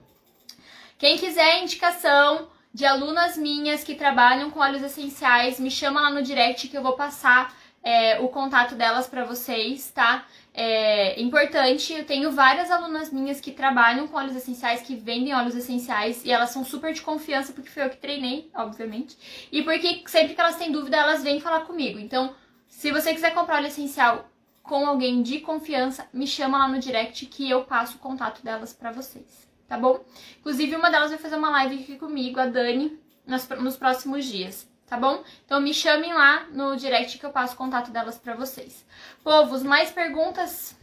Quem 0.98 1.18
quiser 1.18 1.62
indicação 1.62 2.48
de 2.72 2.86
alunas 2.86 3.36
minhas 3.36 3.84
que 3.84 3.94
trabalham 3.94 4.50
com 4.50 4.60
óleos 4.60 4.82
essenciais, 4.82 5.60
me 5.60 5.70
chama 5.70 6.00
lá 6.00 6.10
no 6.10 6.22
direct 6.22 6.68
que 6.68 6.76
eu 6.76 6.82
vou 6.82 6.94
passar 6.94 7.54
é, 7.82 8.18
o 8.18 8.28
contato 8.28 8.74
delas 8.74 9.06
para 9.06 9.22
vocês, 9.22 9.90
tá? 9.90 10.26
É 10.54 11.20
importante, 11.20 11.92
eu 11.92 12.06
tenho 12.06 12.32
várias 12.32 12.70
alunas 12.70 13.12
minhas 13.12 13.42
que 13.42 13.52
trabalham 13.52 14.08
com 14.08 14.16
óleos 14.16 14.36
essenciais, 14.36 14.80
que 14.80 14.96
vendem 14.96 15.34
óleos 15.34 15.54
essenciais, 15.54 16.24
e 16.24 16.32
elas 16.32 16.48
são 16.48 16.64
super 16.64 16.94
de 16.94 17.02
confiança, 17.02 17.52
porque 17.52 17.68
foi 17.68 17.84
eu 17.84 17.90
que 17.90 17.98
treinei, 17.98 18.50
obviamente. 18.54 19.18
E 19.52 19.62
porque 19.62 20.02
sempre 20.06 20.34
que 20.34 20.40
elas 20.40 20.56
têm 20.56 20.72
dúvida, 20.72 20.96
elas 20.96 21.22
vêm 21.22 21.40
falar 21.40 21.60
comigo. 21.66 21.98
Então, 21.98 22.34
se 22.68 22.90
você 22.90 23.12
quiser 23.12 23.34
comprar 23.34 23.56
óleo 23.56 23.66
essencial 23.66 24.30
com 24.62 24.86
alguém 24.86 25.22
de 25.22 25.40
confiança, 25.40 26.08
me 26.10 26.26
chama 26.26 26.56
lá 26.56 26.68
no 26.68 26.78
direct 26.78 27.26
que 27.26 27.50
eu 27.50 27.64
passo 27.64 27.96
o 27.96 28.00
contato 28.00 28.42
delas 28.42 28.72
para 28.72 28.90
vocês 28.90 29.46
tá 29.68 29.76
bom? 29.76 30.04
Inclusive, 30.38 30.76
uma 30.76 30.90
delas 30.90 31.10
vai 31.10 31.18
fazer 31.18 31.36
uma 31.36 31.50
live 31.50 31.82
aqui 31.82 31.96
comigo, 31.96 32.40
a 32.40 32.46
Dani, 32.46 32.98
nos, 33.26 33.76
próximos 33.76 34.24
dias, 34.24 34.68
tá 34.86 34.96
bom? 34.96 35.22
Então 35.44 35.60
me 35.60 35.74
chamem 35.74 36.12
lá 36.12 36.46
no 36.52 36.76
direct 36.76 37.18
que 37.18 37.26
eu 37.26 37.30
passo 37.30 37.54
o 37.54 37.58
contato 37.58 37.90
delas 37.90 38.18
para 38.18 38.34
vocês. 38.34 38.86
Povos, 39.22 39.62
mais 39.62 39.90
perguntas? 39.90 40.76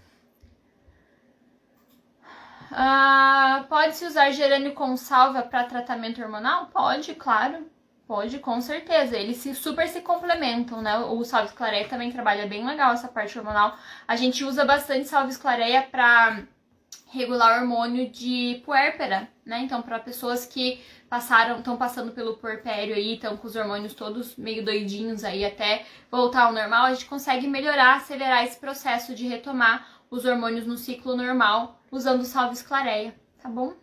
Ah, 2.71 3.65
Pode-se 3.69 4.05
usar 4.05 4.31
gerânio 4.31 4.73
com 4.73 4.97
salva 4.97 5.43
para 5.43 5.63
tratamento 5.65 6.21
hormonal? 6.21 6.67
Pode, 6.67 7.13
claro. 7.15 7.69
Pode, 8.07 8.39
com 8.39 8.59
certeza. 8.59 9.15
Eles 9.17 9.37
se, 9.37 9.55
super 9.55 9.87
se 9.87 10.01
complementam, 10.01 10.81
né? 10.81 10.97
O 10.97 11.23
salve 11.23 11.53
clareia 11.53 11.87
também 11.87 12.11
trabalha 12.11 12.45
bem 12.47 12.65
legal 12.65 12.93
essa 12.93 13.07
parte 13.07 13.37
hormonal. 13.37 13.77
A 14.07 14.15
gente 14.15 14.43
usa 14.43 14.65
bastante 14.65 15.07
salve 15.07 15.35
clareia 15.37 15.83
para 15.83 16.43
regular 17.13 17.61
hormônio 17.61 18.09
de 18.09 18.61
puérpera, 18.65 19.29
né? 19.45 19.59
Então, 19.59 19.83
para 19.83 19.99
pessoas 19.99 20.47
que 20.47 20.83
passaram, 21.07 21.59
estão 21.59 21.77
passando 21.77 22.11
pelo 22.11 22.37
puerpério 22.37 22.95
aí, 22.95 23.13
estão 23.13 23.37
com 23.37 23.47
os 23.47 23.55
hormônios 23.55 23.93
todos 23.93 24.35
meio 24.35 24.65
doidinhos 24.65 25.23
aí 25.23 25.45
até 25.45 25.85
voltar 26.09 26.45
ao 26.45 26.53
normal, 26.53 26.85
a 26.85 26.93
gente 26.93 27.05
consegue 27.05 27.47
melhorar, 27.47 27.97
acelerar 27.97 28.43
esse 28.43 28.59
processo 28.59 29.13
de 29.13 29.27
retomar 29.27 29.87
os 30.09 30.25
hormônios 30.25 30.65
no 30.65 30.75
ciclo 30.75 31.15
normal 31.15 31.79
usando 31.91 32.23
salves 32.23 32.63
clareia, 32.63 33.15
tá 33.39 33.47
bom? 33.47 33.73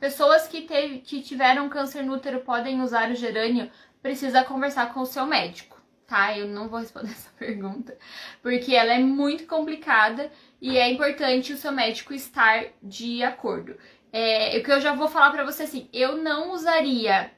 Pessoas 0.00 0.48
que, 0.48 0.62
teve, 0.62 1.00
que 1.00 1.20
tiveram 1.20 1.68
câncer 1.68 2.02
no 2.02 2.14
útero 2.14 2.40
podem 2.40 2.80
usar 2.80 3.10
o 3.10 3.14
gerânio, 3.14 3.70
precisa 4.00 4.42
conversar 4.42 4.94
com 4.94 5.00
o 5.00 5.06
seu 5.06 5.26
médico 5.26 5.69
tá? 6.10 6.36
Eu 6.36 6.48
não 6.48 6.68
vou 6.68 6.80
responder 6.80 7.12
essa 7.12 7.30
pergunta, 7.38 7.96
porque 8.42 8.74
ela 8.74 8.92
é 8.92 8.98
muito 8.98 9.46
complicada 9.46 10.30
e 10.60 10.76
é 10.76 10.90
importante 10.92 11.52
o 11.52 11.56
seu 11.56 11.70
médico 11.70 12.12
estar 12.12 12.64
de 12.82 13.22
acordo. 13.22 13.76
É, 14.12 14.58
o 14.58 14.64
que 14.64 14.72
eu 14.72 14.80
já 14.80 14.92
vou 14.92 15.06
falar 15.06 15.30
pra 15.30 15.44
você 15.44 15.62
assim, 15.62 15.88
eu 15.92 16.16
não 16.16 16.50
usaria 16.50 17.30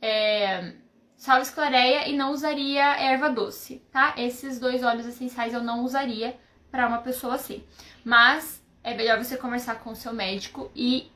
é, 0.00 0.74
sal 1.16 1.42
esclareia 1.42 2.08
e 2.08 2.16
não 2.16 2.30
usaria 2.30 2.84
erva 2.96 3.28
doce, 3.28 3.82
tá? 3.90 4.14
Esses 4.16 4.60
dois 4.60 4.84
óleos 4.84 5.06
essenciais 5.06 5.52
eu 5.52 5.64
não 5.64 5.84
usaria 5.84 6.38
para 6.70 6.86
uma 6.86 6.98
pessoa 6.98 7.34
assim. 7.34 7.64
Mas 8.04 8.62
é 8.84 8.94
melhor 8.94 9.18
você 9.18 9.36
conversar 9.36 9.80
com 9.80 9.90
o 9.90 9.96
seu 9.96 10.12
médico 10.12 10.70
e, 10.76 11.10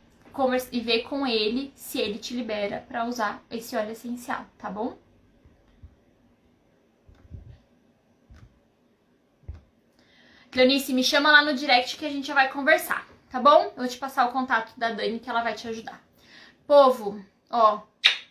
e 0.72 0.80
ver 0.80 1.02
com 1.02 1.24
ele 1.24 1.72
se 1.76 2.00
ele 2.00 2.18
te 2.18 2.34
libera 2.34 2.84
para 2.88 3.04
usar 3.04 3.44
esse 3.48 3.76
óleo 3.76 3.92
essencial, 3.92 4.44
tá 4.58 4.68
bom? 4.68 4.98
Cleonice, 10.50 10.92
me 10.92 11.04
chama 11.04 11.30
lá 11.30 11.44
no 11.44 11.54
direct 11.54 11.96
que 11.96 12.04
a 12.04 12.10
gente 12.10 12.26
já 12.26 12.34
vai 12.34 12.48
conversar, 12.48 13.06
tá 13.30 13.38
bom? 13.38 13.72
Eu 13.76 13.82
vou 13.82 13.88
te 13.88 13.96
passar 13.96 14.26
o 14.26 14.32
contato 14.32 14.72
da 14.76 14.90
Dani 14.90 15.20
que 15.20 15.30
ela 15.30 15.42
vai 15.42 15.54
te 15.54 15.68
ajudar. 15.68 16.02
Povo, 16.66 17.24
ó, 17.48 17.82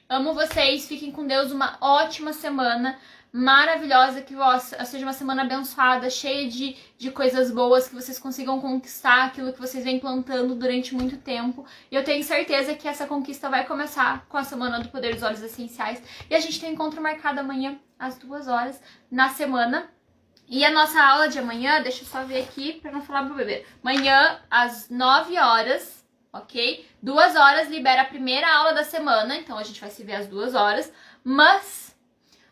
amo 0.09 0.34
vocês, 0.34 0.86
fiquem 0.86 1.13
com 1.13 1.26
Deus, 1.26 1.51
uma 1.51 1.78
ótima 1.80 2.34
semana 2.34 2.99
maravilhosa, 3.32 4.22
que 4.22 4.36
ó, 4.36 4.59
seja 4.59 5.05
uma 5.05 5.13
semana 5.13 5.43
abençoada, 5.43 6.09
cheia 6.09 6.49
de, 6.49 6.76
de 6.97 7.09
coisas 7.09 7.51
boas, 7.51 7.88
que 7.88 7.95
vocês 7.95 8.20
consigam 8.20 8.59
conquistar 8.59 9.28
aquilo 9.28 9.53
que 9.53 9.59
vocês 9.59 9.86
vêm 9.86 9.97
plantando 9.97 10.55
durante 10.55 10.93
muito 10.93 11.15
tempo. 11.17 11.65
E 11.89 11.95
eu 11.95 12.03
tenho 12.03 12.24
certeza 12.24 12.76
que 12.76 12.88
essa 12.88 13.05
conquista 13.05 13.49
vai 13.49 13.65
começar 13.65 14.26
com 14.28 14.36
a 14.36 14.43
Semana 14.43 14.82
do 14.82 14.89
Poder 14.89 15.13
dos 15.13 15.24
Olhos 15.24 15.41
Essenciais. 15.41 16.01
E 16.30 16.36
a 16.36 16.39
gente 16.41 16.59
tem 16.59 16.74
encontro 16.74 17.01
marcado 17.01 17.39
amanhã, 17.39 17.80
às 17.97 18.17
duas 18.17 18.49
horas, 18.49 18.82
na 19.09 19.30
semana 19.30 19.89
e 20.49 20.65
a 20.65 20.71
nossa 20.71 20.99
aula 20.99 21.29
de 21.29 21.37
amanhã, 21.37 21.79
deixa 21.83 22.01
eu 22.01 22.07
só 22.07 22.23
ver 22.23 22.41
aqui 22.41 22.73
para 22.73 22.91
não 22.91 23.03
falar 23.03 23.23
pro 23.25 23.35
bebê. 23.35 23.63
Amanhã, 23.83 24.39
às 24.49 24.89
9 24.89 25.37
horas, 25.37 26.03
ok? 26.33 26.89
Duas 27.01 27.35
horas 27.35 27.69
libera 27.69 28.01
a 28.01 28.05
primeira 28.05 28.51
aula 28.51 28.73
da 28.73 28.83
semana, 28.83 29.37
então 29.37 29.59
a 29.59 29.63
gente 29.63 29.79
vai 29.79 29.91
se 29.91 30.03
ver 30.03 30.15
às 30.15 30.27
duas 30.27 30.55
horas. 30.55 30.91
Mas, 31.23 31.95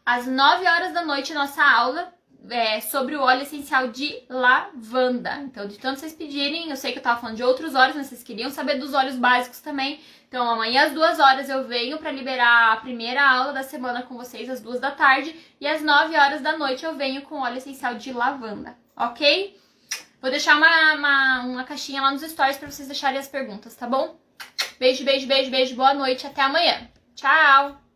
às 0.05 0.27
9 0.27 0.67
horas 0.67 0.93
da 0.93 1.03
noite, 1.03 1.33
nossa 1.33 1.63
aula 1.63 2.13
é 2.49 2.79
sobre 2.81 3.15
o 3.15 3.21
óleo 3.21 3.41
essencial 3.41 3.87
de 3.89 4.23
lavanda. 4.29 5.37
Então, 5.43 5.67
de 5.67 5.77
tanto 5.77 5.99
vocês 5.99 6.13
pedirem, 6.13 6.69
eu 6.69 6.75
sei 6.75 6.91
que 6.91 6.99
eu 6.99 7.03
tava 7.03 7.19
falando 7.19 7.35
de 7.35 7.43
outros 7.43 7.75
óleos, 7.75 7.95
mas 7.95 8.07
vocês 8.07 8.23
queriam 8.23 8.49
saber 8.49 8.79
dos 8.79 8.93
óleos 8.93 9.15
básicos 9.15 9.59
também. 9.59 9.99
Então, 10.27 10.49
amanhã 10.49 10.85
às 10.85 10.93
duas 10.93 11.19
horas 11.19 11.49
eu 11.49 11.67
venho 11.67 11.97
para 11.97 12.11
liberar 12.11 12.73
a 12.73 12.77
primeira 12.77 13.27
aula 13.29 13.53
da 13.53 13.63
semana 13.63 14.03
com 14.03 14.17
vocês, 14.17 14.49
às 14.49 14.61
duas 14.61 14.79
da 14.79 14.91
tarde. 14.91 15.35
E 15.59 15.67
às 15.67 15.81
nove 15.81 16.17
horas 16.17 16.41
da 16.41 16.57
noite 16.57 16.85
eu 16.85 16.95
venho 16.95 17.21
com 17.23 17.41
óleo 17.41 17.57
essencial 17.57 17.95
de 17.95 18.11
lavanda, 18.11 18.75
ok? 18.95 19.57
Vou 20.21 20.31
deixar 20.31 20.57
uma, 20.57 20.93
uma, 20.95 21.43
uma 21.45 21.63
caixinha 21.63 22.01
lá 22.01 22.11
nos 22.11 22.21
stories 22.21 22.57
para 22.57 22.69
vocês 22.69 22.87
deixarem 22.87 23.19
as 23.19 23.27
perguntas, 23.27 23.75
tá 23.75 23.87
bom? 23.87 24.19
Beijo, 24.79 25.03
beijo, 25.03 25.27
beijo, 25.27 25.49
beijo. 25.49 25.75
Boa 25.75 25.93
noite. 25.93 26.27
Até 26.27 26.41
amanhã. 26.41 26.89
Tchau! 27.15 27.86